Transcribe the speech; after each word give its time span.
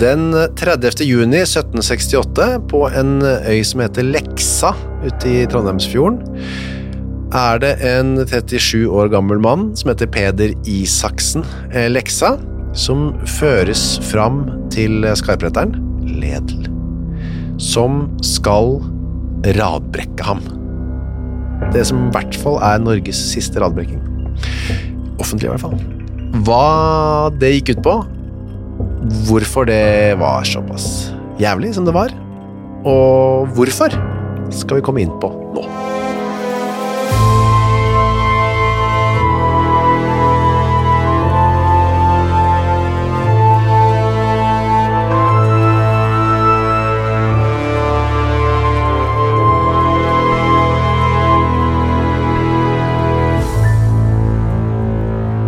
Den 0.00 0.30
30. 0.56 1.02
juni 1.04 1.42
1768, 1.42 2.44
på 2.70 2.86
en 2.96 3.18
øy 3.20 3.58
som 3.68 3.82
heter 3.84 4.06
Leksa 4.08 4.70
ute 5.02 5.28
i 5.28 5.42
Trondheimsfjorden, 5.44 6.22
er 7.36 7.58
det 7.60 7.72
en 7.84 8.14
37 8.24 8.86
år 8.88 9.10
gammel 9.12 9.42
mann 9.44 9.66
som 9.76 9.90
heter 9.92 10.08
Peder 10.08 10.54
Isaksen 10.64 11.44
eh, 11.68 11.90
Leksa, 11.92 12.38
som 12.72 13.10
føres 13.28 13.98
fram 14.08 14.46
til 14.72 15.04
skarpretteren, 15.20 15.76
Ledel, 16.00 16.64
som 17.60 18.06
skal 18.24 18.78
radbrekke 19.58 20.24
ham. 20.24 20.40
Det 21.74 21.84
som 21.90 22.06
i 22.06 22.14
hvert 22.14 22.40
fall 22.40 22.56
er 22.64 22.80
Norges 22.80 23.20
siste 23.34 23.60
radbrekking. 23.60 24.00
Offentlig 25.20 25.50
i 25.50 25.52
hvert 25.52 25.66
fall. 25.66 25.76
Hva 26.48 26.64
det 27.36 27.52
gikk 27.58 27.74
ut 27.74 27.84
på, 27.84 27.98
hvorfor 29.00 29.64
det 29.68 30.18
var 30.20 30.44
såpass 30.44 31.10
jævlig 31.40 31.74
som 31.74 31.86
det 31.88 31.94
var, 31.96 32.12
og 32.84 33.48
hvorfor, 33.56 33.94
skal 34.52 34.80
vi 34.80 34.84
komme 34.84 35.04
inn 35.04 35.14
på 35.22 35.30
nå. 35.54 35.64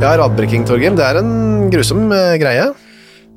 Ja, 0.03 0.17
radbrekking, 0.19 0.65
Torgrim, 0.67 0.97
det 0.99 1.05
er 1.07 1.21
en 1.21 1.69
grusom 1.71 2.09
eh, 2.11 2.35
greie. 2.41 2.73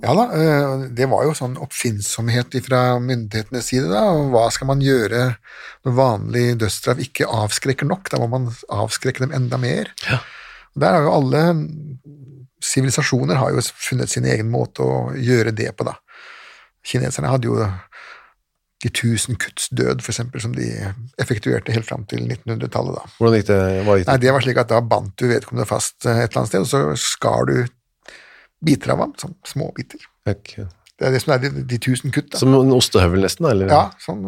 Ja 0.06 0.14
da, 0.14 0.26
eh, 0.38 0.86
det 0.94 1.08
var 1.10 1.26
jo 1.26 1.34
sånn 1.38 1.58
oppfinnsomhet 1.62 2.54
fra 2.66 3.00
myndighetenes 3.02 3.72
side. 3.72 3.90
da, 3.90 4.04
Hva 4.30 4.46
skal 4.54 4.70
man 4.70 4.84
gjøre 4.86 5.36
når 5.86 5.98
vanlig 5.98 6.46
dødsstraff 6.62 7.02
ikke 7.02 7.26
avskrekker 7.26 7.90
nok? 7.90 8.12
Da 8.14 8.22
må 8.22 8.30
man 8.30 8.52
avskrekke 8.70 9.26
dem 9.26 9.34
enda 9.34 9.58
mer. 9.58 9.90
Ja. 10.06 10.22
Der 10.76 10.98
har 10.98 11.08
jo 11.08 11.16
alle 11.16 11.44
sivilisasjoner 12.66 13.40
har 13.40 13.54
jo 13.56 13.64
funnet 13.66 14.12
sin 14.12 14.26
egen 14.30 14.50
måte 14.52 14.86
å 14.86 14.98
gjøre 15.18 15.54
det 15.56 15.72
på, 15.78 15.88
da. 15.88 15.98
Kineserne 16.86 17.32
hadde 17.32 17.50
jo 17.50 17.60
de 18.84 18.92
tusen 18.94 19.38
kutts 19.42 19.70
død, 19.74 20.04
eksempel, 20.04 20.42
som 20.44 20.54
de 20.54 20.68
effektuerte 21.22 21.74
helt 21.74 21.88
fram 21.88 22.04
til 22.10 22.26
1900-tallet. 22.28 23.00
da. 23.00 23.14
Hvordan 23.18 23.40
gikk 23.40 23.48
det? 23.50 23.60
Hva 23.88 23.98
gikk 23.98 24.10
Nei, 24.10 24.18
det? 24.20 24.28
Det 24.28 24.34
var 24.36 24.46
slik 24.46 24.62
at 24.62 24.74
da 24.74 24.82
bandt 24.86 25.16
du 25.18 25.26
vedkommende 25.32 25.68
fast 25.70 26.06
eh, 26.06 26.22
et 26.26 26.30
eller 26.30 26.44
annet 26.44 26.52
sted, 26.52 26.66
og 26.66 26.70
så 26.70 26.84
skar 27.00 27.50
du 27.50 27.56
biter 28.64 28.96
av 28.96 29.04
ham, 29.04 29.14
sånn 29.20 29.36
små 29.48 29.72
biter. 29.76 30.04
Ok. 30.30 30.58
Det 30.96 31.10
er 31.10 31.12
det 31.12 31.22
som 31.26 31.34
er 31.36 31.42
de, 31.44 31.64
de 31.68 31.80
tusen 31.84 32.14
kutt. 32.16 32.30
da. 32.32 32.40
Som 32.40 32.54
en 32.56 32.72
ostehøvel 32.76 33.26
nesten? 33.26 33.48
Eller? 33.50 33.72
Ja, 33.72 33.90
sånn, 34.00 34.22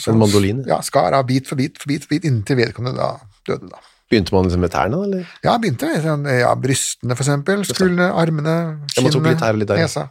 sånn, 0.00 0.14
En 0.14 0.22
mandolin? 0.22 0.62
Ja, 0.68 0.80
skar 0.84 1.16
av 1.16 1.26
bit 1.28 1.50
for 1.50 1.60
bit 1.60 1.76
for 1.80 1.92
bit, 1.92 2.06
for 2.06 2.16
bit 2.16 2.24
inntil 2.28 2.62
vedkommende 2.62 2.96
da 2.96 3.10
døde. 3.48 3.68
da. 3.68 3.82
Begynte 4.12 4.34
man 4.34 4.48
liksom 4.48 4.62
med 4.64 4.72
tærne, 4.72 5.00
eller? 5.04 5.28
Ja, 5.44 5.56
begynte 5.60 5.88
med 5.90 6.04
sånn, 6.04 6.28
ja, 6.32 6.52
brystene 6.60 7.16
for 7.16 7.26
eksempel, 7.26 7.64
skuldrene, 7.68 8.10
armene, 8.20 8.56
ja. 8.96 9.84
nesa. 9.84 10.08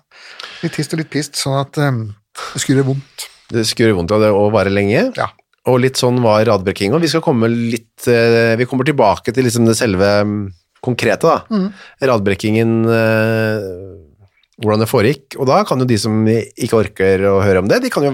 Litt 0.61 0.78
hist 0.78 0.94
og 0.94 1.01
litt 1.01 1.11
pist, 1.13 1.38
sånn 1.40 1.59
at 1.61 1.78
um, 1.81 2.03
det 2.53 2.61
skulle 2.61 2.81
gjøre 2.81 2.91
vondt. 2.94 3.28
Det 3.53 3.66
skulle 3.69 3.90
gjøre 3.90 4.00
vondt 4.01 4.13
av 4.16 4.25
det 4.25 4.31
å 4.34 4.47
vare 4.53 4.73
lenge. 4.73 5.07
Ja. 5.17 5.29
Og 5.72 5.79
litt 5.79 6.00
sånn 6.00 6.19
var 6.23 6.44
radbrekkinga. 6.50 7.00
Vi 7.00 7.09
skal 7.11 7.23
komme 7.23 7.47
litt 7.47 8.07
eh, 8.11 8.53
Vi 8.59 8.66
kommer 8.67 8.84
tilbake 8.88 9.31
til 9.31 9.45
liksom 9.47 9.69
det 9.69 9.78
selve 9.79 10.09
mm, 10.28 10.41
konkrete, 10.83 11.29
da. 11.29 11.44
Mm. 11.53 11.69
Radbrekkingen 12.13 12.79
eh, 12.91 13.69
Hvordan 14.63 14.83
det 14.83 14.88
foregikk. 14.88 15.35
Og 15.41 15.47
da 15.49 15.63
kan 15.66 15.81
jo 15.81 15.88
de 15.89 15.95
som 15.97 16.27
ikke 16.29 16.77
orker 16.77 17.23
å 17.25 17.39
høre 17.41 17.63
om 17.63 17.67
det, 17.67 17.79
de 17.83 17.89
kan 17.91 18.05
jo 18.05 18.11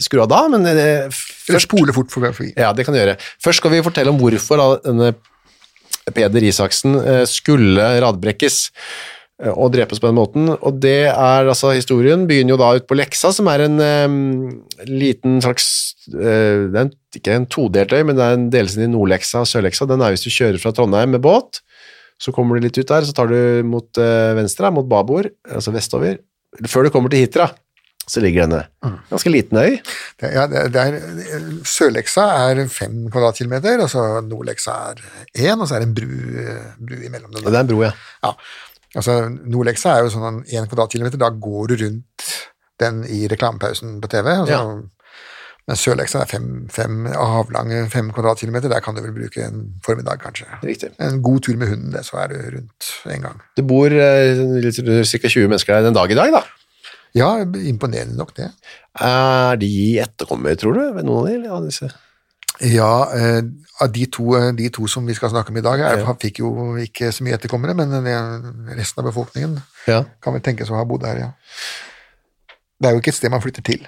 skru 0.00 0.22
av 0.22 0.30
da, 0.30 0.44
men 0.52 0.62
eh, 0.70 0.74
Eller 0.78 1.08
først 1.10 1.66
spole 1.66 1.96
fort 1.96 2.12
for 2.14 2.28
forbi. 2.30 2.52
Ja, 2.54 2.70
det 2.72 2.86
kan 2.86 2.94
de 2.94 3.02
gjøre. 3.02 3.16
Først 3.42 3.60
skal 3.60 3.74
vi 3.74 3.82
fortelle 3.84 4.14
om 4.14 4.20
hvorfor 4.20 4.62
da 4.62 4.68
denne 4.86 5.14
Peder 6.14 6.44
Isaksen 6.44 6.94
eh, 7.00 7.24
skulle 7.28 7.88
radbrekkes 8.04 8.60
og 9.42 9.72
drepes 9.74 9.98
på 9.98 10.06
den 10.06 10.18
måten. 10.18 10.50
Og 10.54 10.76
det 10.82 11.08
er 11.10 11.48
altså 11.48 11.72
historien 11.74 12.26
begynner 12.28 12.54
jo 12.54 12.60
da 12.60 12.70
ut 12.78 12.86
på 12.86 12.98
Leksa, 12.98 13.32
som 13.34 13.48
er 13.50 13.64
en 13.66 13.80
um, 13.82 14.20
liten 14.86 15.40
slags 15.42 15.66
uh, 16.14 16.70
Det 16.70 16.78
er 16.78 16.84
en, 16.84 16.92
ikke 17.18 17.34
en 17.34 17.48
todelt 17.50 17.94
øy, 17.94 18.02
men 18.06 18.18
det 18.18 18.24
er 18.24 18.38
en 18.38 18.46
delelse 18.52 18.84
i 18.84 18.90
Nordleksa 18.90 19.42
og 19.42 19.50
Sørleksa. 19.50 19.88
Den 19.90 20.04
er 20.04 20.14
hvis 20.14 20.26
du 20.26 20.30
kjører 20.30 20.60
fra 20.62 20.74
Trondheim 20.76 21.16
med 21.16 21.24
båt, 21.24 21.64
så 22.22 22.30
kommer 22.34 22.54
du 22.56 22.68
litt 22.68 22.78
ut 22.78 22.86
der, 22.86 23.06
så 23.06 23.14
tar 23.16 23.32
du 23.32 23.66
mot 23.66 23.90
uh, 23.98 24.32
venstre, 24.38 24.70
mot 24.74 24.86
babord, 24.88 25.32
altså 25.50 25.74
vestover. 25.74 26.20
Før 26.70 26.86
du 26.86 26.94
kommer 26.94 27.10
til 27.10 27.24
Hitra, 27.24 27.48
så 28.06 28.20
ligger 28.20 28.44
denne 28.44 28.60
ganske 29.08 29.30
liten 29.32 29.58
øy. 29.58 29.78
Det, 30.20 30.28
ja, 30.30 30.44
det, 30.46 30.66
det 30.74 30.82
er, 30.84 31.48
Sørleksa 31.66 32.26
er 32.50 32.60
fem 32.70 33.08
kvadratkilometer, 33.08 33.80
og 33.82 33.90
så 33.90 34.04
Nordleksa 34.28 34.76
er 34.92 35.02
én, 35.40 35.58
og 35.58 35.66
så 35.66 35.78
er 35.78 35.82
det 35.82 35.88
en 35.88 35.96
bru, 35.96 36.06
bru 36.78 37.00
imellom. 37.00 37.32
Og 37.32 37.48
det 37.48 37.56
er 37.56 37.64
en 37.64 37.72
bro, 37.72 37.80
ja. 37.86 37.90
Ja, 38.22 38.34
altså 38.94 39.18
Nordleksa 39.30 39.96
er 39.98 40.04
jo 40.06 40.12
sånn 40.14 40.42
én 40.46 40.66
kvadratkilometer, 40.70 41.18
da 41.20 41.30
går 41.30 41.72
du 41.72 41.76
rundt 41.84 42.28
den 42.82 43.04
i 43.06 43.24
reklamepausen 43.30 44.00
på 44.02 44.08
TV. 44.10 44.28
Altså, 44.42 44.82
Men 45.66 45.78
Sørleksa 45.80 46.20
er 46.20 46.28
fem, 46.28 46.48
fem 46.68 47.06
avlange 47.16 47.86
fem 47.88 48.10
kvadratkilometer, 48.12 48.68
der 48.68 48.82
kan 48.84 48.94
du 48.94 49.00
vel 49.00 49.14
bruke 49.16 49.40
en 49.46 49.62
formiddag, 49.86 50.18
kanskje. 50.20 50.44
Riktig. 50.62 50.90
En 51.00 51.22
god 51.24 51.40
tur 51.46 51.56
med 51.56 51.70
hunden, 51.70 51.92
det, 51.94 52.02
så 52.04 52.18
er 52.20 52.28
du 52.34 52.36
rundt 52.58 52.90
en 53.14 53.22
gang. 53.24 53.38
Det 53.56 53.64
bor 53.66 53.86
eh, 53.88 54.42
litt- 54.60 54.76
ca. 54.84 55.28
20 55.28 55.48
mennesker 55.48 55.72
der 55.78 55.86
den 55.88 55.96
dag 55.96 56.10
i 56.12 56.18
dag, 56.18 56.34
da. 56.36 56.42
Ja, 57.16 57.30
imponerende 57.40 58.16
nok, 58.18 58.34
det. 58.36 58.50
Er 59.00 59.56
de 59.56 59.70
etterkommere, 60.04 60.56
tror 60.60 60.74
du? 60.76 60.82
ved 60.98 61.04
Noen 61.08 61.46
av 61.48 61.64
disse? 61.64 61.88
Ja, 62.62 63.10
eh, 63.14 63.40
de 63.90 64.06
to, 64.06 64.36
eh, 64.38 64.52
de 64.54 64.68
to 64.70 64.86
som 64.86 65.06
vi 65.06 65.14
skal 65.14 65.30
snakke 65.30 65.50
om 65.50 65.56
i 65.58 65.64
dag, 65.64 65.80
er, 65.80 65.98
Ja. 65.98 66.14
fikk 66.14 66.38
jo 66.38 66.76
ikke 66.78 67.10
så 67.12 67.22
mye 67.26 67.34
etterkommere, 67.34 67.74
men 67.74 67.90
resten 68.76 69.02
av 69.04 69.12
befolkningen 69.12 69.62
Ja. 69.86 70.04
kan 70.22 70.32
vel 70.32 70.42
tenkes 70.42 70.70
å 70.70 70.76
ha 70.76 70.84
bodd 70.84 71.04
her, 71.04 71.18
ja. 71.18 71.30
Det 72.80 72.88
er 72.88 72.92
jo 72.94 73.00
ikke 73.00 73.08
et 73.08 73.14
sted 73.14 73.30
man 73.30 73.40
flytter 73.40 73.62
til. 73.64 73.86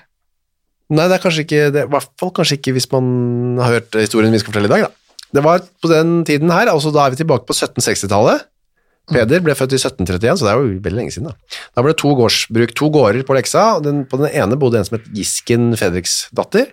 Nei, 0.90 1.08
det 1.08 1.14
er 1.18 1.28
kanskje 1.28 1.44
ikke 1.44 1.72
det, 1.72 1.84
I 1.84 1.90
hvert 1.90 2.08
fall 2.18 2.30
kanskje 2.30 2.58
ikke 2.58 2.72
hvis 2.74 2.90
man 2.92 3.58
har 3.58 3.72
hørt 3.80 3.90
historien 3.92 4.32
vi 4.32 4.38
skal 4.38 4.52
fortelle 4.52 4.66
i 4.70 4.74
dag, 4.74 4.82
da. 4.82 4.90
Det 5.34 5.42
var 5.42 5.58
på 5.82 5.88
den 5.90 6.24
tiden 6.24 6.50
her, 6.50 6.66
altså 6.66 6.92
da 6.92 7.06
er 7.06 7.10
vi 7.10 7.16
tilbake 7.24 7.46
på 7.46 7.54
1760-tallet. 7.54 8.44
Peder 9.06 9.38
ble 9.40 9.54
født 9.54 9.72
i 9.72 9.78
1731, 9.78 10.38
så 10.38 10.46
det 10.46 10.50
er 10.50 10.58
jo 10.58 10.80
veldig 10.82 10.98
lenge 10.98 11.12
siden. 11.14 11.30
Da 11.30 11.34
Da 11.76 11.82
ble 11.82 11.92
det 11.92 11.98
to 12.00 12.08
gårdsbruk, 12.18 12.74
to 12.74 12.90
gårder 12.90 13.22
på 13.22 13.36
Leksa. 13.36 13.80
Den, 13.82 14.04
på 14.04 14.18
den 14.18 14.30
ene 14.34 14.58
bodde 14.58 14.78
en 14.78 14.84
som 14.84 14.98
het 14.98 15.06
Gisken 15.14 15.76
Fredriksdatter. 15.78 16.72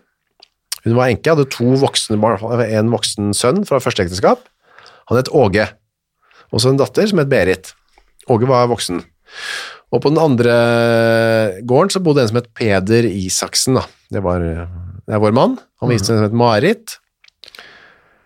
Hun 0.84 0.98
var 0.98 1.12
enke, 1.12 1.32
hadde 1.32 1.48
to 1.52 1.76
voksne 1.80 2.18
barn, 2.20 2.42
en 2.66 2.92
voksen 2.92 3.32
sønn 3.38 3.64
fra 3.68 3.80
første 3.84 4.04
ekteskap. 4.04 4.44
Han 5.10 5.20
het 5.20 5.32
Åge. 5.32 5.70
Og 6.54 6.62
så 6.62 6.72
en 6.72 6.80
datter 6.80 7.08
som 7.10 7.22
het 7.22 7.32
Berit. 7.32 7.72
Åge 8.32 8.48
var 8.50 8.68
voksen. 8.72 9.02
Og 9.94 10.02
på 10.02 10.10
den 10.10 10.20
andre 10.22 10.54
gården 11.70 11.94
så 11.94 12.02
bodde 12.04 12.24
en 12.24 12.32
som 12.32 12.40
het 12.42 12.52
Peder 12.58 13.08
Isaksen. 13.08 13.78
Da. 13.80 13.86
Det, 14.12 14.24
var, 14.26 14.44
det 14.44 15.16
er 15.16 15.22
vår 15.24 15.36
mann. 15.38 15.56
Han 15.82 15.92
viste 15.92 16.10
seg 16.10 16.18
en 16.18 16.24
som 16.24 16.30
het 16.32 16.38
Marit. 16.42 16.98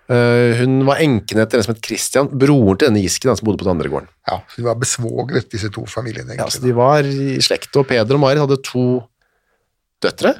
Eh, 0.08 0.56
hun 0.62 0.80
var 0.88 1.02
enken 1.04 1.42
etter 1.44 1.60
en 1.60 1.66
som 1.66 1.74
het 1.74 1.84
Christian, 1.84 2.30
broren 2.32 2.80
til 2.80 2.88
denne 2.88 3.04
Gisken, 3.04 3.34
som 3.36 3.48
bodde 3.50 3.60
på 3.60 3.68
den 3.68 3.74
andre 3.76 3.92
gården. 3.92 4.10
Ja, 4.30 4.40
så 4.48 4.62
de 4.62 4.68
var 4.70 4.80
besvogret, 4.80 5.50
disse 5.52 5.72
to 5.76 5.84
familiene. 5.92 6.32
egentlig. 6.32 6.46
Ja, 6.46 6.52
så 6.56 6.64
de 6.64 6.76
var 6.78 7.08
i 7.08 7.42
slekt, 7.44 7.76
og 7.76 7.90
Peder 7.90 8.16
og 8.16 8.24
Marit 8.24 8.40
hadde 8.44 8.60
to 8.64 8.86
døtre. 10.04 10.38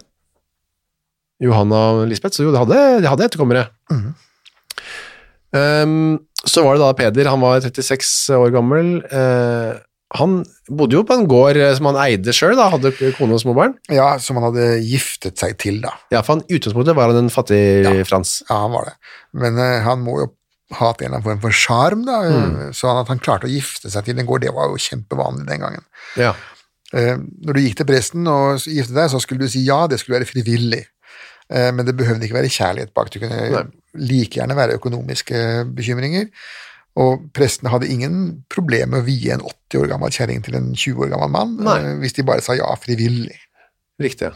Johanna 1.44 1.82
og 1.96 2.08
Lisbeth, 2.10 2.38
så 2.38 2.48
jo, 2.48 2.54
de 2.54 2.62
hadde, 2.62 2.80
de 3.04 3.12
hadde 3.12 3.28
etterkommere. 3.28 3.68
Ehm, 5.56 6.18
så 6.48 6.64
var 6.66 6.78
det 6.78 6.84
da 6.84 6.96
Peder, 6.98 7.30
han 7.32 7.44
var 7.44 7.62
36 7.64 8.38
år 8.38 8.54
gammel. 8.56 8.98
Uh, 9.12 9.78
han 10.16 10.38
bodde 10.72 10.96
jo 10.96 11.04
på 11.04 11.18
en 11.18 11.26
gård 11.28 11.58
eh, 11.60 11.74
som 11.76 11.90
han 11.90 11.98
eide 12.00 12.32
sjøl, 12.32 12.56
hadde 12.56 12.94
kone 13.18 13.36
og 13.36 13.42
små 13.44 13.52
barn. 13.58 13.74
Ja, 13.92 14.14
som 14.24 14.40
han 14.40 14.46
hadde 14.48 14.78
giftet 14.88 15.36
seg 15.42 15.58
til, 15.60 15.82
da. 15.84 15.98
Ja, 16.14 16.22
for 16.22 16.38
han, 16.38 16.46
utgangspunktet 16.48 16.96
var 16.96 17.12
han 17.12 17.26
en 17.26 17.34
fattig 17.34 17.60
Frans. 18.08 18.38
Ja, 18.48 18.62
han 18.64 18.76
var 18.76 18.88
det. 18.88 18.96
Men 19.36 19.60
uh, 19.60 19.82
han 19.84 20.06
må 20.06 20.22
jo 20.22 20.30
ha 20.78 20.92
hatt 20.92 21.02
en 21.02 21.10
eller 21.10 21.20
annen 21.20 21.28
form 21.28 21.44
for 21.44 21.56
sjarm, 21.56 22.06
da. 22.08 22.22
Mm. 22.24 22.56
Så 22.76 22.92
at 22.92 23.12
han 23.12 23.24
klarte 23.24 23.50
å 23.50 23.52
gifte 23.52 23.92
seg 23.92 24.08
til 24.08 24.20
en 24.20 24.28
gård, 24.28 24.46
det 24.48 24.56
var 24.56 24.72
jo 24.72 24.80
kjempevanlig 24.88 25.48
den 25.50 25.66
gangen. 25.66 25.84
Ja. 26.20 26.34
Uh, 26.96 27.18
Når 27.44 27.58
du 27.58 27.64
gikk 27.66 27.82
til 27.82 27.90
presten 27.92 28.32
og 28.32 28.64
giftet 28.64 28.96
deg, 28.96 29.12
så 29.12 29.20
skulle 29.24 29.44
du 29.44 29.52
si 29.52 29.66
ja, 29.68 29.84
det 29.92 30.00
skulle 30.00 30.22
være 30.22 30.32
frivillig. 30.32 30.86
Eh, 31.50 31.72
Men 31.72 31.86
det 31.88 31.96
behøvde 31.98 32.26
ikke 32.28 32.40
være 32.42 32.52
kjærlighet 32.52 32.94
bak. 32.94 33.10
Det 33.14 33.22
kunne 33.24 33.50
Nei. 33.54 33.66
like 33.96 34.40
gjerne 34.40 34.56
være 34.58 34.76
økonomiske 34.80 35.44
bekymringer. 35.78 36.28
Og 36.98 37.28
prestene 37.34 37.70
hadde 37.70 37.88
ingen 37.94 38.44
problem 38.50 38.90
med 38.96 39.04
å 39.04 39.06
vie 39.06 39.32
en 39.36 39.44
80 39.46 39.84
år 39.84 39.92
gammel 39.94 40.10
kjerring 40.16 40.42
til 40.44 40.56
en 40.58 40.72
20 40.74 41.06
år 41.06 41.12
gammel 41.14 41.30
mann, 41.30 41.56
Nei. 41.64 41.78
eh, 41.84 41.96
hvis 42.02 42.14
de 42.18 42.26
bare 42.26 42.42
sa 42.42 42.56
ja 42.58 42.68
frivillig. 42.82 43.38
Riktig. 44.02 44.32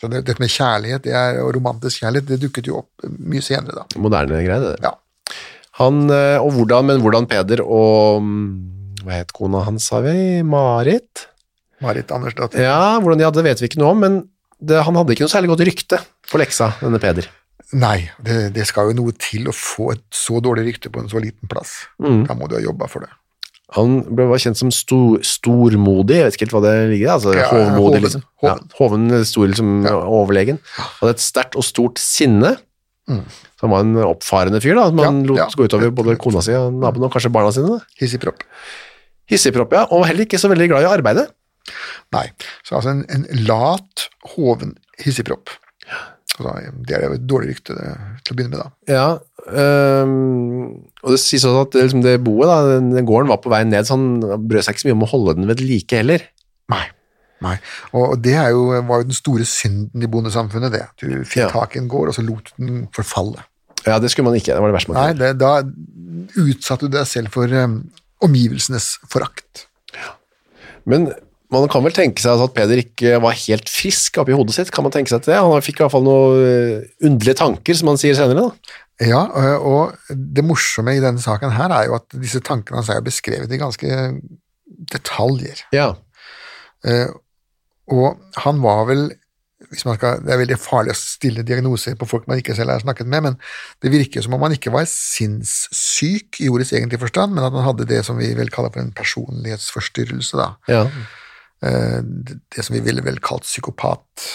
Så 0.00 0.08
det, 0.12 0.24
dette 0.28 0.40
med 0.42 0.50
kjærlighet 0.52 1.04
det 1.06 1.12
er, 1.16 1.38
og 1.44 1.54
romantisk 1.56 2.02
kjærlighet 2.02 2.28
det 2.28 2.40
dukket 2.42 2.66
jo 2.68 2.82
opp 2.82 3.06
mye 3.06 3.40
senere, 3.44 3.82
da. 3.82 4.00
Moderne 4.00 4.42
greie, 4.44 4.58
det. 4.60 4.74
Ja. 4.84 4.92
Han, 5.80 6.02
eh, 6.12 6.36
og 6.40 6.52
hvordan, 6.56 6.88
men 6.90 7.00
hvordan 7.04 7.28
Peder 7.28 7.60
og 7.64 8.22
mm, 8.24 8.48
Hva 9.06 9.20
het 9.20 9.32
kona 9.36 9.60
hans, 9.66 9.84
sa 9.92 10.00
vi? 10.02 10.40
Marit? 10.42 11.26
Marit 11.84 12.10
Andersdatter. 12.10 12.58
Ja, 12.64 12.96
hvordan 12.98 13.20
de 13.20 13.26
hadde, 13.28 13.44
vet 13.44 13.60
vi 13.60 13.68
ikke 13.68 13.78
noe 13.82 13.92
om, 13.92 14.00
men 14.02 14.16
det, 14.60 14.78
han 14.86 14.96
hadde 14.96 15.12
ikke 15.14 15.26
noe 15.26 15.32
særlig 15.32 15.50
godt 15.52 15.64
rykte 15.68 15.98
for 16.26 16.40
leksa, 16.42 16.72
denne 16.80 17.00
Peder. 17.02 17.28
Nei, 17.74 18.08
det, 18.22 18.52
det 18.54 18.64
skal 18.68 18.92
jo 18.92 18.96
noe 19.00 19.12
til 19.18 19.48
å 19.50 19.54
få 19.56 19.90
et 19.96 20.04
så 20.14 20.38
dårlig 20.44 20.68
rykte 20.68 20.90
på 20.92 21.02
en 21.02 21.08
så 21.10 21.18
liten 21.22 21.50
plass. 21.50 21.80
Mm. 21.98 22.24
Da 22.28 22.36
må 22.38 22.46
du 22.48 22.54
ha 22.58 22.62
jobba 22.62 22.86
for 22.90 23.02
det. 23.02 23.10
Han 23.74 23.96
ble 24.14 24.28
var 24.30 24.38
kjent 24.38 24.54
som 24.60 24.70
stor, 24.70 25.18
stormodig, 25.26 26.20
jeg 26.20 26.28
vet 26.28 26.36
ikke 26.36 26.46
helt 26.46 26.54
hva 26.54 26.60
det 26.68 26.74
ligger 26.92 27.08
i, 27.08 27.12
altså 27.16 27.32
Ja, 27.34 27.48
hovmodig, 27.50 27.80
hoven, 27.98 28.04
liksom. 28.06 28.22
hoven. 28.44 28.60
Ja, 28.62 28.76
hoven 28.78 29.24
stor, 29.26 29.48
liksom, 29.50 29.72
Ja. 29.88 29.96
overlegen. 30.20 30.60
Hadde 31.00 31.16
et 31.16 31.24
sterkt 31.24 31.58
og 31.58 31.66
stort 31.66 31.98
sinne. 31.98 32.54
Mm. 33.10 33.24
Så 33.26 33.66
han 33.66 33.72
var 33.74 33.82
en 33.82 33.96
oppfarende 34.06 34.60
fyr, 34.62 34.78
da. 34.78 34.86
Man 34.94 35.24
Ja, 35.26 35.32
lot 35.34 35.56
gå 35.58 35.66
utover 35.66 35.90
både 35.90 36.14
kona 36.22 36.42
si 36.46 36.54
og 36.54 36.70
naboene, 36.78 37.10
og 37.10 37.12
kanskje 37.16 37.32
barna 37.34 37.50
sine. 37.54 37.80
Hissigpropp. 37.98 38.46
Hissigpropp, 39.26 39.72
ja, 39.74 39.84
og 39.90 40.06
heller 40.06 40.26
ikke 40.26 40.38
så 40.38 40.48
veldig 40.52 40.68
glad 40.70 40.86
i 40.86 40.86
å 40.86 40.94
arbeide. 40.94 41.26
Nei. 42.14 42.26
Så 42.66 42.78
altså 42.78 42.92
en, 42.94 43.04
en 43.12 43.26
lat, 43.48 44.08
hoven 44.34 44.76
hissigpropp. 45.02 45.52
Altså, 46.36 46.52
det 46.84 46.96
er 46.96 47.06
jo 47.06 47.16
et 47.16 47.28
dårlig 47.28 47.54
rykte 47.54 47.76
det, 47.78 47.92
til 48.26 48.34
å 48.34 48.36
begynne 48.36 48.52
med, 48.52 48.60
da. 48.60 48.92
Ja, 48.92 49.06
um, 50.04 50.74
og 51.00 51.14
det 51.14 51.20
sies 51.22 51.46
også 51.48 51.62
at 51.64 51.76
det, 51.76 51.86
liksom, 51.86 52.02
det 52.04 52.18
boet, 52.26 52.50
da, 52.50 52.74
den, 52.76 52.90
den 52.92 53.08
gården 53.08 53.30
var 53.32 53.40
på 53.40 53.52
vei 53.52 53.62
ned, 53.64 53.88
så 53.88 53.96
han 53.96 54.20
brød 54.20 54.66
seg 54.66 54.76
ikke 54.76 54.84
så 54.84 54.90
mye 54.90 54.98
om 54.98 55.06
å 55.06 55.10
holde 55.14 55.36
den 55.38 55.48
ved 55.48 55.64
like 55.64 56.02
heller. 56.02 56.26
Nei. 56.72 56.84
Nei. 57.44 57.56
Og 57.96 58.16
det 58.24 58.34
jo, 58.36 58.68
var 58.88 59.02
jo 59.02 59.08
den 59.08 59.16
store 59.16 59.46
synden 59.48 60.04
i 60.04 60.10
bondesamfunnet, 60.12 60.72
det. 60.72 60.84
Du 61.00 61.08
fikk 61.24 61.46
Ja. 61.46 61.50
tak 61.52 61.76
i 61.76 61.80
en 61.82 61.88
gård, 61.92 62.12
og 62.12 62.16
så 62.16 62.24
lot 62.24 62.52
den 62.60 62.86
forfalle. 62.96 63.44
Ja, 63.86 63.98
det 64.02 64.10
skulle 64.10 64.28
man 64.28 64.36
ikke, 64.36 64.52
det 64.52 64.60
var 64.60 64.72
det 64.72 64.76
verste 64.76 64.92
man 64.92 64.98
Nei, 64.98 65.12
det, 65.20 65.34
da 65.40 66.42
utsatte 66.42 66.88
du 66.88 66.96
deg 66.96 67.06
selv 67.08 67.32
for 67.32 67.48
um, 67.52 67.78
omgivelsenes 68.24 68.96
forakt. 69.12 69.66
Ja. 69.94 70.16
Men 70.88 71.12
man 71.60 71.68
kan 71.72 71.82
vel 71.84 71.92
tenke 71.96 72.20
seg 72.22 72.40
at 72.42 72.54
Peder 72.56 72.80
ikke 72.82 73.20
var 73.22 73.32
helt 73.32 73.68
frisk 73.70 74.18
oppi 74.22 74.32
hodet 74.36 74.54
sitt, 74.56 74.70
kan 74.74 74.84
man 74.86 74.92
tenke 74.94 75.08
seg 75.12 75.22
til 75.24 75.32
det? 75.34 75.40
Han 75.42 75.62
fikk 75.64 75.80
i 75.80 75.84
hvert 75.84 75.94
fall 75.94 76.04
noen 76.06 76.40
øh, 76.42 76.82
underlige 77.08 77.38
tanker, 77.40 77.74
som 77.78 77.88
han 77.92 77.98
sier 78.00 78.14
senere 78.18 78.46
da. 78.46 78.74
Ja, 79.06 79.22
og- 79.28 79.66
og 79.68 80.16
det 80.16 80.44
morsomme 80.44 80.94
i 80.96 81.00
denne 81.04 81.20
saken 81.20 81.50
her 81.52 81.70
er 81.76 81.86
jo 81.90 81.94
at 81.98 82.08
disse 82.16 82.40
tankene 82.40 82.80
hans 82.80 82.88
er 82.88 83.02
beskrevet 83.04 83.52
i 83.52 83.58
ganske 83.60 84.20
detaljer. 84.92 85.62
Ja, 85.72 85.94
Eh, 86.86 87.08
og 87.90 88.18
han 88.44 88.60
var 88.62 88.84
vel 88.86 89.08
hvis 89.72 89.84
man 89.88 89.96
skal, 89.96 90.20
Det 90.22 90.30
er 90.30 90.38
veldig 90.38 90.58
farlig 90.60 90.92
å 90.92 90.98
stille 91.00 91.42
diagnoser 91.42 91.96
på 91.98 92.06
folk 92.06 92.28
man 92.28 92.38
ikke 92.38 92.54
selv 92.54 92.70
har 92.70 92.78
snakket 92.84 93.08
med, 93.10 93.22
men 93.24 93.36
det 93.82 93.90
virker 93.90 94.22
som 94.22 94.34
om 94.36 94.42
han 94.44 94.52
ikke 94.54 94.70
var 94.70 94.84
sinnssyk 94.86 96.38
i 96.44 96.48
ordets 96.52 96.70
egentlige 96.76 97.00
forstand, 97.02 97.32
men 97.34 97.42
at 97.42 97.52
han 97.56 97.64
hadde 97.64 97.86
det 97.88 98.04
som 98.06 98.18
vi 98.20 98.28
vil 98.36 98.50
kalle 98.52 98.70
for 98.70 98.80
en 98.84 98.92
personlighetsforstyrrelse. 98.92 100.36
da. 100.36 100.48
ja, 100.68 100.82
Eh, 100.84 100.92
det, 101.62 102.36
det 102.52 102.64
som 102.66 102.76
vi 102.76 102.82
ville 102.84 103.04
vel 103.04 103.18
kalt 103.24 103.46
psykopat 103.46 104.26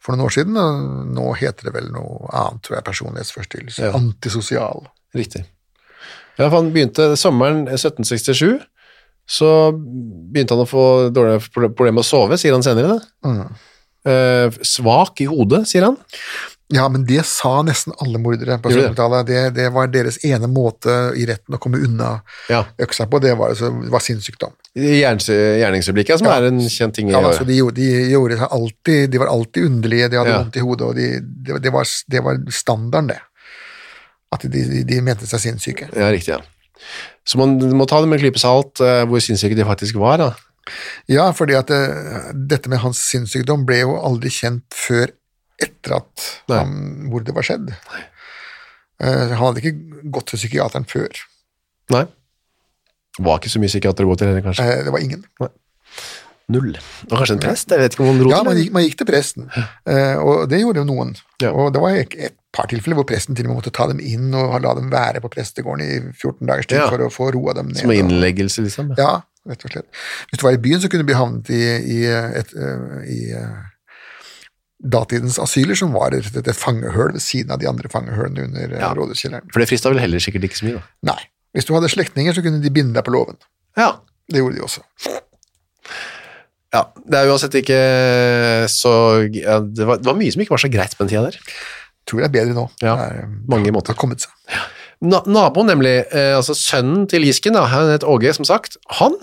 for 0.00 0.16
noen 0.16 0.26
år 0.26 0.34
siden, 0.34 0.56
og 0.56 1.14
nå 1.14 1.26
heter 1.40 1.68
det 1.68 1.74
vel 1.76 1.90
noe 1.92 2.30
annet, 2.32 2.62
tror 2.64 2.78
jeg, 2.78 2.86
personlighetsforstyrrelse. 2.88 3.88
Ja. 3.88 3.94
Antisosial. 3.98 4.86
riktig. 5.14 5.44
Ja, 6.38 6.46
for 6.46 6.60
han 6.62 6.70
begynte 6.72 7.10
sommeren 7.20 7.66
1767, 7.68 8.62
så 9.30 9.50
begynte 9.74 10.56
han 10.56 10.64
å 10.64 10.68
få 10.68 10.84
dårlige 11.14 11.50
problemer 11.52 12.00
med 12.00 12.06
å 12.06 12.08
sove, 12.08 12.38
sier 12.40 12.56
han 12.56 12.64
senere. 12.64 12.96
Mm. 13.26 13.42
Eh, 14.10 14.62
svak 14.64 15.20
i 15.20 15.28
hodet, 15.28 15.66
sier 15.68 15.84
han. 15.90 15.98
Ja, 16.72 16.86
men 16.88 17.04
det 17.06 17.24
sa 17.26 17.58
nesten 17.66 17.94
alle 17.98 18.20
mordere 18.22 18.56
på 18.62 18.70
Gjorde 18.70 18.88
det? 18.88 18.94
1700-tallet. 18.94 19.28
Det, 19.28 19.40
det 19.58 19.68
var 19.74 19.90
deres 19.90 20.20
ene 20.26 20.48
måte 20.50 20.96
i 21.18 21.26
retten 21.28 21.56
å 21.56 21.60
komme 21.62 21.82
unna 21.82 22.20
Ja, 22.50 22.62
øksa 22.80 23.08
på, 23.10 23.20
det 23.22 23.34
var, 23.38 23.52
altså, 23.52 23.72
var 23.90 24.02
sinnssykdom. 24.06 24.54
Gjerningsøyeblikket, 24.76 26.18
som 26.18 26.26
Ja. 26.28 26.36
er 26.38 26.46
en 26.48 26.60
kjent 26.60 26.94
ting 26.94 27.08
Ja, 27.10 27.20
altså, 27.20 27.44
de, 27.46 27.56
gjorde- 27.58 27.74
de, 27.74 28.10
gjorde 28.10 28.38
seg 28.38 28.48
alltid, 28.50 29.10
de 29.10 29.18
var 29.18 29.26
alltid 29.28 29.64
underlige, 29.66 30.08
de 30.10 30.16
hadde 30.16 30.30
Ja. 30.30 30.38
vondt 30.42 30.56
i 30.56 30.60
hodet, 30.60 30.86
og 30.86 30.94
de, 30.94 31.20
det, 31.20 31.62
det, 31.62 31.72
var, 31.72 31.84
det 32.08 32.22
var 32.24 32.38
standarden, 32.50 33.08
det. 33.08 33.20
At 34.32 34.42
de, 34.42 34.48
de, 34.48 34.84
de 34.84 35.00
mente 35.02 35.26
seg 35.26 35.40
sinnssyke. 35.40 35.88
Ja, 35.96 36.10
riktig, 36.10 36.28
ja. 36.28 36.40
Så 37.26 37.36
man 37.36 37.58
må 37.76 37.86
ta 37.86 38.00
det 38.00 38.08
med 38.08 38.20
en 38.20 38.24
klype 38.30 38.38
salt, 38.38 38.80
eh, 38.80 39.04
hvor 39.04 39.18
sinnssyke 39.20 39.56
de 39.56 39.64
faktisk 39.64 39.96
var, 39.96 40.18
da. 40.18 40.34
Ja, 41.08 41.32
fordi 41.32 41.54
at 41.58 41.66
det, 41.66 41.80
dette 42.48 42.68
med 42.70 42.78
hans 42.78 42.98
sinnssykdom 43.10 43.66
ble 43.66 43.80
jo 43.80 43.96
aldri 43.98 44.30
kjent 44.30 44.62
før 44.70 45.10
etter 45.60 45.96
at 45.96 46.40
han, 46.48 47.08
hvor 47.10 47.24
det 47.24 47.34
var 47.34 47.42
skjedd. 47.42 47.66
Nei. 47.68 48.04
han 49.00 49.32
hadde 49.36 49.60
ikke 49.62 50.10
gått 50.12 50.26
til 50.30 50.38
psykiateren 50.38 50.86
før. 50.88 51.08
Nei. 51.90 52.04
Var 53.18 53.40
ikke 53.40 53.50
så 53.50 53.58
mye 53.62 53.72
psykiater 53.72 54.06
å 54.06 54.12
gå 54.12 54.18
til 54.20 54.30
heller, 54.30 54.44
kanskje. 54.44 54.64
Eh, 54.64 54.84
det 54.86 54.92
var 54.94 55.02
ingen. 55.02 55.24
Null. 56.50 56.72
Og 57.10 57.14
kanskje 57.14 57.36
en 57.36 57.42
prest? 57.42 57.70
Jeg 57.70 57.78
vet 57.78 57.94
ikke 57.94 58.02
om 58.04 58.10
han 58.10 58.30
Ja, 58.30 58.42
man 58.46 58.56
gikk, 58.58 58.72
man 58.74 58.82
gikk 58.82 58.96
til 58.98 59.06
presten, 59.06 59.48
eh, 59.86 60.16
og 60.18 60.48
det 60.50 60.60
gjorde 60.62 60.82
jo 60.82 60.86
noen. 60.88 61.12
Ja. 61.42 61.52
Og 61.54 61.72
det 61.74 61.82
var 61.82 61.94
et, 61.94 62.14
et 62.18 62.34
par 62.52 62.66
tilfeller 62.70 62.98
hvor 62.98 63.06
presten 63.06 63.36
til 63.38 63.46
og 63.46 63.52
med 63.52 63.60
måtte 63.60 63.70
ta 63.74 63.86
dem 63.86 64.00
inn 64.02 64.32
og 64.34 64.56
la 64.64 64.74
dem 64.74 64.90
være 64.90 65.22
på 65.22 65.30
prestegården 65.30 65.84
i 65.84 65.98
14 66.18 66.46
dagers 66.50 66.66
tid 66.66 66.80
Ja. 66.80 66.88
for 66.90 66.98
å 67.06 67.10
få 67.14 67.30
roa 67.36 67.54
dem 67.54 67.68
ned. 67.70 67.78
Som 67.78 67.92
innleggelse, 67.94 68.64
liksom. 68.66 68.94
Ja, 68.98 69.20
rett 69.46 69.64
og 69.64 69.70
slett. 69.70 69.86
Hvis 70.30 70.42
du 70.42 70.46
var 70.48 70.56
i 70.58 70.62
byen, 70.64 70.80
så 70.82 70.90
kunne 70.90 71.06
du 71.06 71.10
bli 71.12 71.18
havnet 71.20 71.50
i, 71.54 71.62
i, 71.78 72.00
et, 72.10 72.50
øh, 72.58 73.02
i 73.06 73.20
øh, 73.38 73.60
datidens 74.90 75.38
asyler, 75.38 75.78
som 75.78 75.92
var 75.94 76.16
et, 76.18 76.34
et, 76.34 76.50
fangehøl 76.56 77.12
ved 77.14 77.22
siden 77.22 77.54
av 77.54 77.60
de 77.62 77.68
andre 77.70 77.88
fangehølene 77.92 78.48
under 78.48 78.74
øh, 78.74 78.80
Ja. 78.80 78.90
rådhuskjelleren. 78.98 79.46
For 79.54 79.62
det 79.62 79.68
frista 79.70 79.92
vel 79.92 80.02
heller 80.02 80.18
sikkert 80.18 80.50
ikke 80.50 80.58
så 80.58 80.66
mye, 80.66 80.80
da. 80.80 81.12
Nei. 81.14 81.20
Hvis 81.56 81.66
du 81.66 81.74
hadde 81.74 81.90
slektninger, 81.90 82.34
så 82.36 82.44
kunne 82.44 82.62
de 82.62 82.70
binde 82.72 82.94
deg 82.96 83.06
på 83.06 83.14
låven. 83.14 83.38
Ja. 83.78 83.96
Det 84.30 84.38
gjorde 84.42 84.58
de 84.60 84.62
også. 84.66 84.82
ja. 86.74 86.82
Det 87.02 87.18
er 87.18 87.30
uansett 87.32 87.56
ikke 87.58 87.78
så 88.70 88.92
ja, 89.34 89.58
det, 89.64 89.86
var, 89.88 89.98
det 89.98 90.06
var 90.06 90.18
mye 90.18 90.30
som 90.34 90.44
ikke 90.44 90.54
var 90.54 90.62
så 90.62 90.70
greit 90.72 90.94
på 90.96 91.02
den 91.04 91.10
tida 91.12 91.24
der. 91.26 91.40
Tror 92.08 92.22
det 92.22 92.28
er 92.30 92.36
bedre 92.36 92.56
nå. 92.56 92.66
Ja, 92.82 92.94
Det 93.00 93.24
er, 93.24 93.32
mange 93.50 93.72
måter. 93.74 93.94
Har 93.94 94.00
kommet 94.00 94.22
seg. 94.24 94.34
Na 95.00 95.22
naboen, 95.24 95.70
nemlig, 95.72 95.94
eh, 96.12 96.34
altså 96.36 96.54
sønnen 96.56 97.06
til 97.08 97.24
Gisken, 97.24 97.56
da, 97.56 97.64
han 97.72 97.88
het 97.88 98.04
Åge, 98.04 98.34
som 98.36 98.44
sagt, 98.44 98.76
han, 99.00 99.14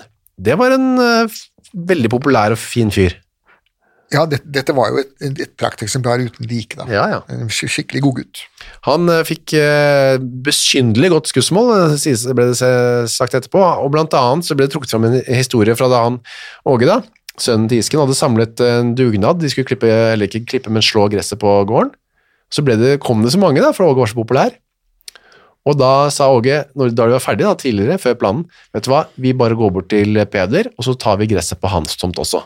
det 0.41 0.55
var 0.57 0.74
en 0.74 0.98
eh, 1.03 1.36
veldig 1.77 2.10
populær 2.10 2.55
og 2.55 2.60
fin 2.62 2.89
fyr. 2.93 3.13
Ja, 4.14 4.24
det, 4.30 4.40
dette 4.56 4.72
var 4.76 4.94
jo 4.94 5.02
et, 5.02 5.10
et, 5.20 5.52
prakteksemplar 5.60 6.22
uten 6.24 6.48
like, 6.48 6.78
da. 6.80 6.86
Ja, 6.92 7.04
ja. 7.12 7.20
En 7.34 7.50
sk- 7.52 7.68
skikkelig 7.72 8.02
god 8.06 8.22
gutt. 8.22 8.44
Han 8.88 9.12
eh, 9.12 9.24
fikk 9.28 9.52
eh, 9.60 10.16
beskyndelig 10.48 11.12
godt 11.12 11.32
skussmål, 11.34 11.74
eh, 11.90 12.32
ble 12.38 12.48
det 12.54 12.72
sagt 13.12 13.36
etterpå, 13.36 13.60
og 13.60 13.92
blant 13.96 14.16
annet 14.16 14.48
så 14.48 14.56
ble 14.56 14.68
det 14.68 14.76
trukket 14.76 14.96
fram 14.96 15.10
en 15.10 15.20
historie 15.28 15.76
fra 15.76 15.90
da 15.92 16.06
han, 16.06 16.22
Åge 16.72 16.88
da, 16.88 17.02
sønnen 17.36 17.68
til 17.68 17.84
Isken, 17.84 18.00
hadde 18.06 18.16
samlet 18.18 18.64
en 18.64 18.96
dugnad, 18.98 19.42
de 19.44 19.52
skulle 19.52 19.68
klippe, 19.74 19.92
eller 19.92 20.32
ikke 20.32 20.46
klippe, 20.56 20.72
men 20.72 20.86
slå 20.86 21.10
gresset 21.12 21.42
på 21.44 21.58
gården. 21.68 21.92
Så 22.48 22.64
det, 22.64 23.02
kom 23.04 23.26
det 23.26 23.36
så 23.36 23.42
mange 23.44 23.60
da, 23.60 23.74
for 23.76 23.90
Åge 23.90 24.06
var 24.06 24.14
så 24.14 24.22
populær. 24.22 24.56
Og 25.68 25.76
da 25.76 26.08
sa 26.16 26.30
Åge, 26.32 26.62
når, 26.80 26.94
da 26.96 27.10
de 27.10 27.18
var 27.18 27.24
ferdig 27.24 27.44
da, 27.44 27.56
tidligere, 27.60 28.00
før 28.00 28.16
planen, 28.22 28.46
vet 28.72 28.88
du 28.88 28.94
hva, 28.94 29.04
vi 29.20 29.36
bare 29.36 29.58
går 29.60 29.74
bort 29.76 29.90
til 29.92 30.16
Peder, 30.32 30.72
og 30.78 30.88
så 30.88 30.96
tar 30.96 31.20
vi 31.20 31.28
gresset 31.28 31.60
på 31.60 31.72
hans 31.72 32.00
tomt 32.00 32.20
også. 32.24 32.46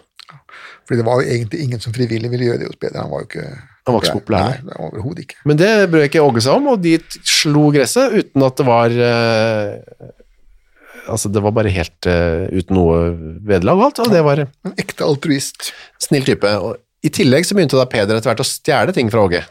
Fordi 0.88 1.00
det 1.00 1.08
var 1.08 1.22
jo 1.22 1.34
egentlig 1.36 1.66
ingen 1.66 1.82
som 1.84 1.94
frivillig 1.96 2.32
ville 2.32 2.48
gjøre 2.50 2.64
det 2.64 2.72
hos 2.72 2.80
Peder. 2.82 3.04
Han 3.04 3.12
var 3.14 3.24
jo 3.24 3.30
ikke 3.30 3.46
Han 3.52 3.96
var 3.96 4.02
ikke 4.02 4.12
så 4.12 4.18
populær, 4.18 4.58
nei. 4.68 4.80
Overhodet 4.88 5.26
ikke. 5.26 5.38
Men 5.50 5.60
det 5.62 5.70
brød 5.92 6.08
ikke 6.08 6.24
Åge 6.26 6.44
seg 6.46 6.58
om, 6.58 6.72
og 6.74 6.82
de 6.84 6.96
slo 7.28 7.68
gresset 7.74 8.18
uten 8.18 8.48
at 8.48 8.58
det 8.60 8.68
var 8.68 8.98
uh, 8.98 10.10
Altså, 11.12 11.32
det 11.34 11.42
var 11.42 11.54
bare 11.56 11.72
helt 11.74 12.08
uh, 12.08 12.46
uten 12.54 12.78
noe 12.78 12.98
vederlag 13.48 13.80
og 13.80 13.88
alt, 13.88 14.02
og 14.04 14.12
det 14.14 14.22
var 14.26 14.44
En 14.46 14.76
ekte 14.80 15.06
altruist. 15.06 15.72
snill 16.02 16.28
type. 16.28 16.46
Og 16.62 16.78
I 17.06 17.10
tillegg 17.14 17.48
så 17.48 17.58
begynte 17.58 17.80
da 17.80 17.88
Peder 17.90 18.18
etter 18.18 18.32
hvert 18.32 18.44
å 18.44 18.48
stjele 18.48 18.94
ting 18.96 19.10
fra 19.14 19.24
Åge. 19.26 19.42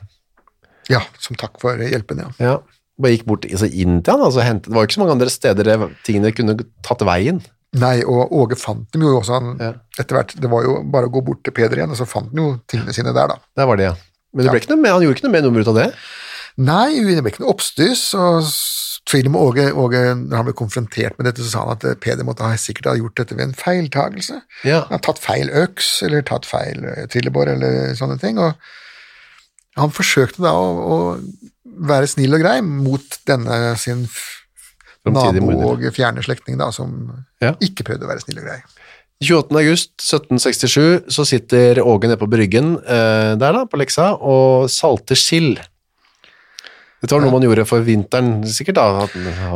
Ja, 0.90 1.02
som 1.22 1.38
takk 1.38 1.58
for 1.62 1.78
hjelpen, 1.78 2.22
ja. 2.22 2.30
Ja. 2.42 2.54
Bare 3.00 3.14
gikk 3.14 3.26
bort 3.28 3.46
altså 3.48 3.68
inn 3.70 4.02
til 4.04 4.12
han, 4.14 4.26
altså 4.26 4.44
hentet, 4.44 4.68
det 4.68 4.76
var 4.76 4.84
jo 4.84 4.90
ikke 4.90 4.98
så 4.98 5.02
mange 5.02 5.16
andre 5.16 5.32
steder 5.32 5.68
det, 5.68 5.76
tingene 6.06 6.34
kunne 6.36 6.56
tatt 6.86 7.04
veien. 7.06 7.40
Nei, 7.78 8.00
og 8.02 8.32
Åge 8.34 8.56
fant 8.58 8.88
dem 8.90 9.04
jo 9.06 9.20
også 9.20 9.36
han, 9.38 9.50
Ja. 9.60 9.72
etter 9.98 10.16
hvert. 10.16 10.32
Det 10.40 10.50
var 10.50 10.64
jo 10.66 10.82
bare 10.90 11.06
å 11.06 11.12
gå 11.14 11.22
bort 11.22 11.44
til 11.46 11.54
Peder 11.54 11.78
igjen, 11.78 11.92
og 11.94 11.96
så 12.00 12.06
fant 12.08 12.32
han 12.32 12.40
jo 12.42 12.60
tingene 12.66 12.92
sine 12.96 13.12
der, 13.14 13.28
da. 13.30 13.36
Der 13.56 13.66
var 13.70 13.76
det, 13.78 13.84
ja. 13.84 13.94
Men 14.34 14.46
det 14.46 14.68
noe 14.70 14.78
med, 14.80 14.90
han 14.90 15.02
gjorde 15.02 15.16
ikke 15.18 15.26
noe 15.28 15.34
mer 15.36 15.42
nummer 15.46 15.60
ut 15.62 15.70
av 15.70 15.78
det. 15.78 15.86
Nei, 16.58 17.00
det 17.06 17.22
ble 17.22 17.30
ikke 17.32 17.44
noe 17.44 17.54
oppstyss, 17.54 18.02
og 18.18 18.42
Tvilen 19.08 19.32
med 19.32 19.40
Åge, 19.40 19.68
Åge, 19.72 20.00
når 20.18 20.36
han 20.36 20.46
ble 20.46 20.54
konfrontert 20.58 21.16
med 21.18 21.26
dette, 21.26 21.42
så 21.42 21.50
sa 21.50 21.62
han 21.64 21.72
at 21.76 21.86
eh, 21.88 21.96
Peder 21.98 22.26
måtte 22.26 22.44
ha 22.46 22.58
sikkert 22.60 22.90
ha 22.90 22.96
gjort 22.98 23.16
dette 23.16 23.34
ved 23.38 23.46
en 23.48 23.56
feiltagelse. 23.56 24.42
Ja. 24.66 24.82
Han 24.90 24.98
har 24.98 25.02
tatt 25.06 25.22
feil 25.22 25.50
øks, 25.62 26.02
eller 26.06 26.22
tatt 26.26 26.46
feil 26.46 26.84
eh, 26.84 27.06
trillebår, 27.10 27.54
eller 27.54 27.94
sånne 27.98 28.18
ting, 28.22 28.38
og 28.42 28.54
han 29.78 29.94
forsøkte 29.94 30.42
da 30.44 30.52
å, 30.52 30.68
å 30.84 30.98
være 31.90 32.10
snill 32.10 32.34
og 32.36 32.42
grei 32.42 32.58
mot 32.66 33.18
denne 33.30 33.74
sin 33.80 34.04
nabo 35.06 35.72
og 35.72 35.84
fjerne 35.96 36.22
slektning, 36.22 36.58
da, 36.60 36.70
som 36.74 37.24
Ja. 37.40 37.54
ikke 37.60 37.84
prøvde 37.88 38.04
å 38.04 38.10
være 38.10 38.20
snill 38.20 38.38
og 38.42 38.48
grei. 38.50 38.60
28. 39.20 39.52
august 39.60 39.90
1767 40.00 41.10
så 41.12 41.24
sitter 41.28 41.80
Åge 41.84 42.08
nede 42.08 42.16
på 42.20 42.28
bryggen 42.30 42.78
eh, 42.80 43.34
der 43.36 43.52
da, 43.52 43.66
på 43.68 43.76
Leksa, 43.80 44.14
og 44.16 44.70
salter 44.72 45.18
sild. 45.18 45.60
Dette 47.00 47.16
var 47.16 47.24
noe 47.24 47.32
man 47.32 47.44
gjorde 47.44 47.64
for 47.68 47.84
vinteren, 47.84 48.42
sikkert 48.48 48.76
da. 48.76 48.86
At, 49.06 49.14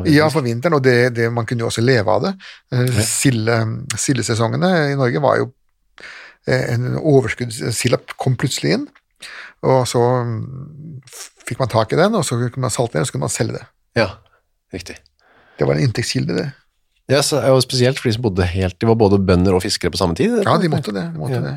Ja, 0.08 0.30
for 0.32 0.44
vinteren, 0.44 0.78
og 0.78 0.84
det, 0.84 1.14
det, 1.16 1.30
man 1.32 1.44
kunne 1.48 1.64
jo 1.64 1.68
også 1.68 1.84
leve 1.84 2.08
av 2.12 2.22
det. 2.24 2.32
Eh, 2.72 3.00
Silde, 3.04 3.58
sildesesongene 4.00 4.70
i 4.92 4.98
Norge 5.00 5.20
var 5.24 5.40
jo 5.42 5.50
eh, 6.48 6.74
en 6.74 6.94
overskudd 7.00 7.52
Silda 7.52 8.00
kom 8.20 8.36
plutselig 8.40 8.78
inn, 8.78 8.86
og 9.64 9.84
så 9.88 10.00
mm, 10.28 11.00
fikk 11.48 11.60
man 11.60 11.72
tak 11.72 11.92
i 11.92 12.00
den, 12.00 12.16
og 12.16 12.24
så 12.24 12.36
kunne 12.40 12.64
man 12.68 12.72
salte 12.72 12.96
den, 12.98 13.04
og 13.04 13.08
så 13.08 13.16
kunne 13.16 13.28
man 13.28 13.32
selge 13.36 13.58
det. 13.60 13.66
Ja, 14.00 14.08
riktig. 14.72 14.96
Det 15.58 15.66
var 15.68 15.76
en 15.78 15.84
inntektskilde, 15.87 16.34
det. 16.38 16.46
Ja, 17.12 17.20
så, 17.23 17.38
og 17.52 17.61
spesielt 17.62 17.99
for 18.00 18.08
de 18.08 18.14
som 18.16 18.25
bodde 18.25 18.46
helt, 18.49 18.78
de 18.80 18.88
var 18.88 18.96
både 18.96 19.18
bønder 19.20 19.54
og 19.58 19.62
fiskere 19.62 19.92
på 19.92 20.00
samme 20.00 20.16
tid. 20.18 20.38
Ja, 20.46 20.56
de 20.61 20.70
måtte 20.73 20.94
det. 20.96 21.04
De 21.12 21.20
måtte 21.20 21.37
Ja. 21.37 21.42
det. 21.44 21.56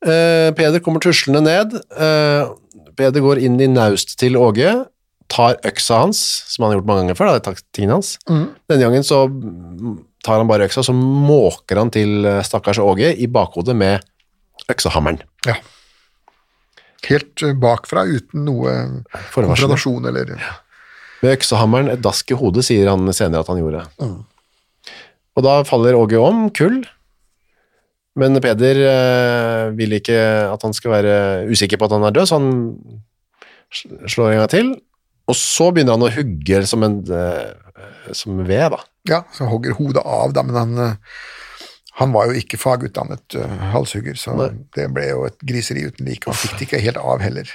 Uh, 0.00 0.48
Peder 0.56 0.80
kommer 0.80 1.02
tuslende 1.04 1.42
ned. 1.44 1.74
Uh, 1.92 2.54
Peder 2.96 3.20
går 3.20 3.42
inn 3.44 3.58
i 3.60 3.68
naust 3.68 4.16
til 4.18 4.38
Åge, 4.40 4.86
tar 5.30 5.58
øksa 5.68 6.00
hans, 6.02 6.18
som 6.48 6.64
han 6.64 6.72
har 6.72 6.78
gjort 6.80 6.88
mange 6.88 7.02
ganger 7.04 7.18
før, 7.20 7.36
da, 7.38 7.52
tingene 7.76 7.98
hans. 7.98 8.14
Denne 8.26 8.80
gangen 8.80 9.04
så 9.06 9.20
tar 10.24 10.40
han 10.40 10.48
bare 10.50 10.66
øksa, 10.66 10.82
så 10.82 10.92
måker 10.96 11.78
han 11.78 11.92
til 11.94 12.24
eh, 12.26 12.40
stakkars 12.44 12.80
Åge 12.82 13.12
i 13.14 13.28
bakhodet 13.30 13.76
med 13.78 14.02
øksehammeren. 14.72 15.20
Ja. 15.46 15.54
Helt 17.06 17.44
bakfra, 17.62 18.02
uten 18.10 18.42
noe 18.44 18.74
konfrontasjon 19.14 20.10
eller 20.10 20.34
Med 21.20 21.36
øksehammeren 21.36 21.90
et 21.92 22.02
dask 22.04 22.30
i 22.32 22.38
hodet, 22.38 22.64
sier 22.68 22.88
han 22.88 23.04
senere 23.12 23.44
at 23.44 23.50
han 23.52 23.60
gjorde. 23.60 23.84
Og 25.36 25.44
da 25.44 25.60
faller 25.68 25.98
Åge 25.98 26.20
om, 26.20 26.46
kull. 26.56 26.80
Men 28.20 28.40
Peder 28.42 28.80
eh, 28.84 29.64
vil 29.78 29.94
ikke 30.00 30.18
at 30.50 30.64
han 30.66 30.74
skal 30.76 30.96
være 30.96 31.16
usikker 31.52 31.78
på 31.78 31.86
at 31.86 31.94
han 31.94 32.06
er 32.08 32.16
død, 32.16 32.28
så 32.28 32.40
han 32.40 32.54
slår 34.10 34.32
en 34.32 34.40
gang 34.42 34.52
til. 34.52 34.72
Og 35.30 35.36
så 35.38 35.68
begynner 35.70 35.94
han 35.94 36.08
å 36.08 36.12
hugge 36.12 36.64
som 36.66 36.84
en 36.86 36.98
eh, 37.06 37.52
som 38.16 38.40
ved, 38.46 38.72
da. 38.74 38.80
Ja, 39.08 39.20
så 39.34 39.46
hogger 39.48 39.76
hodet 39.78 40.02
av, 40.04 40.34
da, 40.36 40.44
men 40.46 40.58
han, 40.58 40.72
eh, 40.84 41.20
han 42.00 42.14
var 42.16 42.30
jo 42.30 42.40
ikke 42.40 42.60
fagutdannet 42.60 43.36
eh, 43.38 43.68
halshugger, 43.74 44.18
så 44.18 44.36
Nei. 44.38 44.50
det 44.76 44.88
ble 44.94 45.06
jo 45.12 45.24
et 45.28 45.38
griseri 45.46 45.86
uten 45.88 46.08
like. 46.08 46.26
Han 46.28 46.38
fikk 46.38 46.58
det 46.58 46.68
ikke 46.68 46.82
helt 46.88 47.00
av 47.00 47.22
heller. 47.24 47.54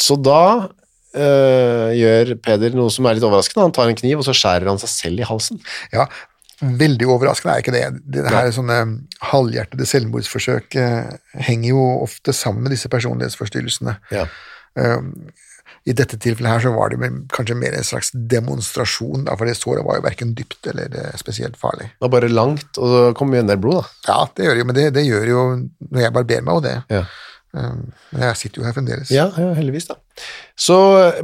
Så 0.00 0.16
da 0.16 0.72
eh, 1.14 1.88
gjør 1.98 2.34
Peder 2.42 2.76
noe 2.76 2.92
som 2.92 3.06
er 3.08 3.18
litt 3.18 3.26
overraskende. 3.26 3.68
Han 3.68 3.74
tar 3.76 3.90
en 3.90 3.98
kniv, 3.98 4.20
og 4.20 4.26
så 4.28 4.34
skjærer 4.36 4.70
han 4.70 4.80
seg 4.82 4.92
selv 4.92 5.22
i 5.22 5.28
halsen. 5.28 5.60
Ja, 5.94 6.06
veldig 6.62 7.08
overraskende 7.10 7.56
er 7.56 7.64
ikke 7.64 7.74
det. 7.74 7.84
Det 8.14 8.24
her 8.30 8.50
sånne 8.54 8.80
halvhjertede 9.32 9.86
selvmordsforsøk 9.88 10.76
eh, 10.78 11.14
henger 11.48 11.74
jo 11.74 11.86
ofte 12.04 12.34
sammen 12.36 12.66
med 12.66 12.76
disse 12.76 12.90
personlighetsforstyrrelsene. 12.92 13.96
Ja. 14.14 14.26
Um, 14.78 15.10
I 15.84 15.94
dette 15.98 16.16
tilfellet 16.22 16.48
her 16.48 16.62
så 16.62 16.70
var 16.72 16.92
det 16.92 17.10
kanskje 17.34 17.58
mer 17.58 17.74
en 17.74 17.84
slags 17.84 18.12
demonstrasjon, 18.14 19.26
da, 19.26 19.34
for 19.36 19.50
det 19.50 19.56
såret 19.58 19.84
var 19.84 19.98
jo 19.98 20.06
verken 20.06 20.36
dypt 20.38 20.70
eller 20.70 20.94
eh, 20.94 21.18
spesielt 21.20 21.58
farlig. 21.60 21.90
Det 21.90 22.06
var 22.06 22.14
bare 22.14 22.30
langt, 22.30 22.70
og 22.78 22.94
så 22.94 23.02
kom 23.18 23.34
jo 23.34 23.42
en 23.42 23.50
del 23.50 23.60
blod, 23.60 23.82
da. 23.82 24.12
Ja, 24.12 24.20
det 24.36 24.46
gjør 24.46 24.54
det 24.54 24.62
jo, 24.62 24.70
men 24.70 24.78
det, 24.78 24.86
det 24.94 25.06
gjør 25.08 25.28
jo 25.32 25.44
når 25.90 26.06
jeg 26.06 26.16
barberer 26.20 26.46
meg, 26.46 26.54
og 26.60 26.66
det. 26.68 26.78
Ja. 26.94 27.04
Um, 27.52 27.90
men 28.14 28.22
jeg 28.30 28.38
sitter 28.40 28.62
jo 28.62 28.66
her 28.66 28.74
fremdeles. 28.76 29.10
Ja, 29.12 29.26
ja, 29.36 29.50
heldigvis 29.58 29.90
da. 29.90 29.98
Så 30.56 30.76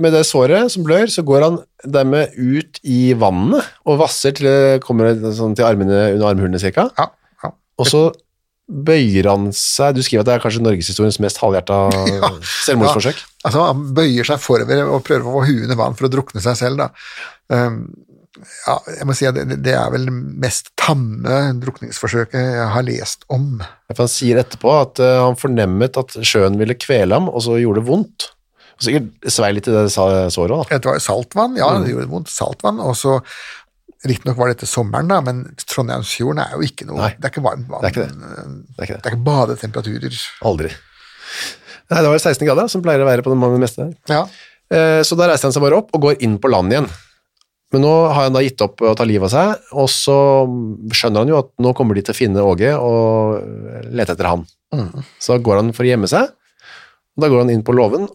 med 0.02 0.12
det 0.12 0.26
såret 0.28 0.72
som 0.74 0.84
blør, 0.84 1.08
så 1.08 1.24
går 1.26 1.46
han 1.46 1.58
dermed 1.84 2.36
ut 2.36 2.80
i 2.84 3.14
vannet 3.16 3.68
og 3.88 4.00
vasser 4.02 4.36
til 4.36 4.48
det 4.50 4.80
kommer 4.84 5.14
sånn 5.36 5.56
til 5.56 5.68
armene 5.68 6.10
under 6.16 6.28
armhulene 6.28 6.60
cirka. 6.60 6.90
Ja, 7.00 7.08
ja. 7.44 7.52
Og 7.80 7.88
så 7.88 8.02
bøyer 8.68 9.30
han 9.30 9.48
seg, 9.56 9.96
du 9.96 10.02
skriver 10.04 10.26
at 10.26 10.28
det 10.28 10.34
er 10.34 10.42
kanskje 10.42 10.60
norgeshistoriens 10.60 11.16
mest 11.24 11.40
halvhjerta 11.40 11.78
selvmordsforsøk. 12.66 13.22
Altså, 13.48 13.64
han 13.70 13.86
bøyer 13.96 14.28
seg 14.28 14.42
forover 14.44 14.84
og 14.84 15.00
prøver 15.06 15.24
å 15.24 15.38
få 15.38 15.46
huet 15.48 15.64
under 15.64 15.80
vann 15.80 15.96
for 15.96 16.08
å 16.08 16.12
drukne 16.12 16.44
seg 16.44 16.58
selv, 16.60 16.82
da. 16.82 16.90
Um, 17.48 17.86
ja, 18.66 18.74
jeg 18.98 19.06
må 19.08 19.14
si 19.16 19.26
at 19.28 19.36
det, 19.38 19.58
det 19.66 19.74
er 19.76 19.90
vel 19.94 20.06
det 20.08 20.14
mest 20.44 20.70
tamme 20.80 21.38
drukningsforsøket 21.62 22.38
jeg 22.38 22.66
har 22.74 22.86
lest 22.86 23.24
om. 23.34 23.58
Han 23.98 24.10
sier 24.10 24.40
etterpå 24.42 24.72
at 24.80 25.02
eh, 25.04 25.18
han 25.24 25.38
fornemmet 25.40 25.96
at 26.00 26.16
sjøen 26.26 26.58
ville 26.60 26.76
kvele 26.78 27.18
ham, 27.18 27.28
og 27.30 27.42
så 27.44 27.58
gjorde 27.60 27.82
det 27.82 27.88
vondt. 27.90 28.28
Og 28.78 28.86
sikkert 28.86 29.30
svei 29.34 29.50
litt 29.56 29.66
i 29.66 29.74
det 29.74 29.88
såret 29.90 30.36
òg, 30.38 30.52
da. 30.70 30.78
Det 30.78 30.86
var 30.92 31.00
saltvann, 31.02 31.56
ja, 31.58 31.70
det 31.82 31.90
gjorde 31.94 32.10
vondt. 32.12 32.30
Saltvann, 32.30 32.78
og 32.84 32.94
så 32.98 33.18
Riktignok 34.06 34.36
var 34.38 34.52
dette 34.52 34.66
sommeren, 34.70 35.08
da, 35.10 35.16
men 35.26 35.40
Trondheimsfjorden 35.66 36.38
er 36.44 36.52
jo 36.54 36.62
ikke 36.62 36.84
noe 36.86 37.00
Nei, 37.00 37.08
Det 37.18 37.26
er 37.26 37.32
ikke 37.32 37.42
varmt 37.42 37.66
vann. 37.66 37.82
det 37.82 37.88
er 37.88 37.94
ikke 37.96 38.04
det. 38.04 38.12
Det 38.14 38.28
er 38.28 38.84
ikke 38.86 38.94
det. 38.94 39.00
Det 39.02 39.10
er 39.10 39.16
ikke 39.16 39.26
badetemperaturer. 39.26 40.18
Aldri. 40.46 40.70
Nei, 41.90 42.02
det 42.04 42.12
var 42.12 42.20
16 42.22 42.46
grader, 42.46 42.70
som 42.70 42.84
pleier 42.84 43.02
å 43.02 43.08
være 43.08 43.24
på 43.26 43.32
det 43.34 43.58
meste. 43.64 43.88
Ja. 44.12 44.20
Eh, 44.70 45.00
Så 45.02 45.18
da 45.18 45.26
reiser 45.30 45.48
han 45.48 45.56
seg 45.56 45.64
bare 45.64 45.80
opp 45.82 45.90
og 45.96 46.04
går 46.04 46.22
inn 46.22 46.36
på 46.38 46.50
land 46.52 46.70
igjen. 46.76 46.86
Men 47.74 47.82
nå 47.84 47.92
har 48.08 48.22
han 48.24 48.32
da 48.32 48.40
gitt 48.40 48.62
opp 48.64 48.80
å 48.80 48.94
ta 48.96 49.04
livet 49.04 49.28
av 49.28 49.32
seg, 49.34 49.66
og 49.76 49.90
så 49.92 50.16
skjønner 50.96 51.20
han 51.24 51.32
jo 51.34 51.40
at 51.42 51.50
nå 51.60 51.74
kommer 51.76 51.98
de 51.98 52.04
til 52.06 52.14
å 52.14 52.16
finne 52.16 52.44
Åge 52.48 52.70
og 52.80 53.42
lete 53.92 54.14
etter 54.16 54.28
han. 54.30 54.46
Så 55.20 55.34
da 55.34 55.42
går 55.44 55.60
han 55.60 55.72
for 55.76 55.84
å 55.84 55.90
gjemme 55.90 56.08
seg, 56.08 56.30
og 56.32 57.24
da 57.24 57.28
går 57.28 57.42
han 57.44 57.52
inn 57.52 57.64
på 57.66 57.74
låven 57.76 58.08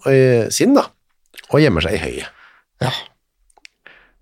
sin 0.53 0.73
da, 0.77 0.87
og 1.51 1.61
gjemmer 1.61 1.85
seg 1.85 1.99
i 1.99 2.03
høyet. 2.05 2.45
ja. 2.81 2.93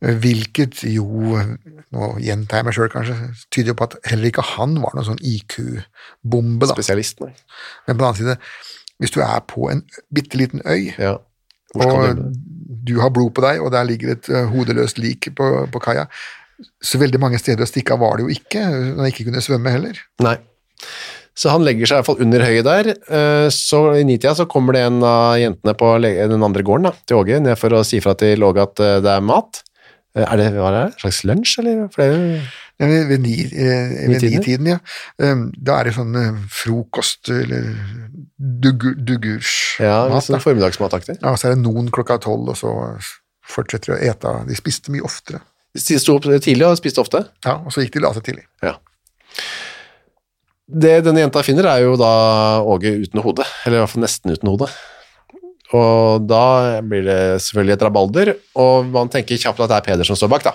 Hvilket 0.01 0.79
jo, 0.89 1.38
nå 1.93 2.05
gjentar 2.25 2.57
jeg 2.57 2.65
meg 2.65 2.73
sjøl 2.73 2.88
kanskje, 2.89 3.15
tyder 3.53 3.69
jo 3.69 3.75
på 3.77 3.85
at 3.85 4.00
heller 4.09 4.31
ikke 4.31 4.45
han 4.55 4.73
var 4.81 4.95
noen 4.97 5.05
sånn 5.11 5.19
IQ-bombe, 5.21 6.65
da. 6.65 6.73
Spesialist, 6.73 7.21
nei. 7.21 7.35
Men 7.85 7.93
på 7.93 8.00
den 8.00 8.07
annen 8.07 8.17
side, 8.17 8.35
hvis 8.97 9.13
du 9.13 9.19
er 9.21 9.43
på 9.45 9.67
en 9.69 9.83
bitte 10.09 10.41
liten 10.41 10.63
øy, 10.65 10.89
Ja. 10.97 11.19
Og 11.77 12.17
du 12.71 12.95
har 13.01 13.11
blod 13.13 13.33
på 13.35 13.43
deg, 13.43 13.59
og 13.63 13.73
der 13.75 13.87
ligger 13.87 14.13
et 14.15 14.29
eh, 14.31 14.47
hodeløst 14.51 15.01
lik 15.03 15.27
på, 15.37 15.47
på 15.71 15.81
kaia, 15.83 16.07
så 16.81 16.99
veldig 17.01 17.19
mange 17.21 17.39
steder 17.41 17.65
å 17.65 17.69
stikke 17.69 17.95
av 17.95 18.03
var 18.03 18.19
det 18.19 18.27
jo 18.27 18.35
ikke, 18.35 18.61
når 18.63 19.01
han 19.01 19.09
ikke 19.11 19.25
kunne 19.27 19.41
svømme 19.43 19.73
heller. 19.73 19.97
Nei. 20.23 20.37
Så 21.41 21.49
han 21.49 21.63
legger 21.65 21.87
seg 21.87 21.95
i 21.95 21.99
hvert 22.01 22.09
fall 22.09 22.21
under 22.25 22.43
høyet 22.43 22.67
der. 22.67 22.89
eh, 22.91 23.47
Så 23.55 23.79
i 23.97 24.05
nitida 24.05 24.33
så 24.37 24.45
kommer 24.51 24.75
det 24.75 24.83
en 24.85 24.99
av 25.07 25.39
jentene 25.39 25.73
på 25.79 25.91
den 26.03 26.43
andre 26.43 26.63
gården 26.67 26.89
da, 26.89 26.93
til 27.07 27.21
Åge, 27.21 27.39
ned 27.43 27.57
for 27.59 27.73
å 27.77 27.83
si 27.87 28.01
fra 28.03 28.13
til 28.19 28.43
Åge 28.45 28.65
at 28.67 28.83
eh, 28.83 28.97
det 29.03 29.13
er 29.15 29.25
mat. 29.25 29.63
Er 30.11 30.35
det, 30.35 30.49
hva 30.57 30.67
er 30.67 30.75
det? 30.75 30.99
Slags 30.99 31.21
lunsj, 31.23 31.53
eller? 31.61 31.85
For 31.93 32.03
det 32.03 32.07
er 32.09 32.17
jo 32.17 32.41
Ved, 32.81 33.03
ved, 33.11 33.19
ni, 33.21 33.35
eh, 33.45 34.07
Nitiden? 34.09 34.31
nitiden, 34.39 34.67
ja. 34.71 34.77
Um, 35.21 35.43
da 35.53 35.75
er 35.79 35.83
det 35.89 35.93
sånn 36.00 36.15
eh, 36.17 36.39
frokost 36.50 37.29
eller 37.29 37.67
dugu- 38.41 38.95
dugurs 38.97 39.51
ja, 39.79 40.07
litt 40.09 40.25
sånn 40.25 40.39
Da. 40.39 40.41
formiddagsmataktig. 40.41 41.19
Ja, 41.21 41.35
så 41.38 41.51
er 41.51 41.53
det 41.55 41.61
noen 41.61 41.91
klokka 41.93 42.17
tolv, 42.23 42.50
og 42.50 42.57
så 42.57 42.71
fortsetter 43.45 43.93
de 43.93 43.97
å 44.00 44.01
ete. 44.11 44.33
De 44.50 44.57
spiste 44.57 44.89
mye 44.95 45.05
oftere. 45.05 45.43
De 45.77 45.79
sto 46.01 46.15
opp 46.17 46.25
tidlig 46.43 46.65
og 46.67 46.79
spiste 46.81 47.00
ofte. 47.03 47.21
Ja, 47.45 47.59
Og 47.61 47.69
så 47.71 47.83
gikk 47.85 47.93
de 48.00 48.01
la 48.03 48.11
seg 48.17 48.23
tidlig. 48.25 48.47
Ja. 48.65 48.73
Det 50.71 51.01
denne 51.03 51.19
jenta 51.25 51.43
finner 51.43 51.67
er 51.67 51.83
jo 51.83 51.97
da 52.00 52.11
Åge 52.63 52.93
uten 53.03 53.21
hode, 53.23 53.45
eller 53.65 53.77
i 53.77 53.83
hvert 53.83 53.91
fall 53.93 54.03
nesten 54.05 54.31
uten 54.33 54.50
hode. 54.51 54.67
Og 55.75 56.25
da 56.27 56.79
blir 56.83 57.03
det 57.07 57.19
selvfølgelig 57.45 57.73
et 57.77 57.83
rabalder, 57.88 58.33
og 58.59 58.89
man 58.91 59.07
tenker 59.11 59.39
kjapt 59.39 59.59
at 59.63 59.69
det 59.71 59.77
er 59.77 59.85
Peder 59.88 60.07
som 60.07 60.17
står 60.19 60.31
bak, 60.33 60.43
da. 60.50 60.53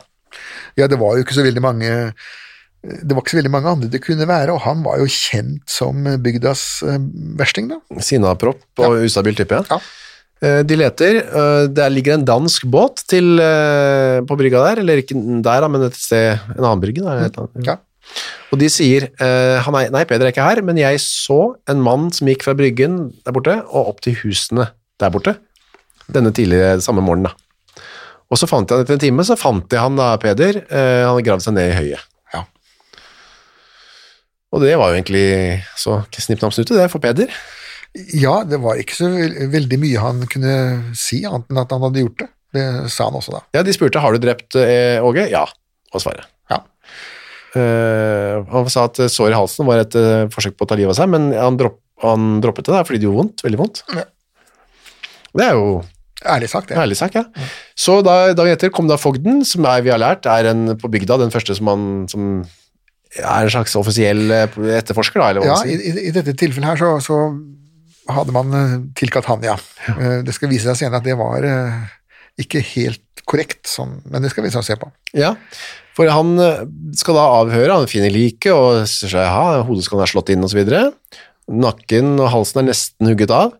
Ja, 0.76 0.86
det 0.92 0.98
var 1.00 1.16
jo 1.16 1.24
ikke 1.24 1.34
så 1.36 1.44
veldig 1.46 1.62
mange 1.64 1.90
Det 2.86 3.14
var 3.16 3.22
ikke 3.22 3.32
så 3.34 3.38
veldig 3.40 3.50
mange 3.54 3.70
andre 3.72 3.88
det 3.90 4.00
kunne 4.04 4.26
være, 4.28 4.52
og 4.54 4.60
han 4.62 4.82
var 4.84 4.98
jo 5.00 5.06
kjent 5.10 5.64
som 5.72 6.04
bygdas 6.22 6.82
eh, 6.86 6.98
versting, 7.40 7.70
da. 7.72 7.78
Sinnapropp 8.04 8.60
og 8.84 8.98
ustabil 9.06 9.34
type. 9.38 9.58
Ja. 9.70 9.78
Eh, 10.44 10.60
De 10.68 10.76
leter. 10.78 11.18
eh, 11.24 11.66
Der 11.72 11.90
ligger 11.90 12.14
en 12.14 12.26
dansk 12.28 12.66
båt 12.70 13.02
til, 13.08 13.40
på 14.28 14.36
brygga 14.38 14.62
der, 14.68 14.82
eller 14.84 15.02
ikke 15.02 15.16
der, 15.42 15.66
men 15.72 15.82
et 15.88 15.96
sted, 15.98 16.38
en 16.54 16.62
annen 16.62 16.84
brygge. 16.84 17.02
Da. 17.02 17.48
Ja. 17.66 17.78
Og 18.54 18.60
de 18.60 18.68
sier 18.70 19.08
han 19.18 19.74
nei, 19.90 20.04
Peder 20.06 20.28
er 20.28 20.30
ikke 20.30 20.44
her, 20.46 20.60
men 20.62 20.78
jeg 20.78 21.00
så 21.02 21.56
en 21.66 21.80
mann 21.82 22.12
som 22.14 22.28
gikk 22.30 22.44
fra 22.46 22.54
bryggen 22.54 23.00
der 23.26 23.34
borte 23.34 23.56
og 23.66 23.88
opp 23.96 24.04
til 24.06 24.14
husene 24.20 24.68
der 25.02 25.10
borte. 25.10 25.34
Denne 26.06 26.30
tidligere, 26.30 26.78
samme 26.84 27.02
morgenen. 27.02 27.32
da. 27.32 27.45
Og 28.26 28.40
så 28.40 28.48
fant 28.50 28.66
jeg 28.66 28.74
han 28.74 28.84
etter 28.84 28.96
en 28.96 29.02
time, 29.02 29.26
så 29.26 29.36
fant 29.38 29.72
jeg 29.72 29.82
han 29.82 29.98
da, 29.98 30.12
Peder. 30.22 30.62
Eh, 30.66 31.02
han 31.04 31.12
hadde 31.12 31.26
gravd 31.28 31.44
seg 31.44 31.54
ned 31.56 31.70
i 31.70 31.76
høyet. 31.76 32.06
Ja. 32.34 32.42
Og 34.54 34.64
det 34.64 34.74
var 34.80 34.90
jo 34.90 34.98
egentlig 34.98 35.26
så 35.78 36.00
snipp, 36.16 36.42
napp, 36.42 36.56
snute, 36.56 36.74
det, 36.78 36.88
for 36.92 37.02
Peder. 37.02 37.30
Ja, 38.12 38.40
det 38.44 38.58
var 38.60 38.80
ikke 38.80 38.98
så 38.98 39.08
veldig 39.52 39.78
mye 39.80 40.02
han 40.02 40.24
kunne 40.30 40.56
si, 40.98 41.22
annet 41.24 41.52
enn 41.52 41.62
at 41.62 41.72
han 41.72 41.84
hadde 41.86 42.02
gjort 42.02 42.24
det. 42.24 42.30
Det 42.56 42.64
sa 42.92 43.08
han 43.08 43.18
også 43.18 43.36
da. 43.36 43.42
Ja, 43.56 43.62
de 43.66 43.74
spurte 43.74 44.02
har 44.02 44.14
du 44.14 44.22
drept 44.22 44.56
eh, 44.58 45.02
Åge. 45.04 45.26
Ja, 45.32 45.44
var 45.94 46.02
svaret. 46.02 46.28
Ja. 46.52 46.60
Eh, 47.56 48.42
han 48.52 48.70
sa 48.72 48.86
at 48.90 49.00
sår 49.12 49.32
i 49.32 49.38
halsen 49.38 49.68
var 49.68 49.82
et 49.82 49.96
eh, 49.98 50.26
forsøk 50.32 50.58
på 50.58 50.66
å 50.66 50.70
ta 50.70 50.78
livet 50.78 50.94
av 50.94 50.98
seg, 50.98 51.10
men 51.14 51.30
han, 51.36 51.58
dropp, 51.60 51.78
han 52.04 52.38
droppet 52.44 52.68
det 52.68 52.74
da, 52.74 52.84
fordi 52.86 53.00
det 53.00 53.08
gjorde 53.08 53.22
vondt, 53.22 53.44
veldig 53.46 53.60
vondt. 53.62 53.82
Ja. 53.96 54.06
Det 55.36 55.46
er 55.46 55.58
jo 55.58 55.70
Ærlig 56.24 56.48
sagt, 56.48 56.70
ja. 56.72 56.80
ærlig 56.80 56.96
sagt, 56.96 57.18
ja. 57.18 57.26
Så 57.76 57.98
da, 58.04 58.32
dagen 58.32 58.54
etter 58.54 58.72
kom 58.72 58.88
da 58.88 58.96
fogden, 58.96 59.42
som 59.44 59.66
er, 59.68 59.82
vi 59.84 59.92
har 59.92 60.00
lært 60.00 60.28
er 60.30 60.48
en, 60.52 60.70
på 60.80 60.88
bygda 60.92 61.18
den 61.20 61.34
første 61.34 61.56
som, 61.58 61.68
man, 61.68 62.06
som 62.08 62.40
er 63.20 63.44
en 63.44 63.52
slags 63.52 63.76
offisiell 63.76 64.24
eh, 64.32 64.56
etterforsker, 64.78 65.20
da, 65.20 65.28
eller 65.30 65.44
hva 65.44 65.50
Ja, 65.50 65.58
man 65.60 65.68
sier. 65.68 65.84
i, 65.84 66.08
i 66.08 66.14
dette 66.16 66.36
tilfellet 66.40 66.72
her 66.72 66.80
så, 66.80 66.94
så 67.04 67.20
hadde 68.16 68.34
man 68.34 68.56
eh, 68.56 68.76
tilkalt 68.96 69.28
han, 69.28 69.44
ja. 69.44 69.58
ja. 69.90 70.16
Det 70.24 70.34
skal 70.36 70.52
vise 70.52 70.70
seg 70.70 70.86
senere 70.86 71.02
at 71.02 71.08
det 71.08 71.18
var 71.20 71.44
eh, 71.44 71.84
ikke 72.40 72.64
helt 72.74 73.02
korrekt, 73.28 73.66
sånn, 73.68 73.98
men 74.08 74.24
det 74.24 74.32
skal 74.32 74.46
vi 74.46 74.54
se 74.54 74.78
på. 74.80 74.88
Ja, 75.16 75.34
for 75.96 76.10
han 76.12 76.36
eh, 76.42 76.64
skal 76.98 77.16
da 77.18 77.24
avhøre, 77.40 77.80
han 77.80 77.90
finner 77.90 78.12
liket 78.12 78.52
og 78.52 78.84
sier 78.88 79.12
seg, 79.12 79.24
ja, 79.24 79.62
hodeskallen 79.66 80.04
er 80.04 80.12
slått 80.12 80.32
inn 80.34 80.44
videre. 80.52 80.90
Nakken 81.46 82.16
og 82.18 82.30
halsen 82.32 82.62
er 82.62 82.70
nesten 82.72 83.12
hugget 83.12 83.32
av. 83.32 83.54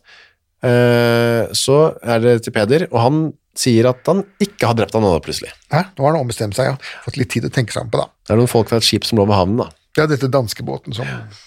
Eh, 0.65 1.53
Så 1.53 1.77
er 2.03 2.19
det 2.25 2.43
til 2.47 2.53
Peder, 2.57 2.87
og 2.93 3.01
han 3.03 3.19
sier 3.57 3.89
at 3.89 4.05
han 4.07 4.23
ikke 4.43 4.67
har 4.69 4.75
drept 4.77 4.93
han 4.97 5.03
nå 5.05 5.15
plutselig. 5.25 5.51
Hæ? 5.73 5.83
Nå 5.97 6.05
har 6.05 6.13
han 6.13 6.21
ombestemt 6.21 6.57
seg, 6.57 6.67
ja. 6.73 6.77
Fått 7.05 7.17
litt 7.17 7.31
tid 7.33 7.45
å 7.49 7.53
tenke 7.53 7.73
seg 7.73 7.87
om 7.87 7.91
på, 7.93 7.99
da. 8.03 8.09
Det 8.27 8.35
er 8.35 8.41
noen 8.41 8.51
folk 8.53 8.69
fra 8.69 8.77
et 8.81 8.85
skip 8.85 9.05
som 9.09 9.19
lå 9.19 9.25
ved 9.29 9.37
havnen 9.39 9.63
da. 9.65 9.69
Ja, 9.97 10.05
dette 10.11 10.29
danskebåten 10.29 10.93
som, 10.97 11.07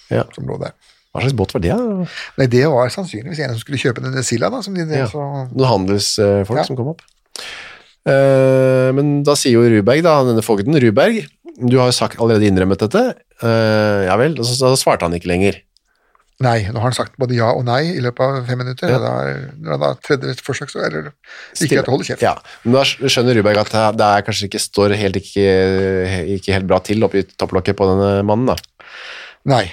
Ja. 0.10 0.24
som 0.34 0.46
lå 0.50 0.58
der. 0.60 0.74
Hva 1.14 1.22
slags 1.22 1.34
båt 1.38 1.54
var 1.54 1.62
det? 1.62 1.70
da? 1.74 2.06
Nei, 2.38 2.46
det 2.48 2.66
var 2.70 2.90
sannsynligvis 2.90 3.40
en 3.46 3.54
som 3.56 3.60
skulle 3.62 3.78
kjøpe 3.82 4.02
denne 4.02 4.24
silda, 4.26 4.50
da, 4.50 4.62
som 4.62 4.74
de 4.74 4.86
Ja. 4.86 5.06
så 5.10 5.22
Noen 5.54 5.70
handelsfolk 5.70 6.58
Ja. 6.58 6.64
som 6.64 6.76
kom 6.78 6.88
opp. 6.94 7.02
Uh, 8.10 8.90
men 8.96 9.24
da 9.28 9.36
sier 9.38 9.54
jo 9.60 9.66
Ruberg, 9.70 10.02
da, 10.06 10.24
denne 10.24 10.42
fogden, 10.46 10.74
Ruberg, 10.82 11.26
du 11.60 11.78
har 11.78 11.90
jo 11.92 11.96
sagt, 11.98 12.18
allerede 12.18 12.48
innrømmet 12.48 12.80
dette. 12.80 13.04
Uh, 13.44 14.06
ja 14.08 14.16
vel, 14.18 14.38
så, 14.40 14.56
så 14.56 14.72
svarte 14.80 15.04
han 15.06 15.14
ikke 15.18 15.28
lenger. 15.30 15.60
Nei, 16.40 16.60
nå 16.72 16.80
har 16.80 16.86
han 16.88 16.96
sagt 16.96 17.18
både 17.20 17.36
ja 17.36 17.50
og 17.52 17.66
nei 17.68 17.82
i 17.98 18.00
løpet 18.04 18.22
av 18.24 18.46
fem 18.48 18.62
minutter. 18.62 18.88
Ja. 18.94 19.00
Da, 19.04 19.10
når 19.60 19.74
han 19.76 19.82
da 19.84 19.90
tredje 20.08 20.36
forsøk, 20.40 20.70
så 20.72 20.86
er 20.86 20.94
det 20.96 21.02
ikke 21.66 21.82
at 21.82 21.90
å 21.92 21.96
holde 21.98 22.08
kjeft. 22.08 22.24
Ja, 22.24 22.32
men 22.64 22.78
da 22.78 22.84
skjønner 22.88 23.36
Ruberg 23.36 23.60
at 23.66 23.74
det 24.00 24.08
er 24.08 24.24
kanskje 24.24 24.48
ikke 24.48 24.62
står 24.64 24.96
helt 25.02 25.20
ikke, 25.20 25.44
ikke 26.38 26.56
helt 26.56 26.70
bra 26.70 26.80
til 26.88 27.04
oppi 27.04 27.26
topplokket 27.36 27.76
på 27.80 27.90
denne 27.92 28.14
mannen 28.30 28.54
da. 28.54 28.56
Nei. 29.52 29.66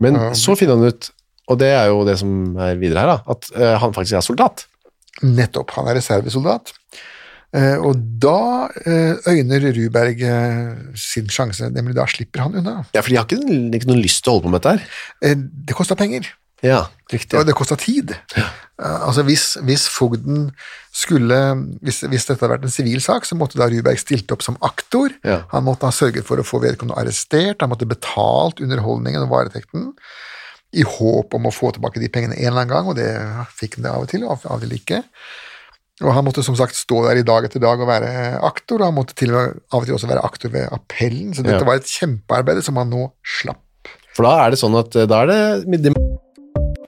Men 0.00 0.16
Ja. 0.16 0.30
så 0.36 0.56
finner 0.56 0.80
han 0.80 0.88
ut, 0.88 1.10
og 1.52 1.60
det 1.60 1.68
er 1.76 1.90
jo 1.92 2.00
det 2.08 2.16
som 2.20 2.32
er 2.64 2.80
videre 2.80 3.04
her 3.04 3.12
da, 3.12 3.18
at 3.36 3.50
eh, 3.54 3.76
han 3.84 3.92
faktisk 3.96 4.16
er 4.16 4.24
soldat. 4.24 4.64
Nettopp. 5.20 5.70
Han 5.76 5.88
er 5.88 6.00
reservesoldat. 6.00 6.72
Eh, 7.54 7.76
og 7.78 8.00
da 8.20 8.68
eh, 8.82 9.20
øyner 9.30 9.68
Ruberg 9.76 10.22
eh, 10.26 10.72
sin 10.98 11.28
sjanse, 11.32 11.68
nemlig 11.72 11.94
da 11.96 12.06
slipper 12.10 12.42
han 12.46 12.56
unna. 12.58 12.80
Ja, 12.96 13.00
for 13.04 13.12
de 13.12 13.20
har 13.20 13.28
ikke, 13.28 13.38
ikke 13.78 13.88
noen 13.90 14.02
lyst 14.02 14.24
til 14.24 14.32
å 14.32 14.36
holde 14.36 14.48
på 14.48 14.52
med 14.56 14.64
dette 14.64 14.74
her. 14.74 15.46
Det 15.70 15.76
kosta 15.78 15.96
penger, 15.98 16.26
Ja, 16.64 16.86
riktig. 17.12 17.38
og 17.38 17.46
det 17.46 17.54
kosta 17.56 17.76
tid. 17.80 18.16
Ja. 18.36 18.48
altså 19.06 19.22
hvis, 19.24 19.54
hvis 19.64 19.86
fogden 19.88 20.50
skulle 20.92 21.38
hvis, 21.84 22.02
hvis 22.08 22.26
dette 22.28 22.40
hadde 22.42 22.54
vært 22.56 22.66
en 22.68 22.72
sivil 22.72 23.00
sak, 23.04 23.24
så 23.28 23.36
måtte 23.38 23.60
da 23.60 23.68
Ruberg 23.72 24.00
stilt 24.00 24.32
opp 24.32 24.44
som 24.44 24.58
aktor. 24.64 25.14
Ja. 25.24 25.42
Han 25.54 25.64
måtte 25.68 25.88
ha 25.88 25.94
sørget 25.94 26.26
for 26.28 26.40
å 26.40 26.44
få 26.44 26.60
vedkommende 26.64 26.98
arrestert, 27.00 27.62
han 27.62 27.72
måtte 27.72 27.88
betalt 27.88 28.60
underholdningen 28.64 29.22
og 29.24 29.32
varetekten, 29.32 29.92
i 30.76 30.82
håp 30.84 31.32
om 31.38 31.46
å 31.48 31.54
få 31.54 31.70
tilbake 31.76 32.02
de 32.02 32.08
pengene 32.12 32.36
en 32.36 32.50
eller 32.50 32.66
annen 32.66 32.72
gang, 32.74 32.88
og 32.90 32.96
det 32.98 33.08
fikk 33.56 33.78
han 33.78 33.86
det 33.86 33.92
av 33.94 34.02
og 34.04 34.10
til, 34.12 34.24
og 34.26 34.34
av 34.44 34.58
og 34.58 34.64
til 34.66 34.74
ikke. 34.76 35.04
Og 36.04 36.10
han 36.12 36.26
måtte 36.26 36.42
som 36.44 36.56
sagt 36.58 36.76
stå 36.76 36.98
der 37.06 37.22
i 37.22 37.24
dag 37.24 37.46
etter 37.48 37.62
dag 37.62 37.80
og 37.80 37.88
være 37.88 38.10
aktor, 38.44 38.82
og 38.82 38.90
han 38.90 38.96
måtte 38.98 39.14
til 39.16 39.30
og 39.32 39.38
med 39.38 39.60
av 39.72 39.78
og 39.80 39.86
til 39.88 39.94
også 39.96 40.10
være 40.10 40.24
aktor 40.28 40.52
ved 40.52 40.66
appellen, 40.76 41.30
så 41.32 41.42
dette 41.46 41.62
Ja. 41.62 41.64
var 41.64 41.80
et 41.80 41.88
kjempearbeid 41.88 42.60
som 42.62 42.76
han 42.76 42.90
nå 42.92 43.06
slapp. 43.24 43.62
For 44.16 44.24
da 44.28 44.44
er 44.46 44.50
det 44.52 44.58
sånn 44.60 44.76
at 44.76 44.94
eh, 44.96 45.06
da 45.08 45.22
er 45.24 45.26
det 45.32 45.94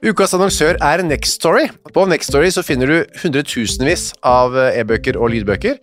Ukas 0.05 0.31
annonsør 0.33 0.77
er 0.79 1.01
Next 1.03 1.41
Story. 1.41 1.65
På 1.93 2.05
Next 2.07 2.29
Story 2.31 2.47
så 2.55 2.63
finner 2.63 2.87
du 2.87 2.97
hundretusenvis 3.23 4.13
av 4.23 4.55
eh, 4.55 4.77
e-bøker 4.79 5.17
og 5.19 5.33
lydbøker. 5.33 5.81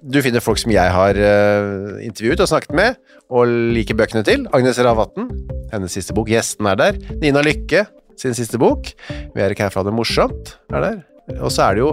Du 0.00 0.16
finner 0.24 0.40
folk 0.40 0.56
som 0.62 0.72
jeg 0.72 0.94
har 0.94 1.18
eh, 1.18 2.00
intervjuet 2.06 2.40
og 2.40 2.48
snakket 2.48 2.72
med, 2.78 2.96
og 3.28 3.50
liker 3.76 3.98
bøkene 3.98 4.24
til. 4.24 4.46
Agnes 4.56 4.78
Ravatn, 4.80 5.28
hennes 5.74 5.92
siste 5.92 6.14
bok. 6.16 6.30
Gjesten 6.32 6.70
er 6.70 6.78
der. 6.80 6.96
Nina 7.20 7.42
Lykke, 7.44 7.84
sin 8.16 8.32
siste 8.38 8.58
bok. 8.62 8.94
Vi 9.10 9.42
er 9.44 9.52
ikke 9.52 9.66
her 9.68 9.74
for 9.74 9.82
å 9.82 9.84
ha 9.84 9.90
det 9.90 9.98
morsomt, 9.98 10.54
er 10.72 10.86
der. 10.86 10.98
Og 11.44 11.52
så 11.52 11.68
er 11.68 11.76
det 11.76 11.84
jo 11.84 11.92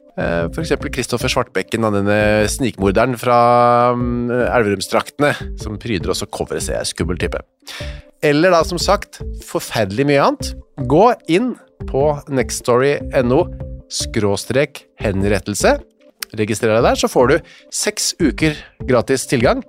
Eh, 0.19 0.45
eksempel 0.59 0.91
Kristoffer 0.91 1.31
Svartbekken, 1.31 1.85
denne 1.95 2.19
snikmorderen 2.51 3.15
fra 3.19 3.93
mm, 3.95 4.31
Elverumsdraktene, 4.43 5.31
som 5.61 5.79
pryder 5.79 6.11
også 6.11 6.27
coveret, 6.27 6.65
ser 6.65 6.79
jeg, 6.79 6.91
skummel 6.91 7.19
type. 7.21 7.39
Eller 8.21 8.53
da, 8.53 8.61
som 8.67 8.79
sagt, 8.81 9.21
forferdelig 9.47 10.05
mye 10.09 10.25
annet. 10.25 10.51
Gå 10.91 11.05
inn 11.31 11.53
på 11.89 12.03
nextstory.no 12.29 13.45
skråstrek 13.91 14.85
henrettelse. 15.01 15.77
Registrer 16.39 16.77
deg 16.77 16.85
der, 16.85 16.99
så 16.99 17.09
får 17.11 17.31
du 17.31 17.53
seks 17.75 18.11
uker 18.21 18.55
gratis 18.87 19.25
tilgang 19.27 19.63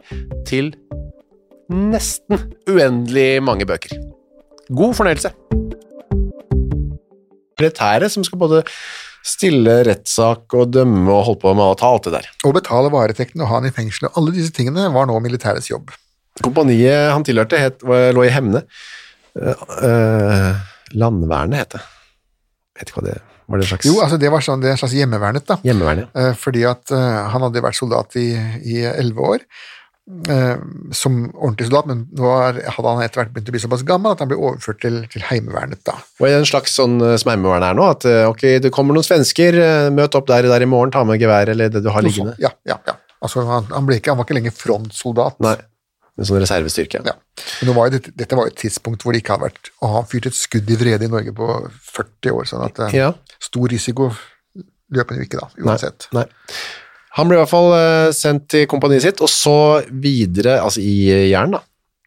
til 0.47 0.75
nesten 1.73 2.53
uendelig 2.71 3.43
mange 3.43 3.67
bøker. 3.67 3.97
God 4.71 4.95
fornøyelse. 4.99 5.33
Militære 7.59 8.11
som 8.11 8.27
skal 8.27 8.41
både 8.43 8.63
stille 9.23 9.79
rettssak 9.87 10.55
og 10.59 10.73
dømme 10.75 11.07
og 11.11 11.27
holde 11.29 11.43
på 11.45 11.55
med 11.55 11.65
å 11.65 11.79
ta 11.79 11.91
alt 11.95 12.09
det 12.09 12.15
der. 12.17 12.31
Å 12.47 12.55
betale 12.55 12.93
varetekten 12.93 13.43
og 13.43 13.51
ha 13.51 13.61
han 13.61 13.69
i 13.69 13.75
fengsel 13.75 14.11
alle 14.13 14.35
disse 14.35 14.55
tingene 14.55 14.89
var 14.95 15.09
nå 15.09 15.19
militærets 15.23 15.71
jobb. 15.71 15.93
Kompaniet 16.43 17.13
han 17.13 17.25
tilhørte 17.27 17.61
het, 17.61 17.83
lå 17.85 18.25
i 18.25 18.33
Hemne. 18.33 18.65
Uh, 19.33 19.67
uh, 19.81 20.49
landvernet 20.97 21.63
het 21.63 21.77
det. 21.77 21.83
Vet 22.79 22.91
ikke 22.91 22.99
hva 22.99 23.05
det 23.07 23.19
var. 23.21 23.61
det 23.61 23.69
slags 23.69 23.89
Jo, 23.89 23.95
altså 24.05 24.19
det 24.21 24.33
var 24.33 24.45
sånn, 24.45 24.65
det 24.65 24.73
en 24.73 24.81
slags 24.81 24.97
hjemmevernet, 24.97 25.47
da. 25.49 25.59
Hjemmevernet? 25.67 26.11
Uh, 26.17 26.33
fordi 26.39 26.65
at 26.69 26.93
han 26.93 27.47
hadde 27.47 27.65
vært 27.65 27.79
soldat 27.79 28.17
i 28.21 28.27
i 28.65 28.83
elleve 28.89 29.29
år, 29.37 29.47
som 30.99 31.19
ordentlig 31.31 31.69
soldat, 31.69 31.87
men 31.87 32.01
nå 32.19 32.31
er, 32.43 32.57
hadde 32.75 32.91
han 32.91 33.03
etter 33.05 33.21
hvert 33.21 33.31
begynt 33.35 33.51
å 33.53 33.55
bli 33.55 33.61
såpass 33.63 33.85
gammel 33.87 34.17
at 34.17 34.23
han 34.25 34.31
ble 34.33 34.39
overført 34.41 34.81
til, 34.83 34.97
til 35.13 35.23
heimevernet, 35.29 35.79
da. 35.87 35.95
Og 36.19 36.27
en 36.27 36.47
slags 36.49 36.75
sånn 36.75 36.97
eh, 37.07 37.15
som 37.23 37.31
Heimevernet 37.31 37.69
er 37.71 37.79
nå, 37.79 37.87
at 37.95 38.07
eh, 38.11 38.25
ok, 38.27 38.43
det 38.65 38.73
kommer 38.75 38.99
noen 38.99 39.07
svensker, 39.07 39.59
eh, 39.63 39.91
møt 39.95 40.19
opp 40.19 40.27
der, 40.31 40.49
der 40.51 40.67
i 40.67 40.69
morgen, 40.69 40.91
ta 40.95 41.05
med 41.07 41.23
gevær 41.23 41.53
eller 41.55 41.71
det 41.71 41.85
du 41.85 41.91
har 41.95 42.03
liggende. 42.03 42.35
Ja, 42.43 42.51
ja, 42.69 42.81
ja. 42.89 42.97
Altså, 43.23 43.45
han, 43.47 43.71
han, 43.71 43.93
ikke, 43.95 44.11
han 44.11 44.19
var 44.19 44.27
ikke 44.27 44.41
lenger 44.41 44.57
frontsoldat. 44.59 45.39
Nei, 45.47 45.55
en 46.19 46.29
sånn 46.29 46.43
reservestyrke. 46.43 47.05
Ja. 47.07 47.15
Men 47.63 47.77
var 47.79 47.89
jo 47.89 48.03
dette, 48.03 48.35
var 48.35 48.51
jo 48.51 48.53
et 48.53 48.61
tidspunkt 48.61 49.07
hvor 49.07 49.15
det 49.15 49.23
ikke 49.23 49.33
hadde 49.39 49.47
vært 49.49 49.71
Og 49.81 49.95
han 49.95 50.05
fyrte 50.11 50.29
et 50.29 50.37
skudd 50.37 50.69
i 50.69 50.77
vrede 50.77 51.07
i 51.07 51.11
Norge 51.11 51.33
på 51.39 51.47
40 51.95 52.35
år, 52.37 52.49
sånn 52.51 52.67
at 52.67 52.83
eh, 52.89 52.99
Ja. 52.99 53.13
stor 53.41 53.71
risiko 53.73 54.11
løper 54.93 55.17
jo 55.17 55.25
ikke 55.25 55.41
da, 55.41 55.49
uansett. 55.63 56.11
Nei, 56.13 56.27
nei. 56.27 56.59
Han 57.19 57.29
ble 57.29 57.37
i 57.37 57.43
hvert 57.43 57.51
fall 57.53 57.71
eh, 57.77 58.09
sendt 58.17 58.47
til 58.53 58.67
kompaniet 58.71 59.05
sitt, 59.05 59.21
og 59.25 59.29
så 59.31 59.55
videre, 59.91 60.59
altså 60.65 60.81
i 60.81 60.95
Jæren, 61.11 61.29
Jern 61.33 61.57
da, 61.59 61.63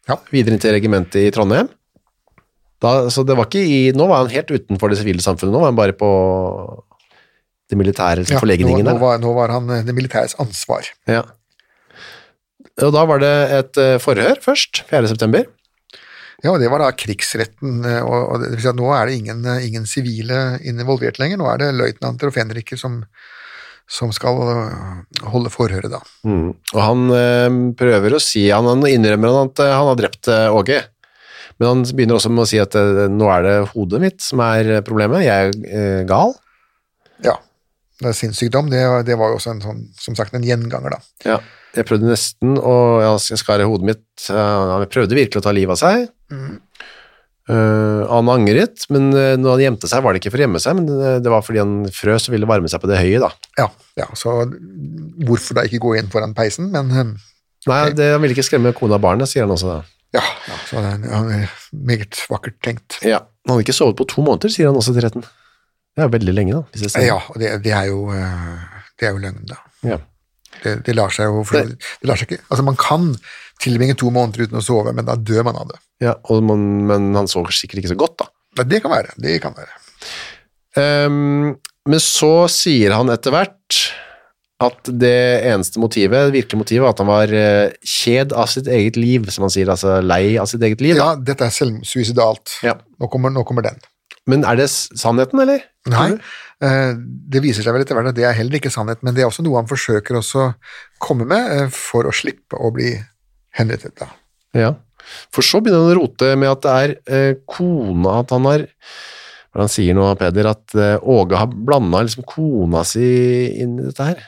Ja. 0.06 0.16
videre 0.30 0.54
inn 0.54 0.62
til 0.62 0.74
regimentet 0.74 1.20
i 1.22 1.30
Trondheim. 1.34 1.68
Da, 2.82 3.08
så 3.10 3.24
det 3.26 3.36
var 3.38 3.48
ikke 3.48 3.62
i, 3.62 3.78
nå 3.96 4.06
var 4.10 4.24
han 4.24 4.34
helt 4.34 4.50
utenfor 4.52 4.92
det 4.92 4.98
sivile 5.00 5.22
samfunnet, 5.24 5.54
nå 5.54 5.62
var 5.62 5.70
han 5.72 5.78
bare 5.78 5.94
på 5.96 6.10
det 7.70 7.78
militære 7.80 8.26
Ja, 8.28 8.38
forlegningen 8.38 8.84
nå, 8.86 8.92
nå, 8.94 9.00
var, 9.00 9.18
nå 9.22 9.32
var 9.34 9.54
han 9.54 9.70
eh, 9.74 9.84
det 9.86 9.94
militæres 9.96 10.36
ansvar. 10.42 10.86
Ja. 11.10 11.24
Og 12.84 12.92
da 12.92 13.04
var 13.08 13.22
det 13.22 13.34
et 13.56 13.80
eh, 13.80 13.96
forhør 14.02 14.42
først, 14.44 14.82
4. 14.90 15.08
september. 15.10 15.46
Ja, 16.44 16.52
og 16.52 16.60
det 16.60 16.68
var 16.68 16.82
da 16.84 16.90
krigsretten, 16.92 17.80
eh, 17.88 18.02
og, 18.04 18.34
og 18.36 18.44
det 18.44 18.74
nå 18.76 18.90
er 18.92 19.08
det 19.08 19.16
ingen, 19.22 19.40
eh, 19.48 19.64
ingen 19.70 19.86
sivile 19.88 20.58
involvert 20.68 21.18
lenger, 21.22 21.40
nå 21.40 21.48
er 21.50 21.62
det 21.62 21.70
løytnanter 21.78 22.28
og 22.28 22.36
fenriker 22.36 22.78
som, 22.80 23.00
som 23.86 24.10
skal 24.14 24.40
eh, 24.42 25.22
holde 25.30 25.50
forhøret 25.54 25.92
da. 25.92 26.02
Mm. 26.26 26.50
Og 26.74 26.80
han 26.82 27.06
eh, 27.14 27.58
prøver 27.78 28.16
å 28.16 28.22
si, 28.22 28.48
han, 28.50 28.68
han 28.68 28.84
innrømmer 28.90 29.32
han 29.32 29.52
at 29.52 29.62
eh, 29.62 29.74
han 29.74 29.90
har 29.92 29.98
drept 30.00 30.30
Åge, 30.30 30.80
men 31.56 31.70
han 31.70 31.84
begynner 31.88 32.18
også 32.18 32.32
med 32.32 32.44
å 32.44 32.48
si 32.50 32.58
at 32.60 32.74
nå 33.08 33.28
er 33.32 33.46
det 33.46 33.54
hodet 33.70 34.02
mitt 34.02 34.18
som 34.20 34.42
er 34.44 34.82
problemet, 34.84 35.24
jeg 35.24 35.54
er 35.72 36.02
gal. 36.08 36.34
Ja, 37.24 37.38
det 38.02 38.10
er 38.10 38.18
sinnssykdom, 38.18 38.68
det, 38.72 38.82
det 39.08 39.16
var 39.16 39.32
jo 39.32 39.38
også 39.38 39.54
en 39.54 39.62
sånn, 39.64 39.86
som 39.96 40.18
sagt, 40.18 40.34
en 40.36 40.44
gjenganger 40.44 40.98
da. 40.98 41.00
Ja. 41.24 41.38
Jeg 41.76 41.88
prøvde 41.88 42.08
nesten 42.08 42.56
å 42.56 42.74
ja, 43.04 43.14
skare 43.20 43.64
hodet 43.68 43.88
mitt, 43.88 44.04
han 44.32 44.84
prøvde 44.92 45.16
virkelig 45.16 45.40
å 45.40 45.46
ta 45.46 45.52
livet 45.56 45.76
av 45.76 45.80
seg. 45.80 46.06
Eh, 47.46 48.02
han 48.10 48.28
angret, 48.32 48.88
men 48.90 49.12
uh, 49.14 49.36
når 49.38 49.52
han 49.52 49.60
gjemte 49.62 49.86
seg 49.86 50.02
var 50.02 50.14
det 50.14 50.18
ikke 50.18 50.32
for 50.34 50.42
å 50.42 50.46
gjemme 50.46 50.60
seg, 50.62 50.74
men 50.80 50.88
det, 50.88 51.10
det 51.22 51.30
var 51.30 51.44
fordi 51.46 51.60
han 51.62 51.74
frøs 51.94 52.26
og 52.26 52.34
ville 52.34 52.48
varme 52.50 52.70
seg 52.70 52.82
på 52.82 52.90
det 52.90 52.98
høye 52.98 53.20
da. 53.22 53.28
Ja, 53.60 53.68
ja, 54.00 54.06
så 54.18 54.34
hvorfor 55.28 55.60
da 55.60 55.66
ikke 55.68 55.78
gå 55.84 55.92
inn 56.00 56.10
foran 56.10 56.34
peisen, 56.34 56.72
men 56.74 56.90
eh, 56.90 57.12
Nei, 57.70 57.80
det, 57.98 58.08
han 58.14 58.22
ville 58.22 58.34
ikke 58.34 58.46
skremme 58.46 58.74
kona 58.74 58.98
og 58.98 59.04
barnet, 59.06 59.30
sier 59.30 59.46
han 59.46 59.54
også 59.54 59.70
da. 59.70 59.78
ja, 60.18 60.24
ja 60.46 60.58
så 60.66 60.82
det 60.82 60.90
er 60.90 61.06
ja, 61.06 61.22
er 61.38 61.54
meget 61.86 62.18
vakkert 62.30 62.58
tenkt. 62.66 62.98
Ja. 63.06 63.22
Han 63.46 63.54
hadde 63.54 63.66
ikke 63.68 63.78
sovet 63.78 63.98
på 63.98 64.08
to 64.10 64.26
måneder, 64.26 64.50
sier 64.54 64.70
han 64.72 64.78
også 64.78 64.94
til 64.96 65.06
retten. 65.06 65.26
Det 65.96 66.02
er 66.02 66.12
veldig 66.12 66.34
lenge 66.34 66.58
da. 66.58 66.90
Ja, 67.02 67.20
og 67.30 67.38
det, 67.40 67.54
det 67.64 67.74
er 67.74 67.88
jo, 67.92 68.04
det 68.10 69.06
er 69.06 69.14
jo 69.14 69.22
løgn 69.22 69.46
da. 69.48 69.62
Ja. 69.86 70.02
Det, 70.62 70.76
det 70.86 70.94
lar 70.96 71.12
seg 71.14 71.28
jo, 71.30 71.42
for 71.46 71.60
Det- 71.62 71.90
lar 72.08 72.16
seg 72.20 72.30
ikke, 72.30 72.44
altså 72.50 72.64
man 72.66 72.78
kan 72.80 73.10
tilbringe 73.62 73.96
to 73.96 74.10
måneder 74.12 74.46
uten 74.46 74.60
å 74.60 74.64
sove, 74.64 74.92
men 74.96 75.06
da 75.08 75.16
dør 75.16 75.44
man 75.48 75.56
av 75.56 75.70
det. 75.72 75.78
Ja, 76.04 76.14
man, 76.44 76.64
men 76.88 77.14
han 77.16 77.28
sover 77.30 77.54
sikkert 77.56 77.82
ikke 77.82 77.94
så 77.94 78.00
godt 78.00 78.18
da. 78.24 78.26
Ja, 78.58 78.64
Det 78.64 78.82
kan 78.84 78.92
være, 78.92 79.14
det 79.20 79.40
kan 79.44 79.54
være. 79.56 79.72
Um, 80.76 81.56
men 81.88 82.02
så 82.02 82.48
sier 82.52 82.92
han 82.96 83.08
etter 83.12 83.32
hvert 83.32 83.78
at 84.64 84.88
det 84.88 85.44
eneste 85.50 85.80
motivet, 85.80 86.30
det 86.30 86.36
virkelige 86.38 86.60
motivet, 86.62 86.82
var 86.84 86.94
at 86.94 87.00
han 87.02 87.10
var 87.10 87.32
eh, 87.36 87.74
kjed 87.84 88.32
av 88.32 88.48
sitt 88.48 88.70
eget 88.72 88.96
liv, 88.96 89.26
som 89.32 89.44
han 89.44 89.52
sier, 89.52 89.68
altså 89.68 89.98
lei 90.00 90.38
av 90.40 90.48
sitt 90.48 90.64
eget 90.64 90.80
liv. 90.80 90.96
Ja, 90.96 91.10
dette 91.20 91.44
er 91.44 91.52
selvsuicidalt. 91.52 92.54
Ja. 92.64 92.72
Nå, 92.96 93.10
kommer, 93.12 93.32
nå 93.34 93.44
kommer 93.48 93.66
den. 93.66 93.76
Men 94.26 94.46
er 94.48 94.56
det 94.58 94.70
sannheten, 94.72 95.42
eller? 95.44 95.60
Nei, 95.92 96.08
det 96.60 97.42
viser 97.44 97.62
seg 97.66 97.74
vel 97.76 97.82
etter 97.84 97.98
hvert 97.98 98.08
at 98.12 98.16
det 98.16 98.24
er 98.24 98.36
heller 98.38 98.56
ikke 98.56 98.70
sannhet, 98.72 99.02
men 99.04 99.12
det 99.16 99.22
er 99.24 99.28
også 99.28 99.42
noe 99.44 99.58
han 99.60 99.68
forsøker 99.68 100.16
også 100.16 100.40
å 100.46 100.54
komme 101.04 101.26
med 101.28 101.50
eh, 101.52 101.66
for 101.74 102.08
å 102.08 102.14
slippe 102.16 102.56
å 102.56 102.70
bli 102.72 102.94
henrettet. 103.58 103.92
Da. 104.00 104.08
Ja. 104.56 104.70
For 105.34 105.44
så 105.44 105.60
begynner 105.60 105.84
han 105.84 105.92
å 105.92 105.98
rote 106.00 106.30
med 106.40 106.48
at 106.54 106.64
det 106.64 106.72
er 106.80 106.94
eh, 107.12 107.34
kona, 107.46 108.20
at 108.22 108.32
han 108.34 108.48
har 108.48 108.64
hva 109.56 109.64
han 109.64 109.70
sier 109.72 109.94
nå, 109.96 110.08
Peder, 110.20 110.48
at 110.50 110.74
eh, 110.76 110.96
Åge 111.00 111.38
har 111.40 111.48
blanda 111.48 112.02
liksom 112.04 112.24
kona 112.28 112.82
si 112.88 113.04
inn 113.62 113.76
i 113.80 113.86
dette 113.86 114.08
her. 114.10 114.24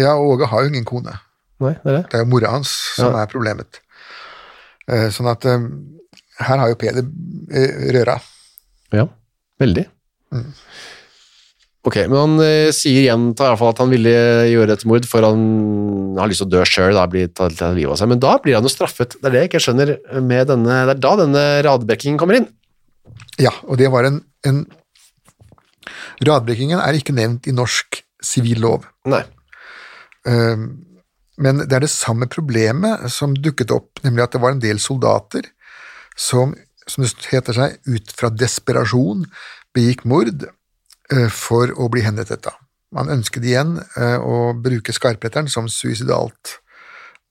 Ja, 0.00 0.14
Åge 0.18 0.48
har 0.50 0.64
jo 0.64 0.72
ingen 0.72 0.86
kone. 0.88 1.12
Nei, 1.62 1.74
det 1.84 1.90
er 1.92 1.98
det. 2.00 2.04
Det 2.10 2.18
er 2.18 2.24
jo 2.24 2.30
mora 2.32 2.54
hans 2.56 2.72
som 2.96 3.12
Ja. 3.14 3.22
er 3.22 3.30
problemet. 3.30 3.78
Eh, 4.90 5.06
sånn 5.14 5.30
at 5.30 5.46
eh, 5.46 5.68
her 6.42 6.58
har 6.62 6.72
jo 6.72 6.78
Peder 6.80 7.06
eh, 7.54 7.90
røra. 7.94 8.16
Ja, 8.94 9.06
veldig. 9.62 9.86
Ok, 11.84 11.98
men 12.08 12.16
han 12.16 12.38
eh, 12.40 12.70
sier 12.72 13.02
igjen 13.02 13.26
i 13.34 13.36
hvert 13.36 13.60
fall 13.60 13.74
at 13.74 13.80
han 13.82 13.90
ville 13.92 14.12
gjøre 14.48 14.72
et 14.72 14.84
mord 14.88 15.04
for 15.08 15.26
han 15.26 15.42
har 16.16 16.30
lyst 16.30 16.40
til 16.40 16.48
å 16.48 16.52
dø 16.54 16.62
sjøl. 16.64 16.96
Men 18.08 18.22
da 18.22 18.38
blir 18.40 18.56
han 18.56 18.64
jo 18.64 18.72
straffet. 18.72 19.18
Det 19.18 19.28
er 19.28 19.34
det 19.34 19.42
jeg 19.42 19.50
ikke 19.50 19.60
skjønner 19.66 19.92
med 20.24 20.48
denne 20.48 20.78
Det 20.88 20.94
er 20.94 21.02
da 21.04 21.12
denne 21.20 21.44
radbrekkingen 21.66 22.16
kommer 22.20 22.40
inn. 22.40 22.48
Ja, 23.36 23.52
og 23.68 23.76
det 23.82 23.90
var 23.92 24.08
en, 24.08 24.22
en 24.48 24.64
Radbrekkingen 26.24 26.78
er 26.80 26.96
ikke 26.96 27.12
nevnt 27.12 27.48
i 27.50 27.52
norsk 27.52 27.98
sivil 28.24 28.62
lov. 28.64 28.86
Nei. 29.10 29.20
Eh, 30.24 30.64
Men 31.36 31.64
det 31.66 31.74
er 31.74 31.82
det 31.82 31.90
samme 31.90 32.28
problemet 32.30 33.10
som 33.10 33.34
dukket 33.34 33.72
opp, 33.74 33.98
nemlig 34.06 34.22
at 34.22 34.36
det 34.36 34.40
var 34.40 34.54
en 34.54 34.62
del 34.62 34.78
soldater 34.78 35.48
som, 36.16 36.52
som 36.86 37.02
det 37.02 37.10
heter 37.32 37.56
seg, 37.56 37.74
ut 37.90 38.12
fra 38.14 38.30
desperasjon 38.30 39.24
begikk 39.74 40.04
mord 40.06 40.46
for 41.30 41.72
å 41.76 41.88
bli 41.92 42.04
henrettet. 42.04 42.48
Man 42.94 43.10
ønsket 43.10 43.44
igjen 43.44 43.78
eh, 43.98 44.18
å 44.22 44.52
bruke 44.54 44.94
skarpheteren 44.94 45.50
som 45.50 45.66
suicidalt 45.68 46.58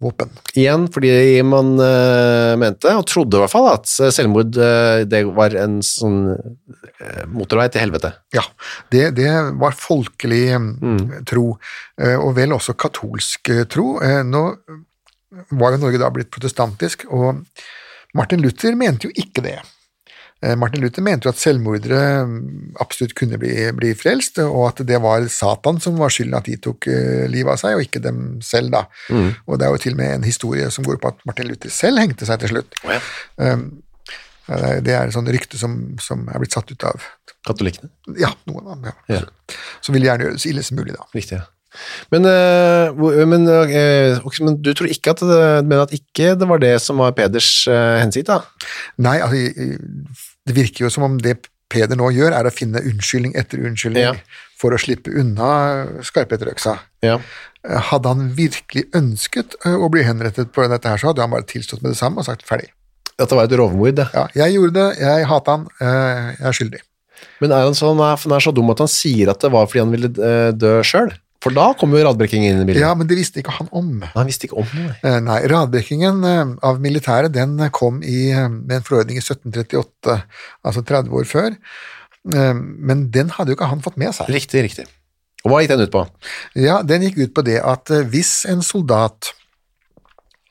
våpen. 0.04 0.32
Igjen 0.60 0.90
fordi 0.92 1.14
man 1.48 1.78
eh, 1.80 2.54
mente, 2.60 2.92
og 2.98 3.06
trodde 3.08 3.40
i 3.40 3.44
hvert 3.44 3.54
fall, 3.54 3.70
at 3.72 3.88
selvmord 3.88 4.58
eh, 4.60 5.04
det 5.08 5.24
var 5.38 5.56
en 5.60 5.78
sånn 5.86 6.34
eh, 6.34 7.24
motorvei 7.32 7.70
til 7.72 7.86
helvete. 7.86 8.12
Ja, 8.36 8.44
det, 8.92 9.14
det 9.20 9.30
var 9.62 9.78
folkelig 9.78 10.44
mm. 10.60 11.04
tro, 11.30 11.54
eh, 12.02 12.18
og 12.18 12.36
vel 12.40 12.56
også 12.58 12.76
katolsk 12.76 13.54
eh, 13.54 13.64
tro. 13.72 13.96
Eh, 14.04 14.20
Nå 14.28 14.44
var 15.56 15.74
jo 15.74 15.86
Norge 15.86 16.02
da 16.02 16.12
blitt 16.14 16.34
protestantisk, 16.34 17.08
og 17.08 17.46
Martin 18.14 18.44
Luther 18.44 18.76
mente 18.78 19.08
jo 19.08 19.16
ikke 19.24 19.46
det. 19.46 19.62
Eh, 20.44 20.56
Martin 20.60 20.82
Luther 20.84 21.06
mente 21.06 21.30
jo 21.30 21.32
at 21.32 21.40
selvmordere 21.40 22.00
mm, 22.28 22.74
absolutt 22.84 23.14
kunne 23.16 23.38
bli, 23.40 23.54
bli 23.78 23.94
frelst, 23.96 24.42
og 24.44 24.66
at 24.74 24.82
det 24.90 24.98
var 25.04 25.24
Satan 25.32 25.80
som 25.84 25.96
var 26.02 26.12
skylden 26.12 26.36
at 26.36 26.50
de 26.50 26.58
tok 26.60 26.90
eh, 26.92 27.24
livet 27.32 27.54
av 27.56 27.62
seg, 27.62 27.78
og 27.78 27.86
ikke 27.86 28.02
dem 28.04 28.20
selv, 28.44 28.74
da. 28.76 28.82
Og 29.48 29.56
det 29.62 29.68
er 29.70 29.72
jo 29.78 29.82
til 29.86 29.96
og 29.96 30.02
med 30.02 30.18
en 30.18 30.28
historie 30.28 30.68
som 30.74 30.84
går 30.88 31.00
på 31.00 31.14
at 31.14 31.24
Martin 31.30 31.48
Luther 31.48 31.72
selv 31.72 32.04
hengte 32.04 32.28
seg 32.28 32.44
til 32.44 32.58
slutt. 32.58 32.76
ja. 32.90 33.00
Um, 33.40 33.70
det 34.44 34.92
er- 34.92 35.06
et 35.08 35.14
sånt 35.16 35.30
rykte 35.32 35.56
som, 35.56 35.96
som 36.04 36.26
er 36.28 36.42
blitt 36.42 36.52
satt 36.52 36.68
ut 36.68 36.84
av 36.84 37.00
Katolikkene. 37.48 37.88
ja, 38.20 38.28
noen 38.46 38.66
av 38.68 38.76
dem. 38.76 38.90
Ja. 39.08 39.22
Ja. 39.22 39.56
Som 39.80 39.96
vil 39.96 40.04
gjerne 40.04 40.26
gjøre 40.26 40.36
det 40.36 40.42
så 40.44 40.50
ille 40.52 40.64
som 40.68 40.76
mulig, 40.82 40.98
da. 40.98 41.06
Riktig, 41.16 41.38
ja. 41.40 41.46
Men, 42.12 42.28
eh, 42.28 42.92
men, 43.26 43.48
men 43.48 44.58
du 44.62 44.70
tror 44.76 44.92
ikke 44.92 45.16
at 45.16 45.24
det, 45.24 45.80
at 45.80 45.96
ikke 45.96 46.34
det 46.38 46.50
var 46.52 46.60
det 46.62 46.74
som 46.84 47.00
var 47.00 47.16
Peders 47.16 47.50
hensikt, 47.72 48.28
da? 48.28 48.42
Nei, 49.00 49.16
altså, 49.24 49.40
det 50.48 50.56
virker 50.58 50.86
jo 50.88 50.94
som 50.94 51.04
om 51.08 51.18
det 51.24 51.38
Peder 51.74 51.98
nå 51.98 52.06
gjør, 52.14 52.36
er 52.38 52.46
å 52.46 52.52
finne 52.54 52.84
unnskyldning 52.86 53.32
etter 53.40 53.64
unnskyldning 53.66 54.04
Ja. 54.04 54.12
for 54.62 54.76
å 54.76 54.78
slippe 54.78 55.10
unna 55.18 55.48
skarphetterøksa. 56.06 56.76
Ja. 57.02 57.16
Hadde 57.90 58.12
han 58.12 58.28
virkelig 58.38 58.84
ønsket 58.94 59.56
å 59.66 59.88
bli 59.90 60.04
henrettet 60.06 60.52
på 60.54 60.68
dette 60.70 60.92
her, 60.92 61.02
så 61.02 61.10
hadde 61.10 61.24
han 61.26 61.32
bare 61.34 61.48
tilstått 61.50 61.82
med 61.82 61.96
det 61.96 61.98
samme 61.98 62.22
og 62.22 62.28
sagt 62.28 62.46
ferdig. 62.46 62.70
At 63.18 63.26
det 63.32 63.40
var 63.40 63.48
et 63.50 63.56
rovmord, 63.58 63.96
det. 63.98 64.06
Ja, 64.14 64.28
jeg 64.44 64.54
gjorde 64.60 64.76
det, 64.76 65.00
jeg 65.02 65.26
hater 65.32 65.58
han, 65.58 65.66
eh, 65.82 66.30
jeg 66.38 66.48
er 66.52 66.58
skyldig. 66.60 66.82
Men 67.42 67.52
er 67.56 67.64
han, 67.66 67.74
så, 67.80 67.90
han, 67.96 68.04
er, 68.06 68.22
han 68.22 68.38
er 68.38 68.46
så 68.46 68.54
dum 68.54 68.70
at 68.74 68.84
han 68.84 68.92
sier 68.92 69.32
at 69.34 69.42
det 69.42 69.52
var 69.54 69.66
fordi 69.72 69.80
han 69.86 69.94
ville 69.96 70.14
eh, 70.14 70.52
dø 70.54 70.76
sjøl? 70.86 71.10
For 71.44 71.52
da 71.52 71.66
kommer 71.76 72.00
jo 72.00 72.06
radbrekkingen 72.08 72.54
inn 72.54 72.62
i 72.64 72.66
bildet. 72.70 72.82
Ja, 72.86 72.94
men 72.96 73.08
det 73.10 73.18
visste 73.20 73.42
ikke 73.42 73.52
han 73.58 73.68
om. 73.76 73.90
Nei, 74.00 74.10
Han 74.16 74.30
visste 74.30 74.48
ikke 74.48 74.62
om 74.64 74.70
det, 74.72 74.84
nei. 74.86 74.96
Eh, 75.12 75.20
Nei, 75.26 75.40
radbrekkingen 75.52 76.24
eh, 76.30 76.54
av 76.70 76.80
militæret 76.80 77.34
den 77.36 77.58
kom 77.76 77.98
i, 78.02 78.30
eh, 78.32 78.48
med 78.48 78.78
en 78.80 78.86
forordning 78.88 79.20
i 79.20 79.24
1738, 79.26 80.16
altså 80.64 80.86
30 80.88 81.12
år 81.20 81.28
før, 81.28 81.60
Eh, 82.24 82.54
men 82.56 83.10
den 83.12 83.28
hadde 83.36 83.52
jo 83.52 83.58
ikke 83.58 83.68
han 83.68 83.82
fått 83.84 83.98
med 84.00 84.14
seg. 84.16 84.30
Riktig, 84.32 84.62
riktig. 84.64 84.86
Og 85.44 85.52
hva 85.52 85.58
gikk 85.60 85.74
den 85.74 85.82
ut 85.84 85.92
på? 85.92 86.06
Ja, 86.56 86.78
den 86.88 87.02
gikk 87.04 87.18
ut 87.20 87.34
på 87.36 87.44
det 87.44 87.58
at 87.60 87.92
eh, 87.92 88.06
hvis 88.08 88.46
en 88.48 88.62
soldat 88.64 89.34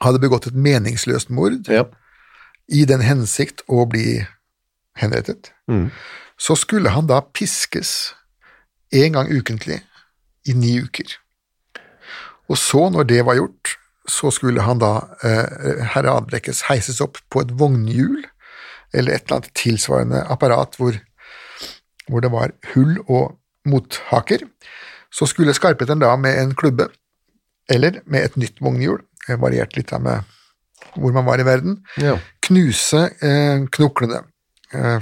hadde 0.05 0.20
begått 0.20 0.50
et 0.50 0.59
meningsløst 0.59 1.31
mord 1.33 1.64
Ja. 1.72 1.87
i 2.68 2.85
den 2.85 3.00
hensikt 3.00 3.62
å 3.72 3.87
bli 3.88 4.26
henrettet, 5.00 5.48
Mm. 5.66 5.90
så 6.37 6.57
skulle 6.61 6.90
han 6.92 7.07
da 7.09 7.22
piskes 7.22 8.12
en 8.92 9.12
gang 9.16 9.33
ukentlig 9.33 9.81
i 10.48 10.55
ni 10.57 10.76
uker. 10.83 11.16
Og 12.50 12.59
så, 12.59 12.88
når 12.92 13.07
det 13.09 13.22
var 13.26 13.38
gjort, 13.38 13.76
så 14.09 14.31
skulle 14.35 14.64
han 14.66 14.81
da, 14.83 14.92
eh, 15.22 15.85
herr 15.94 16.09
Adbrekkes, 16.11 16.64
heises 16.68 17.00
opp 17.05 17.20
på 17.31 17.44
et 17.44 17.52
vognhjul, 17.59 18.24
eller 18.92 19.14
et 19.14 19.22
eller 19.24 19.38
annet 19.38 19.55
tilsvarende 19.57 20.24
apparat 20.28 20.74
hvor, 20.76 20.98
hvor 22.11 22.20
det 22.24 22.33
var 22.35 22.52
hull 22.74 22.98
og 23.07 23.38
mothaker. 23.64 24.42
Så 25.12 25.28
skulle 25.31 25.55
skarpetteren 25.55 26.02
da 26.02 26.16
med 26.16 26.37
en 26.42 26.55
klubbe, 26.59 26.88
eller 27.70 28.00
med 28.11 28.26
et 28.26 28.37
nytt 28.37 28.59
vognhjul, 28.61 29.00
eh, 29.28 29.38
variert 29.40 29.76
litt 29.78 29.92
da 29.94 29.98
med 30.02 30.26
hvor 30.98 31.12
man 31.14 31.24
var 31.24 31.38
i 31.40 31.46
verden, 31.46 31.78
Ja. 31.96 32.18
knuse 32.42 33.05
eh, 33.22 33.62
knoklene. 33.72 34.24
Eh, 34.74 35.00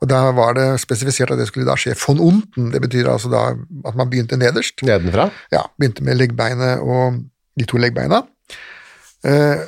og 0.00 0.10
da 0.10 0.22
var 0.36 0.56
det 0.58 0.66
spesifisert 0.82 1.32
at 1.34 1.40
det 1.40 1.48
skulle 1.50 1.68
da 1.68 1.76
skje 1.80 1.96
von 2.00 2.20
unten, 2.22 2.70
det 2.74 2.82
betyr 2.84 3.10
altså 3.12 3.30
da 3.32 3.44
at 3.88 3.98
man 3.98 4.10
begynte 4.12 4.38
nederst. 4.40 4.82
Nedenfra? 4.86 5.30
Ja, 5.54 5.66
begynte 5.78 6.04
med 6.06 6.18
leggbeinet 6.20 6.82
og 6.84 7.22
de 7.56 7.68
to 7.68 7.80
leggbeina. 7.80 8.22
Eh, 9.26 9.62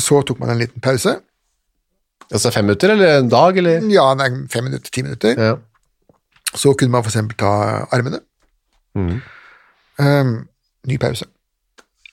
så 0.00 0.22
tok 0.24 0.40
man 0.40 0.54
en 0.54 0.62
liten 0.62 0.80
pause, 0.80 1.18
Altså 2.30 2.50
fem 2.54 2.64
minutter, 2.64 2.92
eller 2.94 3.18
en 3.18 3.30
dag, 3.30 3.56
eller? 3.58 3.86
Ja, 3.90 4.06
nei, 4.14 4.28
fem 4.52 4.68
minutter, 4.68 4.90
ti 4.94 5.02
minutter. 5.02 5.34
Ja. 5.34 5.56
Så 6.54 6.76
kunne 6.78 6.94
man 6.94 7.02
for 7.02 7.10
eksempel 7.10 7.36
ta 7.38 7.50
armene. 7.90 8.20
Um, 8.94 10.36
ny 10.86 10.98
pause. 11.02 11.26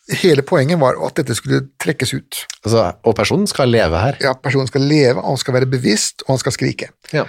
Hele 0.07 0.43
poenget 0.47 0.79
var 0.79 0.95
at 1.03 1.19
dette 1.19 1.35
skulle 1.35 1.65
trekkes 1.83 2.13
ut. 2.15 2.39
Altså, 2.63 2.85
og 3.03 3.15
personen 3.17 3.47
skal 3.49 3.67
leve 3.73 3.99
her. 3.99 4.17
Ja, 4.23 4.31
Personen 4.39 4.69
skal 4.69 4.85
leve, 4.87 5.21
han 5.23 5.37
skal 5.37 5.57
være 5.57 5.67
bevisst, 5.67 6.23
og 6.25 6.37
han 6.37 6.41
skal 6.43 6.55
skrike. 6.55 6.89
Ja. 7.11 7.25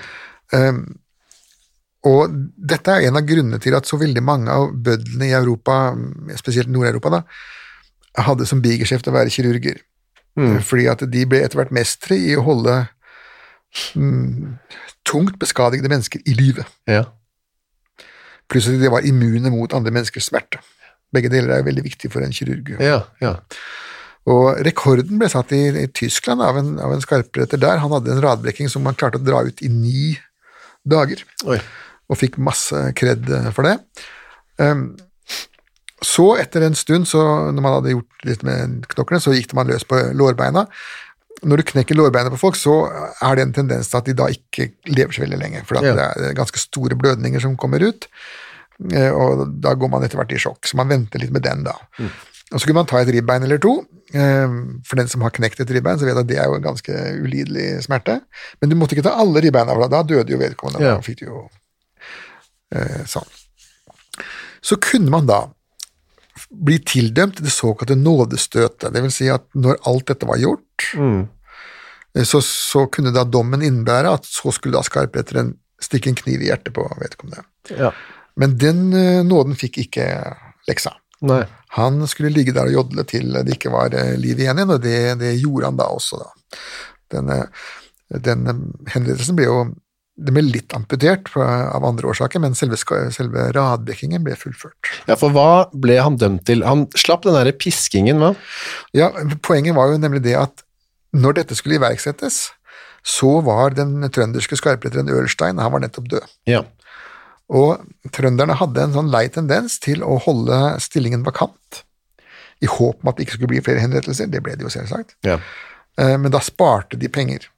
Um, 0.55 0.85
og 2.07 2.31
dette 2.55 2.95
er 2.95 3.09
en 3.09 3.19
av 3.19 3.27
grunnene 3.27 3.59
til 3.59 3.75
at 3.75 3.89
så 3.91 3.99
veldig 3.99 4.23
mange 4.23 4.55
av 4.55 4.71
bødlene 4.71 5.27
i 5.27 5.35
Europa, 5.35 5.97
spesielt 6.39 6.71
Nord-Europa, 6.71 7.19
da, 7.19 7.23
hadde 8.29 8.47
som 8.47 8.63
bigeskjeft 8.63 9.11
å 9.11 9.15
være 9.17 9.35
kirurger. 9.35 9.83
Fordi 10.39 10.87
at 10.91 11.03
de 11.11 11.27
ble 11.27 11.43
etter 11.43 11.59
hvert 11.59 11.75
mestere 11.75 12.19
i 12.23 12.35
å 12.39 12.45
holde 12.47 12.75
mm, 13.99 14.59
tungt 15.09 15.39
beskadigede 15.41 15.91
mennesker 15.91 16.23
i 16.27 16.37
live. 16.39 16.67
Ja. 16.87 17.09
Pluss 18.49 18.69
at 18.71 18.79
de 18.81 18.93
var 18.93 19.07
immune 19.07 19.51
mot 19.53 19.75
andre 19.77 19.93
menneskers 19.95 20.31
smerte. 20.31 20.63
Begge 21.15 21.31
deler 21.33 21.57
er 21.57 21.67
veldig 21.67 21.85
viktig 21.87 22.11
for 22.13 22.25
en 22.25 22.35
kirurg. 22.35 22.75
Ja, 22.85 23.03
ja. 23.25 23.37
Og 24.29 24.59
rekorden 24.67 25.21
ble 25.21 25.29
satt 25.33 25.55
i, 25.57 25.63
i 25.73 25.87
Tyskland 25.97 26.43
av 26.45 26.59
en, 26.61 26.75
av 26.85 26.93
en 26.93 27.01
skarpretter 27.05 27.61
der. 27.61 27.81
Han 27.81 27.95
hadde 27.97 28.13
en 28.13 28.25
radbrekking 28.25 28.69
som 28.69 28.85
han 28.89 28.99
klarte 28.99 29.21
å 29.21 29.25
dra 29.25 29.41
ut 29.47 29.63
i 29.65 29.71
ni 29.73 30.19
dager, 30.89 31.23
Oi. 31.49 31.59
og 32.09 32.21
fikk 32.21 32.37
masse 32.41 32.77
kred 32.99 33.29
for 33.57 33.65
det. 33.69 33.79
Um, 34.61 34.91
så, 36.05 36.37
etter 36.39 36.63
en 36.63 36.77
stund, 36.79 37.09
så, 37.11 37.21
når 37.51 37.65
man 37.65 37.77
hadde 37.79 37.95
gjort 37.97 38.27
litt 38.29 38.45
med 38.47 38.85
knoklene, 38.93 39.23
så 39.23 39.35
gikk 39.35 39.55
man 39.59 39.71
løs 39.71 39.87
på 39.89 39.99
lårbeina. 40.15 40.67
Når 41.49 41.61
du 41.61 41.67
knekker 41.73 41.99
lårbeina 41.99 42.31
på 42.35 42.39
folk, 42.41 42.59
så 42.59 42.85
er 43.23 43.39
det 43.39 43.47
en 43.47 43.55
tendens 43.57 43.91
til 43.91 43.99
at 44.01 44.07
de 44.07 44.15
da 44.19 44.29
ikke 44.31 44.69
lever 44.91 45.15
så 45.15 45.25
veldig 45.25 45.41
lenge, 45.41 45.65
for 45.67 45.79
Ja. 45.83 45.95
det 45.95 46.29
er 46.31 46.37
ganske 46.39 46.59
store 46.63 46.99
blødninger 46.99 47.43
som 47.43 47.57
kommer 47.57 47.83
ut, 47.83 48.07
eh, 48.07 48.48
og 48.79 49.45
da 49.63 49.73
går 49.75 49.91
man 49.91 50.05
etter 50.07 50.21
hvert 50.21 50.33
i 50.33 50.39
sjokk, 50.39 50.67
så 50.69 50.79
man 50.79 50.91
venter 50.93 51.19
litt 51.19 51.33
med 51.35 51.43
den 51.43 51.65
da. 51.67 51.75
Og 52.49 52.61
så 52.61 52.65
kunne 52.65 52.79
man 52.81 52.89
ta 52.89 53.01
et 53.03 53.11
ribbein 53.13 53.43
eller 53.45 53.59
to. 53.61 53.75
eh, 54.17 54.49
For 54.89 54.97
den 54.97 55.09
som 55.11 55.21
har 55.27 55.35
knekt 55.37 55.61
et 55.61 55.71
ribbein, 55.75 55.99
så 56.01 56.07
vet 56.09 56.17
at 56.17 56.29
det 56.31 56.39
er 56.41 56.49
jo 56.49 56.57
en 56.57 56.65
ganske 56.65 56.95
ulidelig 57.21 57.83
smerte. 57.85 58.21
Men 58.61 58.71
du 58.71 58.77
måtte 58.79 58.97
ikke 58.97 59.05
ta 59.05 59.19
alle 59.21 59.43
ribbeina, 59.45 59.75
for 59.75 59.93
da 59.93 60.03
døde 60.07 60.33
jo 60.33 60.41
vedkommende. 60.41 60.87
Ja. 60.87 60.95
Da 60.97 61.05
fikk 61.05 61.21
du 61.21 61.27
jo 61.27 61.43
eh, 62.73 63.05
sånn. 63.05 63.29
Så 64.65 64.79
kunne 64.81 65.13
man 65.13 65.29
da 65.29 65.43
bli 66.49 66.79
tildømt 66.81 67.43
det 67.43 67.53
såkalte 67.53 67.99
nådestøtet. 67.99 68.95
Det 68.95 69.03
vil 69.05 69.13
si 69.13 69.29
at 69.29 69.45
når 69.59 69.83
alt 69.91 70.07
dette 70.09 70.29
var 70.29 70.41
gjort, 70.41 70.89
mm. 70.97 71.23
så, 72.25 72.41
så 72.41 72.87
kunne 72.95 73.13
da 73.13 73.27
dommen 73.29 73.61
innebære 73.67 74.15
at 74.17 74.29
så 74.29 74.55
skulle 74.55 74.79
da 74.79 74.87
skarpretteren 74.87 75.57
stikke 75.83 76.15
en 76.15 76.19
kniv 76.19 76.43
i 76.43 76.49
hjertet 76.49 76.73
på 76.79 76.87
vedkommende. 77.03 77.45
ja. 77.77 77.93
Men 78.39 78.57
den 78.61 78.89
eh, 78.97 79.25
nåden 79.27 79.59
fikk 79.59 79.81
ikke 79.87 80.07
leksa. 80.69 80.95
Nei. 81.27 81.43
Han 81.77 82.01
skulle 82.09 82.33
ligge 82.33 82.55
der 82.57 82.71
og 82.71 82.77
jodle 82.77 83.05
til 83.09 83.35
det 83.43 83.59
ikke 83.59 83.73
var 83.75 83.95
eh, 83.97 84.15
liv 84.21 84.39
igjen 84.39 84.61
igjen, 84.61 84.77
og 84.77 84.81
det, 84.85 85.01
det 85.21 85.35
gjorde 85.41 85.73
han 85.73 85.81
da 85.81 85.91
også. 85.95 86.23
Da. 86.23 86.57
Denne, 87.17 87.39
denne 88.29 88.57
henrettelsen 88.95 89.39
ble 89.39 89.49
jo 89.51 89.61
det 90.19 90.33
ble 90.35 90.43
litt 90.43 90.75
amputert 90.75 91.29
av 91.39 91.85
andre 91.87 92.09
årsaker, 92.11 92.43
men 92.43 92.57
selve, 92.59 92.75
selve 93.15 93.45
radbrekkingen 93.55 94.25
ble 94.27 94.35
fullført. 94.39 94.91
Ja, 95.07 95.15
for 95.15 95.31
hva 95.35 95.69
ble 95.71 96.01
han 96.03 96.19
dømt 96.19 96.43
til? 96.49 96.65
Han 96.67 96.89
slapp 96.99 97.23
den 97.27 97.37
derre 97.39 97.55
piskingen, 97.55 98.19
hva? 98.19 98.33
Ja, 98.97 99.13
Poenget 99.47 99.79
var 99.79 99.93
jo 99.93 100.01
nemlig 100.03 100.25
det 100.27 100.35
at 100.41 100.65
når 101.15 101.39
dette 101.39 101.59
skulle 101.59 101.79
iverksettes, 101.79 102.49
så 103.07 103.39
var 103.47 103.77
den 103.79 104.03
trønderske 104.13 104.59
skarpretteren 104.59 105.09
Ølstein 105.15 105.63
han 105.63 105.73
var 105.73 105.85
nettopp 105.85 106.11
død. 106.11 106.35
Ja. 106.51 106.65
Og 107.49 107.81
trønderne 108.13 108.57
hadde 108.61 108.83
en 108.83 108.93
sånn 108.93 109.11
lei 109.11 109.27
tendens 109.33 109.79
til 109.81 110.03
å 110.05 110.19
holde 110.21 110.79
stillingen 110.85 111.23
vakant, 111.25 111.83
i 112.61 112.67
håp 112.67 113.01
om 113.05 113.09
at 113.09 113.17
det 113.17 113.25
ikke 113.27 113.37
skulle 113.39 113.53
bli 113.55 113.61
flere 113.65 113.81
henrettelser. 113.81 114.27
Det 114.31 114.43
ble 114.43 114.57
det 114.57 114.67
jo 114.67 114.73
selvsagt. 114.73 115.15
ja. 115.25 115.39
Eh, 115.99 116.17
Men 116.17 116.31
da 116.31 116.39
sparte 116.39 116.99
de 116.99 117.09
penger 117.09 117.49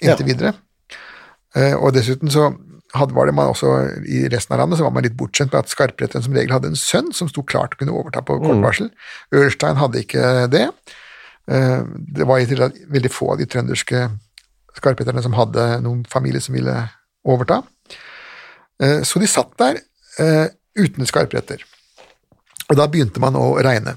inntil 0.00 0.26
Ja. 0.28 0.34
videre. 0.34 0.54
Eh, 1.56 1.74
Og 1.74 1.92
dessuten 1.94 2.28
så 2.30 2.54
hadde, 2.94 3.14
var 3.14 3.26
det 3.26 3.34
man 3.34 3.48
også 3.48 4.02
i 4.06 4.28
resten 4.28 4.52
av 4.54 4.58
landet 4.60 4.78
så 4.78 4.84
var 4.84 4.90
man 4.92 5.02
litt 5.04 5.16
bortskjemt 5.16 5.52
med 5.52 5.60
at 5.64 5.68
skarpretteren 5.68 6.22
som 6.22 6.32
regel 6.34 6.52
hadde 6.52 6.66
en 6.68 6.74
sønn 6.76 7.12
som 7.14 7.28
sto 7.28 7.42
klart 7.42 7.74
å 7.74 7.78
kunne 7.78 7.92
overta 7.94 8.20
på 8.22 8.38
kort 8.40 8.60
varsel. 8.62 8.90
Ørstein 9.32 9.76
hadde 9.76 10.02
ikke 10.04 10.50
det. 10.50 10.68
Eh, 11.48 11.82
Det 12.14 12.26
var 12.26 12.38
i 12.38 12.46
tillegg 12.46 12.74
veldig 12.90 13.10
få 13.10 13.32
av 13.32 13.38
de 13.38 13.46
trønderske 13.46 14.10
skarpretterne 14.76 15.22
som 15.22 15.32
hadde 15.32 15.80
noen 15.82 16.04
familie 16.06 16.40
som 16.40 16.54
ville 16.54 16.90
overta. 17.24 17.62
Eh, 18.80 19.02
Så 19.02 19.20
de 19.20 19.28
satt 19.28 19.56
der 19.60 19.80
eh, 20.18 20.46
uten 20.78 21.06
skarpretter. 21.06 21.62
Og 22.70 22.78
da 22.78 22.86
begynte 22.88 23.20
man 23.22 23.36
å 23.38 23.52
regne. 23.62 23.96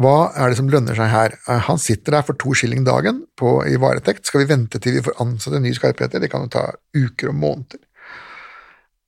Hva 0.00 0.32
er 0.40 0.50
det 0.50 0.58
som 0.58 0.70
lønner 0.72 0.96
seg 0.96 1.10
her? 1.12 1.36
Eh, 1.48 1.62
Han 1.68 1.78
sitter 1.78 2.16
der 2.18 2.26
for 2.26 2.38
to 2.40 2.54
skilling 2.56 2.84
dagen 2.84 3.24
på, 3.38 3.60
i 3.68 3.76
varetekt. 3.80 4.26
Skal 4.26 4.44
vi 4.44 4.50
vente 4.54 4.80
til 4.80 4.98
vi 4.98 5.04
får 5.06 5.20
ansatt 5.22 5.56
en 5.58 5.64
ny 5.66 5.72
skarpretter? 5.76 6.20
Det 6.20 6.30
kan 6.32 6.46
jo 6.46 6.52
ta 6.52 6.66
uker 6.96 7.32
og 7.32 7.38
måneder. 7.40 7.80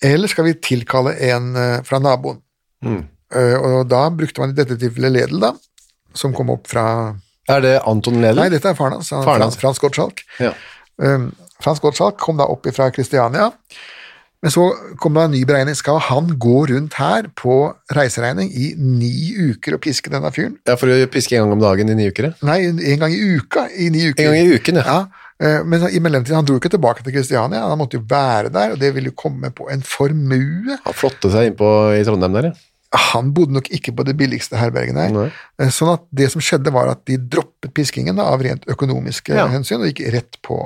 Eller 0.04 0.28
skal 0.28 0.44
vi 0.48 0.56
tilkalle 0.60 1.14
en 1.30 1.54
fra 1.86 2.00
naboen? 2.02 2.40
Mm. 2.84 3.04
Og 3.64 3.86
da 3.88 4.02
brukte 4.12 4.42
man 4.42 4.50
i 4.52 4.56
dette 4.58 4.76
tilfellet 4.76 5.14
Ledel, 5.14 5.40
da, 5.40 5.54
som 6.12 6.34
kom 6.36 6.50
opp 6.52 6.66
fra 6.68 7.14
Er 7.48 7.62
det 7.64 7.72
Anton 7.88 8.18
Ledel? 8.20 8.42
Nei, 8.42 8.50
dette 8.52 8.68
er 8.68 8.76
faren 8.76 8.98
hans, 8.98 9.08
hans. 9.14 9.56
Frans 9.56 9.80
Gottschalk. 9.80 10.20
Ja. 10.42 10.50
Um, 11.00 11.30
Frans 11.62 11.80
Gottschalk 11.80 12.18
kom 12.20 12.36
da 12.36 12.44
opp 12.52 12.68
fra 12.76 12.90
Kristiania, 12.92 13.48
men 14.44 14.52
så 14.52 14.64
kom 15.00 15.14
det 15.16 15.22
en 15.24 15.32
ny 15.32 15.40
beregning. 15.48 15.72
Skal 15.78 15.96
han 16.04 16.26
gå 16.38 16.56
rundt 16.68 16.98
her 17.00 17.30
på 17.40 17.54
reiseregning 17.96 18.50
i 18.52 18.74
ni 18.76 19.12
uker 19.54 19.78
og 19.78 19.80
piske 19.86 20.12
denne 20.12 20.28
fyren? 20.36 20.58
ja, 20.68 20.76
for 20.76 20.92
å 20.92 20.98
piske 21.08 21.32
en 21.38 21.46
gang 21.46 21.54
om 21.56 21.62
dagen 21.64 21.88
i 21.88 21.96
ni 21.96 22.10
uker? 22.12 22.28
ja. 22.28 22.32
Nei, 22.44 22.58
en 22.68 23.00
gang 23.00 23.14
i 23.16 23.22
uka 23.38 23.66
i 23.72 23.88
ni 23.94 24.04
uker. 24.10 24.20
En 24.26 24.34
gang 24.34 24.42
i 24.44 24.58
uken, 24.60 24.82
ja. 24.82 24.84
Ja, 24.84 25.24
eh, 25.40 25.64
men 25.64 25.88
i 25.88 26.02
mellomtiden, 26.04 26.36
han 26.42 26.44
dro 26.44 26.58
ikke 26.60 26.74
tilbake 26.76 27.02
til 27.06 27.16
Kristiania, 27.16 27.64
han 27.72 27.80
måtte 27.80 27.96
jo 27.96 28.04
være 28.12 28.52
der, 28.52 28.76
og 28.76 28.82
det 28.84 28.92
ville 28.94 29.08
jo 29.14 29.16
komme 29.24 29.48
på 29.56 29.70
en 29.72 29.80
formue. 29.82 30.76
Han 30.84 30.98
flotte 31.00 31.32
seg 31.32 31.48
innpå 31.54 31.70
i 31.96 32.04
Trondheim 32.04 32.36
der, 32.36 32.50
ja. 32.52 32.70
Han 33.14 33.32
bodde 33.34 33.56
nok 33.56 33.66
ikke 33.74 33.90
på 33.96 34.04
det 34.06 34.12
billigste 34.20 34.54
herberget 34.60 34.94
der. 34.94 35.08
Nei. 35.10 35.30
Eh, 35.58 35.72
Sånn 35.74 35.94
at 35.96 36.04
det 36.14 36.28
som 36.30 36.44
skjedde 36.44 36.70
var 36.70 36.92
at 36.92 37.00
de 37.10 37.16
droppet 37.18 37.72
piskingen 37.74 38.20
av 38.22 38.44
rent 38.44 38.68
økonomiske 38.70 39.34
Ja. 39.34 39.48
hensyn, 39.50 39.80
og 39.82 39.88
gikk 39.90 40.04
rett 40.14 40.38
på 40.46 40.60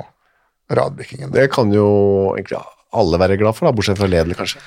radbrekkingen. 0.69 1.31
Det 1.33 1.47
kan 1.55 1.71
jo 1.73 1.87
egentlig 2.35 2.59
alle 2.95 3.19
være 3.21 3.37
glad 3.39 3.57
for, 3.57 3.69
da, 3.69 3.75
bortsett 3.75 3.99
fra 3.99 4.09
Ledel, 4.09 4.35
kanskje. 4.37 4.61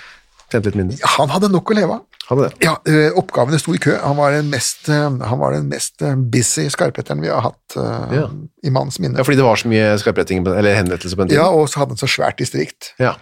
Tjente 0.52 0.68
litt 0.68 0.78
mindre. 0.78 0.98
Han 1.16 1.30
hadde 1.32 1.48
nok 1.52 1.70
å 1.72 1.76
leve 1.76 1.96
av. 1.96 2.08
Ja, 2.62 2.76
eh, 2.88 3.10
oppgavene 3.18 3.58
sto 3.60 3.74
i 3.74 3.80
kø. 3.82 3.94
Han 4.00 4.16
var 4.16 4.32
den 4.36 4.48
mest, 4.52 4.88
eh, 4.88 5.08
han 5.10 5.40
var 5.40 5.56
den 5.56 5.68
mest 5.68 6.02
eh, 6.04 6.14
busy 6.14 6.68
skarpretteren 6.72 7.20
vi 7.20 7.28
har 7.32 7.42
hatt 7.44 7.76
uh, 7.76 8.12
Ja. 8.14 8.26
i 8.62 8.70
manns 8.72 8.98
minne. 9.02 9.18
Ja, 9.18 9.24
fordi 9.26 9.40
det 9.40 9.46
var 9.46 9.58
så 9.60 9.68
mye 9.68 9.96
skarpretting, 10.00 10.44
eller 10.46 10.76
henrettelse 10.76 11.18
på 11.18 11.26
den 11.26 11.36
Ja, 11.36 11.48
og 11.50 11.68
så 11.68 11.82
hadde 11.82 11.96
han 11.96 12.02
så 12.02 12.08
svært 12.10 12.38
distrikt. 12.40 12.92
Ja. 13.02 13.16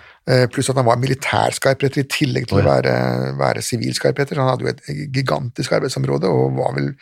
Pluss 0.53 0.69
at 0.71 0.79
han 0.79 0.87
var 0.87 1.01
militærskarpretter 1.01 2.05
i 2.05 2.09
tillegg 2.11 2.51
til 2.51 2.61
Å, 2.61 2.63
å 2.63 2.67
være, 2.67 2.93
være, 3.41 3.65
sivil 3.65 3.97
skarpretter. 3.97 4.39
Han 4.39 4.53
hadde 4.53 4.67
jo 4.67 4.75
et 4.75 5.11
gigantisk 5.17 5.73
arbeidsområde 5.79 6.29
og 6.31 6.59
var 6.61 6.77
vel 6.77 6.93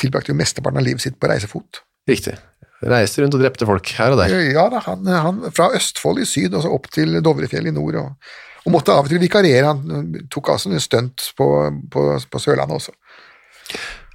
tilbrakte 0.00 0.32
jo 0.32 0.38
mesteparten 0.40 0.80
av 0.80 0.86
livet 0.86 1.04
sitt 1.04 1.20
på 1.20 1.30
reisefot. 1.30 1.84
Riktig. 2.08 2.34
Reiste 2.84 3.22
rundt 3.22 3.36
og 3.38 3.40
drepte 3.40 3.68
folk 3.68 3.88
her 3.96 4.12
og 4.12 4.20
der. 4.20 4.34
Ja 4.52 4.66
da, 4.72 4.82
han, 4.84 5.06
han 5.08 5.38
fra 5.56 5.70
Østfold 5.76 6.20
i 6.20 6.28
syd 6.28 6.52
og 6.58 6.66
så 6.66 6.72
opp 6.76 6.90
til 6.92 7.16
Dovrefjell 7.24 7.70
i 7.70 7.74
nord, 7.74 7.96
og, 8.02 8.34
og 8.66 8.74
måtte 8.74 8.92
av 8.92 9.08
og 9.08 9.12
til 9.12 9.22
vikarere. 9.22 9.72
Han 9.72 10.12
tok 10.32 10.52
altså 10.52 10.70
en 10.72 10.82
stunt 10.82 11.30
på, 11.38 11.48
på, 11.92 12.06
på 12.20 12.42
Sørlandet 12.42 12.76
også. 12.76 12.92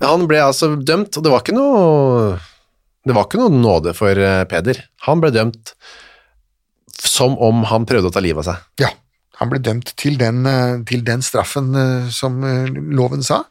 Han 0.06 0.28
ble 0.30 0.44
altså 0.46 0.76
dømt, 0.78 1.18
og 1.18 1.26
det 1.26 1.34
var 1.34 1.44
ikke 1.44 1.58
noe 1.58 2.38
Det 3.06 3.14
var 3.18 3.28
ikke 3.28 3.42
noe 3.42 3.52
nåde 3.58 3.96
for 3.98 4.18
eh, 4.18 4.46
Peder. 4.50 4.78
Han 5.08 5.22
ble 5.24 5.34
dømt 5.34 5.76
som 7.02 7.34
om 7.42 7.64
han 7.66 7.88
prøvde 7.90 8.12
å 8.12 8.14
ta 8.14 8.22
livet 8.22 8.46
av 8.46 8.52
seg. 8.52 8.66
Ja, 8.84 8.92
han 9.42 9.50
ble 9.50 9.58
dømt 9.66 9.96
til 9.98 10.20
den, 10.22 10.46
eh, 10.46 10.78
til 10.86 11.02
den 11.08 11.26
straffen 11.26 11.74
som 12.14 12.44
loven 12.94 13.26
sa, 13.26 13.42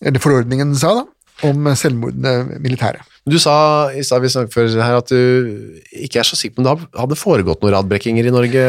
eller 0.00 0.22
forordningen 0.22 0.72
sa, 0.80 0.94
da, 1.02 1.04
om 1.50 1.68
selvmordende 1.76 2.62
militære. 2.64 3.04
Du 3.24 3.38
sa 3.40 3.88
i 3.96 4.02
stad 4.04 4.20
vi 4.20 4.28
snakket 4.32 4.52
før 4.52 4.66
her 4.84 4.98
at 4.98 5.08
du 5.08 5.78
ikke 5.96 6.20
er 6.20 6.26
så 6.28 6.36
sikker 6.36 6.58
på 6.58 6.64
om 6.64 6.66
det 6.66 6.88
hadde 7.00 7.16
foregått 7.16 7.62
noen 7.64 7.72
radbrekkinger 7.78 8.26
i 8.28 8.32
Norge 8.34 8.64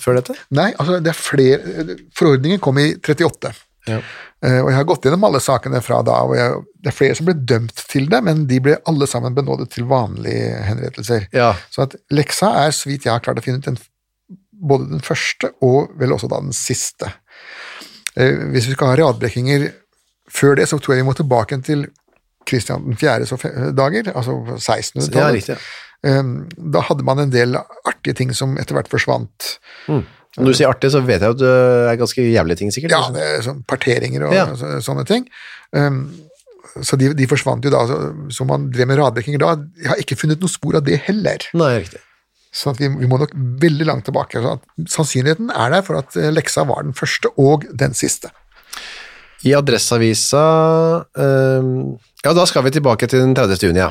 før 0.00 0.16
dette? 0.16 0.36
Nei, 0.56 0.70
altså 0.80 0.96
det 1.04 1.12
er 1.12 1.18
flere 1.18 1.98
Forordningen 2.16 2.62
kom 2.62 2.80
i 2.80 2.94
38. 2.96 3.52
Ja. 3.90 3.98
Uh, 4.42 4.58
og 4.62 4.70
jeg 4.70 4.78
har 4.78 4.86
gått 4.88 5.06
gjennom 5.06 5.26
alle 5.28 5.42
sakene 5.42 5.82
fra 5.84 6.00
da, 6.06 6.16
jeg, 6.38 6.62
det 6.82 6.90
er 6.90 6.96
flere 6.96 7.18
som 7.18 7.28
ble 7.28 7.36
dømt 7.36 7.84
til 7.90 8.08
det, 8.10 8.22
men 8.26 8.44
de 8.50 8.58
ble 8.64 8.78
alle 8.90 9.06
sammen 9.10 9.36
benådet 9.36 9.68
til 9.74 9.86
vanlige 9.90 10.56
henrettelser. 10.66 11.28
Ja. 11.34 11.52
Så 11.70 11.84
at 11.84 11.94
leksa 12.14 12.50
er, 12.64 12.72
så 12.74 12.90
vidt 12.90 13.06
jeg 13.06 13.14
har 13.14 13.22
klart 13.22 13.38
å 13.38 13.44
finne 13.44 13.60
ut, 13.60 13.68
den, 13.68 13.78
både 14.50 14.88
den 14.94 15.04
første 15.04 15.52
og 15.62 15.92
vel 16.00 16.14
også 16.16 16.30
da 16.32 16.40
den 16.42 16.56
siste. 16.56 17.12
Uh, 18.16 18.50
hvis 18.54 18.70
vi 18.70 18.74
skal 18.74 18.94
ha 18.94 18.98
radbrekkinger 19.04 19.68
før 20.32 20.56
det, 20.58 20.70
så 20.70 20.80
tror 20.80 20.96
jeg 20.96 21.04
vi 21.04 21.10
må 21.10 21.14
tilbake 21.18 21.60
til 21.66 21.86
Kristian 22.48 22.96
4.s 22.98 23.32
dager, 23.78 24.10
altså 24.14 24.38
Ja, 24.48 24.56
1600-tallet. 24.58 25.48
Ja, 25.52 25.56
eh, 26.08 26.32
da 26.74 26.82
hadde 26.88 27.04
man 27.06 27.22
en 27.22 27.30
del 27.34 27.56
artige 27.58 28.14
ting 28.18 28.32
som 28.34 28.56
etter 28.58 28.74
hvert 28.78 28.90
forsvant. 28.92 29.54
Når 29.88 30.48
du 30.48 30.56
sier 30.56 30.70
artig, 30.72 30.88
så 30.94 31.02
vet 31.04 31.20
jeg 31.20 31.34
at 31.36 31.40
det 31.42 31.54
er 31.92 31.98
ganske 32.00 32.22
jævlige 32.24 32.56
ting, 32.62 32.70
sikkert. 32.72 32.94
Ja, 32.96 33.02
det 33.12 33.22
er 33.28 33.42
sånn 33.44 33.62
parteringer 33.68 34.28
og 34.30 34.32
Ja. 34.36 34.46
sånne 34.80 35.04
ting. 35.08 35.26
Um, 35.76 36.06
så 36.80 36.96
de, 36.96 37.10
de 37.12 37.26
forsvant 37.28 37.64
jo 37.66 37.70
da, 37.74 37.82
så, 37.90 37.98
så 38.32 38.46
man 38.48 38.70
drev 38.72 38.88
med 38.88 38.96
radbrekkinger 39.02 39.42
da. 39.42 39.50
Jeg 39.82 39.90
har 39.92 40.00
ikke 40.00 40.16
funnet 40.16 40.40
noe 40.40 40.48
spor 40.48 40.78
av 40.80 40.86
det 40.86 41.02
heller. 41.04 41.44
Nei, 41.52 41.74
riktig. 41.82 42.00
Så 42.52 42.72
at 42.72 42.80
vi, 42.80 42.88
vi 43.00 43.08
må 43.08 43.18
nok 43.20 43.30
veldig 43.60 43.86
langt 43.88 44.06
tilbake. 44.08 44.40
Så 44.40 44.54
at 44.56 44.88
sannsynligheten 44.92 45.52
er 45.52 45.74
der 45.76 45.84
for 45.84 46.00
at 46.00 46.16
eh, 46.20 46.30
leksa 46.32 46.64
var 46.68 46.82
den 46.88 46.96
første 46.96 47.28
og 47.40 47.68
den 47.80 47.92
siste. 47.96 48.32
I 49.44 49.52
Adresseavisa 49.58 50.42
eh, 51.18 51.70
Ja, 52.22 52.30
da 52.30 52.44
skal 52.46 52.62
vi 52.62 52.70
tilbake 52.70 53.08
til 53.10 53.18
den 53.18 53.32
30. 53.34 53.58
juni, 53.66 53.80
ja. 53.82 53.88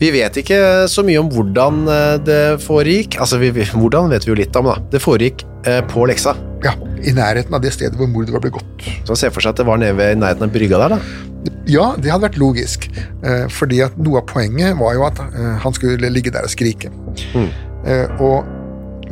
Vi 0.00 0.08
vet 0.14 0.38
ikke 0.40 0.56
så 0.88 1.04
mye 1.04 1.20
om 1.20 1.28
hvordan 1.28 1.82
eh, 1.92 2.14
det 2.24 2.38
foregikk. 2.64 3.18
Altså, 3.20 3.36
vi, 3.42 3.50
hvordan 3.52 4.08
vet 4.08 4.24
vi 4.24 4.32
jo 4.32 4.38
litt 4.38 4.56
om, 4.56 4.70
da. 4.70 4.78
Det 4.94 5.02
foregikk 5.04 5.44
eh, 5.68 5.82
på 5.92 6.06
leksa. 6.08 6.32
Ja, 6.64 6.72
I 7.04 7.12
nærheten 7.12 7.52
av 7.52 7.60
det 7.60 7.74
stedet 7.76 8.00
hvor 8.00 8.08
mordet 8.08 8.32
var 8.32 8.40
begått. 8.46 8.88
Så 9.04 9.12
man 9.12 9.20
ser 9.20 9.36
for 9.36 9.44
seg 9.44 9.52
at 9.52 9.60
det 9.60 9.68
var 9.68 9.84
nede 9.84 9.98
ved 10.00 10.22
nærheten 10.22 10.48
av 10.48 10.56
brygga 10.56 10.80
der, 10.80 10.96
da. 10.96 11.52
Ja, 11.68 11.86
det 12.00 12.08
hadde 12.08 12.24
vært 12.24 12.40
logisk, 12.40 12.88
eh, 12.96 13.44
fordi 13.52 13.84
at 13.84 14.00
noe 14.00 14.24
av 14.24 14.28
poenget 14.32 14.80
var 14.80 14.96
jo 14.96 15.06
at 15.12 15.20
eh, 15.28 15.54
han 15.62 15.76
skulle 15.76 16.16
ligge 16.16 16.32
der 16.32 16.48
og 16.48 16.56
skrike. 16.56 16.88
Eh, 17.36 18.22
og 18.24 18.48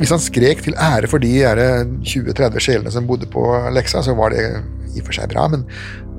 hvis 0.01 0.09
han 0.09 0.25
skrek 0.25 0.65
til 0.65 0.73
ære 0.73 1.05
for 1.11 1.21
de 1.21 1.37
er 1.45 1.67
20-30 2.01 2.63
sjelene 2.65 2.97
som 2.97 3.05
bodde 3.05 3.29
på 3.29 3.45
leksa, 3.77 4.01
så 4.01 4.17
var 4.17 4.33
det 4.33 4.47
i 4.95 4.99
og 4.99 5.05
for 5.05 5.15
seg 5.15 5.29
bra, 5.31 5.45
men 5.53 5.69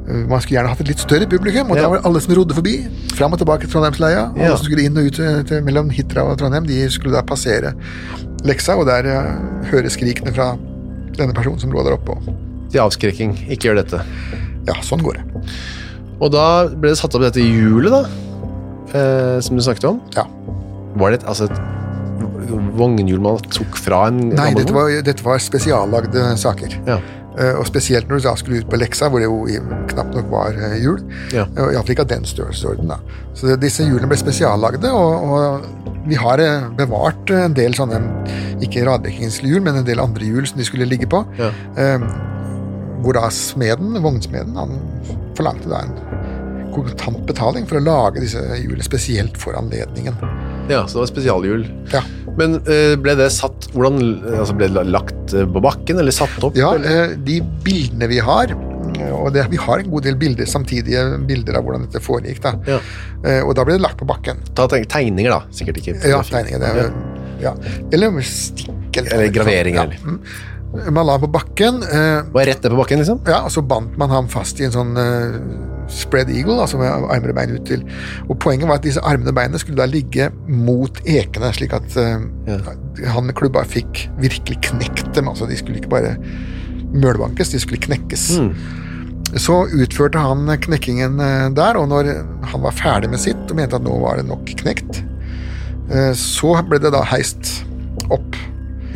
man 0.06 0.40
skulle 0.42 0.56
gjerne 0.58 0.70
hatt 0.72 0.80
et 0.82 0.88
litt 0.90 1.02
større 1.02 1.26
publikum, 1.30 1.70
og 1.70 1.76
Ja. 1.76 1.82
da 1.82 1.88
var 1.92 2.00
alle 2.04 2.20
som 2.20 2.34
rodde 2.34 2.54
forbi, 2.56 2.74
fram 3.14 3.32
og 3.32 3.38
tilbake 3.38 3.60
til 3.66 3.70
Trondheimsleia, 3.70 4.24
og 4.32 4.38
Ja. 4.38 4.56
som 4.56 4.66
skulle 4.66 4.84
inn 4.84 4.96
og 4.98 5.06
ut 5.06 5.14
til, 5.14 5.44
til, 5.44 5.62
mellom 5.62 5.90
Hitra 5.90 6.24
og 6.26 6.38
Trondheim, 6.38 6.66
de 6.66 6.88
skulle 6.90 7.14
da 7.14 7.22
passere 7.22 7.72
leksa, 8.44 8.76
og 8.76 8.86
der 8.86 9.06
eh, 9.06 9.68
høre 9.70 9.88
skrikene 9.90 10.34
fra 10.34 10.56
denne 11.16 11.32
personen 11.32 11.60
som 11.60 11.70
lå 11.70 11.84
der 11.84 11.94
oppe. 11.94 12.16
Til 12.72 12.80
avskrekking. 12.80 13.36
Ikke 13.48 13.68
gjør 13.70 13.82
dette. 13.84 14.00
Ja, 14.66 14.74
sånn 14.82 15.02
går 15.02 15.20
det. 15.20 15.24
Og 16.20 16.30
da 16.32 16.66
ble 16.68 16.90
det 16.90 16.98
satt 16.98 17.14
opp 17.14 17.22
dette 17.22 17.42
hjulet, 17.42 17.90
da. 17.90 18.02
Eh, 18.92 19.40
som 19.40 19.56
du 19.56 19.62
snakket 19.62 19.84
om. 19.88 20.00
Ja. 20.16 20.24
Var 20.96 21.10
det 21.10 21.20
et, 21.22 21.28
altså 21.28 21.44
et 21.44 21.56
vognhjul 22.76 23.20
man 23.20 23.38
tok 23.52 23.76
fra 23.80 24.06
en 24.10 24.30
Nei, 24.30 24.52
dette 24.54 24.74
var, 24.74 24.90
dette 25.04 25.24
var 25.24 25.38
spesiallagde 25.38 26.36
saker. 26.40 26.74
Ja. 26.86 26.98
Eh, 27.38 27.54
og 27.56 27.66
spesielt 27.68 28.10
når 28.10 28.20
du 28.20 28.26
da 28.26 28.34
skulle 28.36 28.60
ut 28.60 28.68
på 28.68 28.80
leksa, 28.80 29.08
hvor 29.08 29.22
det 29.22 29.28
jo 29.28 29.44
knapt 29.92 30.16
nok 30.18 30.28
var 30.32 30.58
eh, 30.58 30.78
hjul. 30.82 31.00
Ja. 31.32 31.46
Uh, 31.56 31.70
Iallfall 31.70 31.94
ikke 31.96 32.04
av 32.04 32.10
den 32.12 32.26
størrelsesorden. 32.28 32.92
Så 33.38 33.56
disse 33.60 33.86
hjulene 33.86 34.10
ble 34.10 34.18
spesiallagde, 34.20 34.92
og, 34.92 35.32
og 35.32 35.82
vi 36.08 36.18
har 36.18 36.42
eh, 36.42 36.68
bevart 36.76 37.30
en 37.34 37.56
del 37.56 37.76
sånne, 37.78 38.00
ikke 38.64 38.84
radbrekkingshjul, 38.88 39.60
men 39.64 39.80
en 39.80 39.88
del 39.88 40.02
andre 40.02 40.28
hjul 40.28 40.46
som 40.48 40.60
de 40.60 40.66
skulle 40.68 40.88
ligge 40.90 41.08
på. 41.10 41.22
Ja. 41.40 41.52
Eh, 41.78 42.06
hvor 43.02 43.16
da 43.18 43.26
smeden, 43.34 43.96
vognsmeden, 44.02 44.58
han 44.58 44.76
forlangte 45.38 45.70
da 45.72 45.82
en 45.82 45.96
kontant 46.72 47.24
betaling 47.28 47.66
for 47.68 47.80
å 47.80 47.84
lage 47.84 48.22
disse 48.22 48.40
hjulene 48.60 48.84
spesielt 48.86 49.36
for 49.40 49.56
anledningen. 49.58 50.16
ja, 50.70 50.86
så 50.86 50.98
det 50.98 51.02
var 51.02 51.10
spesialhjul. 51.10 51.66
Ja. 51.92 52.02
Men 52.38 52.58
eh, 52.64 52.94
ble 53.02 53.14
det 53.18 53.28
satt 53.34 53.66
hvordan, 53.74 53.98
altså 54.38 54.54
Ble 54.56 54.68
det 54.72 54.84
lagt 54.88 55.34
eh, 55.36 55.46
på 55.52 55.62
bakken, 55.64 55.98
eller 56.02 56.14
satt 56.16 56.38
opp? 56.46 56.56
Ja, 56.58 56.74
eller? 56.78 57.12
eh, 57.12 57.16
de 57.26 57.40
bildene 57.64 58.08
vi 58.10 58.20
har, 58.24 58.54
og 59.12 59.32
det, 59.34 59.46
vi 59.52 59.58
har 59.60 59.82
en 59.82 59.90
god 59.92 60.04
del 60.06 60.16
bilder, 60.20 60.48
samtidige 60.48 61.02
bilder 61.28 61.58
av 61.58 61.66
hvordan 61.66 61.86
dette 61.88 62.00
foregikk, 62.04 62.42
da. 62.44 62.52
Ja. 62.68 62.78
Eh, 63.24 63.40
og 63.46 63.54
da 63.58 63.64
ble 63.68 63.76
det 63.78 63.84
lagt 63.84 63.98
på 64.00 64.08
bakken. 64.08 64.40
Ta 64.56 64.68
tegninger, 64.70 65.32
da. 65.32 65.42
Sikkert 65.54 65.82
ikke. 65.82 65.96
Ja, 66.08 66.22
tegninger. 66.26 66.62
Det, 66.62 66.88
ja. 67.42 67.52
Eller 67.92 68.20
stikk. 68.26 68.70
Eller, 68.96 69.14
Eller 69.16 69.32
graveringer, 69.34 69.94
Ja. 69.98 70.16
Mm. 70.72 70.94
Man 70.96 71.04
la 71.06 71.12
ham 71.18 71.20
på 71.26 71.28
bakken, 71.34 71.82
eh, 71.84 72.22
Var 72.32 72.46
rett 72.48 72.62
ned 72.64 72.72
på 72.72 72.78
bakken, 72.80 72.98
liksom? 73.02 73.20
ja, 73.28 73.42
og 73.44 73.50
så 73.52 73.60
bandt 73.62 73.96
man 74.00 74.10
ham 74.10 74.28
fast 74.32 74.60
i 74.60 74.64
en 74.64 74.72
sånn 74.72 74.96
eh, 74.96 75.34
spread 75.92 76.30
eagle, 76.32 76.56
altså 76.62 76.78
med 76.80 76.88
armer 76.88 77.28
og 77.34 77.36
bein 77.36 77.52
ut 77.58 77.66
til. 77.68 77.82
Og 78.30 78.38
poenget 78.40 78.68
var 78.70 78.78
at 78.80 78.86
disse 78.86 79.02
armene 79.04 79.28
og 79.28 79.36
beinene 79.36 79.60
skulle 79.60 79.82
da 79.82 79.88
ligge 79.90 80.30
mot 80.48 81.00
ekene, 81.04 81.50
slik 81.52 81.74
at 81.76 81.96
eh, 82.00 82.24
han 83.12 83.28
med 83.28 83.36
klubba 83.36 83.64
fikk 83.68 84.06
virkelig 84.22 84.60
knekt 84.70 85.12
dem. 85.18 85.28
Altså, 85.28 85.46
de 85.50 85.58
skulle 85.60 85.76
ikke 85.82 85.92
bare 85.92 86.14
mølbankes, 86.92 87.52
de 87.52 87.60
skulle 87.60 87.80
knekkes. 87.82 88.30
Så 89.40 89.54
utførte 89.76 90.20
han 90.20 90.48
knekkingen 90.60 91.20
eh, 91.20 91.48
der, 91.56 91.76
og 91.80 91.88
når 91.92 92.14
han 92.52 92.64
var 92.64 92.74
ferdig 92.76 93.12
med 93.12 93.20
sitt 93.20 93.44
og 93.52 93.56
mente 93.60 93.76
at 93.76 93.84
nå 93.84 93.94
var 94.02 94.16
det 94.20 94.26
nok 94.28 94.48
knekt, 94.64 95.02
eh, 95.92 96.12
så 96.16 96.56
ble 96.68 96.80
det 96.80 96.92
da 96.96 97.04
heist 97.12 97.58
opp 98.12 98.36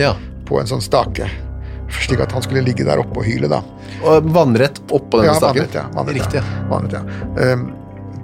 Ja. 0.00 0.14
på 0.48 0.58
en 0.60 0.68
sånn 0.68 0.82
stake, 0.84 1.28
slik 1.90 2.20
at 2.20 2.32
han 2.32 2.42
skulle 2.42 2.62
ligge 2.66 2.84
der 2.86 2.98
oppe 3.02 3.20
og 3.22 3.24
hyle, 3.28 3.48
da. 3.48 3.60
Og 4.04 4.26
vannrett 4.34 4.80
oppå 4.90 5.20
denne 5.22 5.32
Ja, 5.32 5.38
staken? 5.38 5.66
vannrett, 5.66 5.74
ja. 5.74 5.84
Vannrett, 5.94 6.16
Riktig. 6.20 6.40
ja. 6.42 6.68
Vannrett, 6.70 6.92
ja. 6.96 7.52
Um, 7.54 7.66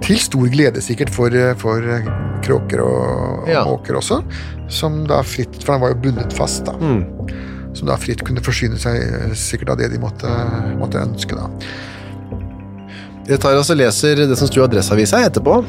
til 0.03 0.19
stor 0.19 0.47
glede 0.51 0.81
sikkert 0.83 1.09
for, 1.15 1.29
for 1.61 1.79
eh, 1.87 2.07
kråker 2.43 2.81
og, 2.83 3.43
og 3.43 3.47
Ja. 3.47 3.63
måker 3.63 3.95
også, 4.01 4.21
som 4.67 5.05
da 5.07 5.21
fritt, 5.23 5.61
for 5.63 5.73
han 5.77 5.81
var 5.81 5.93
jo 5.93 6.01
bundet 6.03 6.33
fast 6.35 6.65
da, 6.65 6.73
Mm. 6.73 7.05
som 7.73 7.87
da 7.87 7.95
fritt 7.97 8.23
kunne 8.27 8.43
forsyne 8.43 8.77
seg 8.77 8.99
eh, 9.01 9.33
sikkert 9.33 9.69
av 9.69 9.77
det 9.79 9.91
de 9.93 9.99
måtte, 10.03 10.27
måtte 10.77 10.99
ønske 10.99 11.35
da. 11.39 11.47
Jeg 13.29 13.39
tar 13.39 13.55
og 13.55 13.77
leser 13.79 14.15
det 14.27 14.35
som 14.37 14.47
sto 14.49 14.59
i 14.59 14.65
Adresseavisa 14.65 15.21
etterpå. 15.23 15.61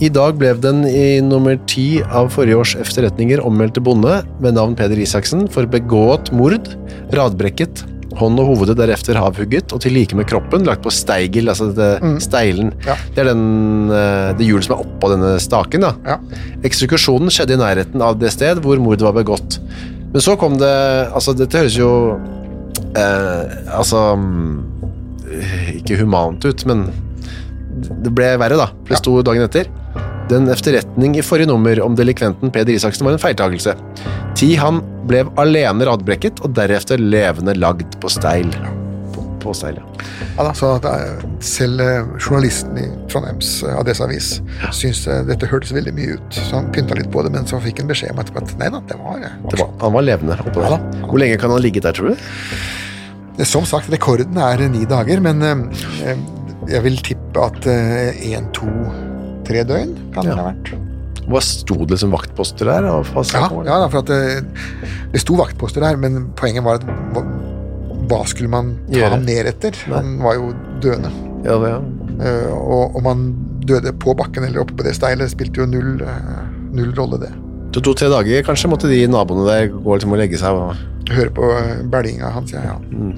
I 0.00 0.08
dag 0.12 0.38
ble 0.40 0.52
den 0.62 0.84
i 0.88 1.20
nummer 1.24 1.58
ti 1.68 2.00
av 2.02 2.30
forrige 2.32 2.58
års 2.62 2.74
efterretninger 2.80 3.42
ommeldte 3.44 3.82
bonde 3.84 4.22
med 4.42 4.56
navn 4.56 4.76
Peder 4.78 4.98
Isaksen 5.02 5.44
for 5.52 5.68
begått 5.68 6.30
mord, 6.34 6.70
radbrekket, 7.12 7.84
hånd 8.18 8.40
og 8.40 8.50
hovedet 8.52 8.76
derefter 8.80 9.18
havhugget, 9.20 9.72
og 9.72 9.82
til 9.84 9.94
like 9.96 10.16
med 10.16 10.28
kroppen 10.30 10.66
lagt 10.68 10.84
på 10.84 10.92
steigel, 10.92 11.50
altså 11.52 11.70
det, 11.76 11.90
steilen. 12.24 12.72
Ja. 12.86 12.96
Det 13.14 13.24
er 13.24 13.30
den, 13.32 13.44
eh, 13.92 14.32
det 14.38 14.48
hjulet 14.48 14.68
som 14.68 14.76
er 14.76 14.84
oppå 14.86 15.12
denne 15.12 15.34
staken. 15.42 15.86
da. 15.86 15.94
Ja. 16.06 16.18
Eksekusjonen 16.64 17.32
skjedde 17.32 17.56
i 17.56 17.62
nærheten 17.62 18.04
av 18.04 18.18
det 18.20 18.32
sted 18.34 18.62
hvor 18.64 18.80
mordet 18.82 19.06
var 19.06 19.16
begått. 19.16 19.58
Men 20.12 20.20
så 20.20 20.36
kom 20.36 20.58
det 20.60 20.72
Altså, 21.12 21.32
dette 21.32 21.56
høres 21.56 21.72
jo 21.72 22.18
eh, 22.92 23.44
Altså 23.72 24.12
mm, 24.20 24.58
Ikke 25.78 25.96
humant 25.96 26.44
ut, 26.44 26.66
men 26.68 26.90
det 27.90 28.12
ble 28.14 28.34
verre, 28.40 28.58
da. 28.60 28.68
For 28.82 28.94
det 28.94 29.00
sto 29.00 29.16
dagen 29.26 29.46
etter. 29.46 29.70
Den 30.30 30.48
efterretning 30.52 31.16
i 31.18 31.24
forrige 31.24 31.50
nummer 31.50 31.80
om 31.84 31.96
delikventen 31.98 32.52
Peder 32.54 32.74
Isaksen 32.74 33.06
var 33.06 33.16
en 33.16 33.22
feiltagelse. 33.22 33.74
Ti 34.38 34.54
han 34.60 34.80
ble 35.08 35.24
alene 35.40 35.88
radbrekket, 35.88 36.40
og 36.44 36.54
deretter 36.56 37.02
levende 37.02 37.56
lagd 37.58 37.98
på 38.00 38.10
steil. 38.12 38.52
På, 39.12 39.26
på 39.42 39.54
steil, 39.56 39.80
ja. 39.82 39.88
Ja 40.32 40.46
da, 40.46 40.52
så 40.56 40.70
eh, 40.88 41.24
selv 41.44 41.82
eh, 41.84 42.06
journalisten 42.16 42.78
i 42.80 42.86
Trondheims 43.12 43.50
Adresseavis 43.68 44.38
ja. 44.62 44.70
syntes 44.72 45.02
eh, 45.10 45.20
dette 45.28 45.48
hørtes 45.50 45.74
veldig 45.76 45.92
mye 45.96 46.14
ut, 46.16 46.38
så 46.38 46.56
han 46.56 46.70
pynta 46.72 46.96
litt 46.96 47.10
på 47.12 47.24
det, 47.26 47.34
men 47.34 47.44
så 47.50 47.60
fikk 47.60 47.82
han 47.82 47.90
beskjed 47.90 48.14
om 48.14 48.22
at 48.22 48.54
nei 48.62 48.70
da, 48.72 48.80
det 48.88 48.96
var, 49.02 49.18
eh, 49.20 49.34
Det 49.50 49.60
var, 49.60 49.74
han 49.82 49.92
var 49.98 50.06
levende 50.08 50.38
oppå 50.46 50.64
Ja 50.64 50.78
da. 50.78 51.02
Hvor 51.04 51.20
lenge 51.20 51.36
kan 51.36 51.52
han 51.52 51.58
ha 51.58 51.66
ligget 51.66 51.84
der, 51.84 51.98
tror 51.98 52.14
du? 52.14 53.44
Som 53.48 53.64
sagt, 53.64 53.88
rekorden 53.92 54.36
er 54.36 54.60
ni 54.68 54.84
dager, 54.88 55.20
men 55.24 55.42
eh, 55.42 55.84
eh, 56.08 56.24
jeg 56.70 56.84
vil 56.84 56.98
tippe 57.04 57.42
at 57.42 57.66
én, 57.66 58.48
to, 58.54 58.70
tre 59.48 59.64
døgn 59.66 59.94
kan 60.14 60.26
det 60.28 60.36
ha 60.38 60.48
vært. 60.52 60.74
Hva 61.30 61.40
sto 61.44 61.76
det 61.84 61.94
liksom 61.94 62.12
vaktposter 62.14 62.66
der? 62.66 62.86
og 62.90 63.06
Ja, 63.68 63.78
ja 63.84 63.88
for 63.92 64.02
at 64.02 64.10
det, 64.10 64.88
det 65.12 65.22
sto 65.22 65.36
vaktposter 65.38 65.84
der, 65.84 65.98
men 66.00 66.32
poenget 66.38 66.66
var 66.66 66.80
at 66.80 66.86
hva, 67.14 67.22
hva 68.10 68.22
skulle 68.30 68.50
man 68.52 68.74
ta 68.88 68.98
Gjøre. 68.98 69.12
ham 69.16 69.26
ned 69.28 69.50
etter? 69.52 69.78
Han 69.92 70.16
var 70.22 70.38
jo 70.40 70.50
døende. 70.82 71.12
Ja, 71.46 71.58
det, 71.62 71.70
ja. 71.74 71.78
Eh, 72.22 72.50
og 72.52 72.98
om 72.98 73.08
han 73.08 73.22
døde 73.66 73.94
på 74.02 74.14
bakken 74.18 74.46
eller 74.46 74.62
oppe 74.64 74.76
på 74.78 74.86
det 74.86 74.96
steilet, 74.98 75.30
spilte 75.32 75.62
jo 75.62 75.68
null, 75.70 76.02
eh, 76.02 76.42
null 76.74 76.92
rolle, 76.98 77.20
det. 77.22 77.30
To- 77.72 77.80
To-tre 77.80 78.08
dager 78.12 78.42
kanskje 78.46 78.68
måtte 78.70 78.90
de 78.90 79.04
naboene 79.10 79.46
der 79.48 79.70
gå 79.72 79.94
liksom 79.96 80.12
og 80.12 80.20
legge 80.20 80.40
seg. 80.40 80.58
Og... 80.58 80.88
Høre 81.12 81.32
på 81.34 81.42
bælinga 81.44 81.88
bællinga 81.92 82.28
hans, 82.32 82.52
ja. 82.54 82.62
ja. 82.64 82.76
Mm. 82.78 83.14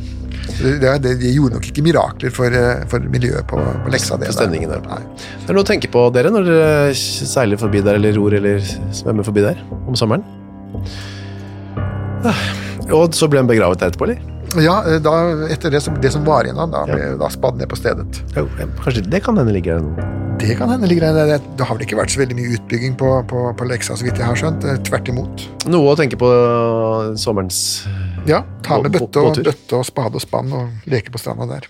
Det, 0.54 0.90
det, 1.02 1.12
de 1.20 1.30
gjorde 1.34 1.56
nok 1.56 1.66
ikke 1.68 1.82
mirakler 1.84 2.32
for, 2.34 2.52
eh, 2.54 2.82
for 2.90 3.02
miljøet 3.12 3.46
på, 3.50 3.58
på 3.84 3.92
leksa. 3.92 4.16
Det, 4.20 4.30
For 4.32 4.46
der. 4.46 4.82
Nei. 4.88 5.00
Det 5.44 5.50
er 5.52 5.56
noe 5.58 5.64
å 5.64 5.68
tenke 5.68 5.90
på 5.92 6.04
dere 6.14 6.32
når 6.32 6.48
dere 6.48 6.94
seiler 6.98 7.60
forbi 7.60 7.82
der, 7.84 7.98
eller 8.00 8.16
ror 8.18 8.36
eller 8.38 8.60
svømmer 8.94 9.26
forbi 9.26 9.44
der 9.44 9.60
om 9.84 9.96
sommeren. 9.98 10.24
Ah, 12.24 12.44
Og 12.92 13.14
så 13.16 13.28
ble 13.30 13.42
han 13.42 13.48
begravet 13.50 13.80
der 13.82 13.92
etterpå, 13.92 14.08
eller? 14.08 14.33
Ja, 14.62 14.76
eh, 14.86 14.98
da, 15.02 15.14
etter 15.50 15.72
det 15.74 15.80
som, 15.82 15.96
det 16.02 16.10
som 16.14 16.24
var 16.26 16.46
igjen, 16.46 16.58
da, 16.58 16.66
da 16.70 16.84
ble 16.88 17.14
da 17.20 17.30
spadd 17.32 17.58
ned 17.58 17.70
på 17.70 17.78
stedet. 17.80 18.20
Jo, 18.36 18.44
kanskje 18.84 19.02
det 19.10 19.22
kan 19.24 19.38
hende 19.40 19.54
ligger 19.56 19.78
der 19.80 19.86
nå. 19.86 20.10
Det 20.38 20.56
kan 20.58 20.68
hende 20.70 20.88
ligger 20.90 21.06
der. 21.14 21.28
Det, 21.34 21.38
det 21.58 21.66
har 21.66 21.76
vel 21.78 21.84
ikke 21.86 21.98
vært 21.98 22.12
så 22.14 22.20
veldig 22.20 22.36
mye 22.38 22.54
utbygging 22.58 22.96
på, 23.00 23.10
på, 23.30 23.44
på 23.58 23.68
leksa, 23.70 23.96
så 23.98 24.06
vidt 24.06 24.18
jeg 24.20 24.26
har 24.28 24.38
skjønt. 24.38 24.66
Eh, 24.68 24.78
Tvert 24.86 25.10
imot. 25.12 25.46
Noe 25.70 25.94
å 25.94 25.96
tenke 25.98 26.18
på 26.20 26.30
sommerens 27.20 27.60
Ja, 28.28 28.42
ta 28.66 28.78
med 28.82 28.94
bøtte 28.94 29.22
og, 29.22 29.40
bøtte 29.44 29.80
og 29.80 29.86
spade 29.88 30.18
og 30.20 30.24
spann 30.24 30.52
og 30.56 30.90
leke 30.90 31.12
på 31.14 31.20
stranda 31.22 31.48
der. 31.56 31.68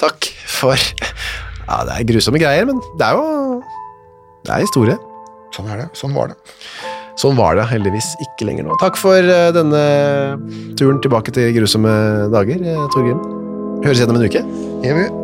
Takk 0.00 0.30
for 0.48 0.78
Ja, 1.64 1.78
det 1.88 1.94
er 1.96 2.08
grusomme 2.12 2.38
greier, 2.42 2.66
men 2.68 2.82
det 3.00 3.06
er 3.08 3.16
jo 3.16 3.62
Det 4.44 4.52
er 4.52 4.66
historie. 4.66 4.98
Sånn 5.54 5.70
er 5.70 5.84
det. 5.84 5.88
Sånn 5.96 6.12
var 6.16 6.32
det. 6.34 6.36
Sånn 7.20 7.36
var 7.38 7.58
det 7.58 7.68
heldigvis 7.70 8.14
ikke 8.24 8.48
lenger 8.48 8.68
nå. 8.68 8.78
Takk 8.82 8.98
for 9.00 9.18
eh, 9.18 9.50
denne 9.54 9.82
turen 10.78 11.02
tilbake 11.04 11.34
til 11.34 11.52
grusomme 11.56 11.92
dager, 12.34 12.62
eh, 12.62 12.86
Torgrim. 12.94 13.20
Høres 13.84 14.00
igjen 14.00 14.14
om 14.14 14.18
en 14.20 14.26
uke. 14.26 14.42
Evig. 14.84 15.10
Moderne 15.10 15.23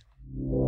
Thank 0.33 0.45
you. 0.49 0.60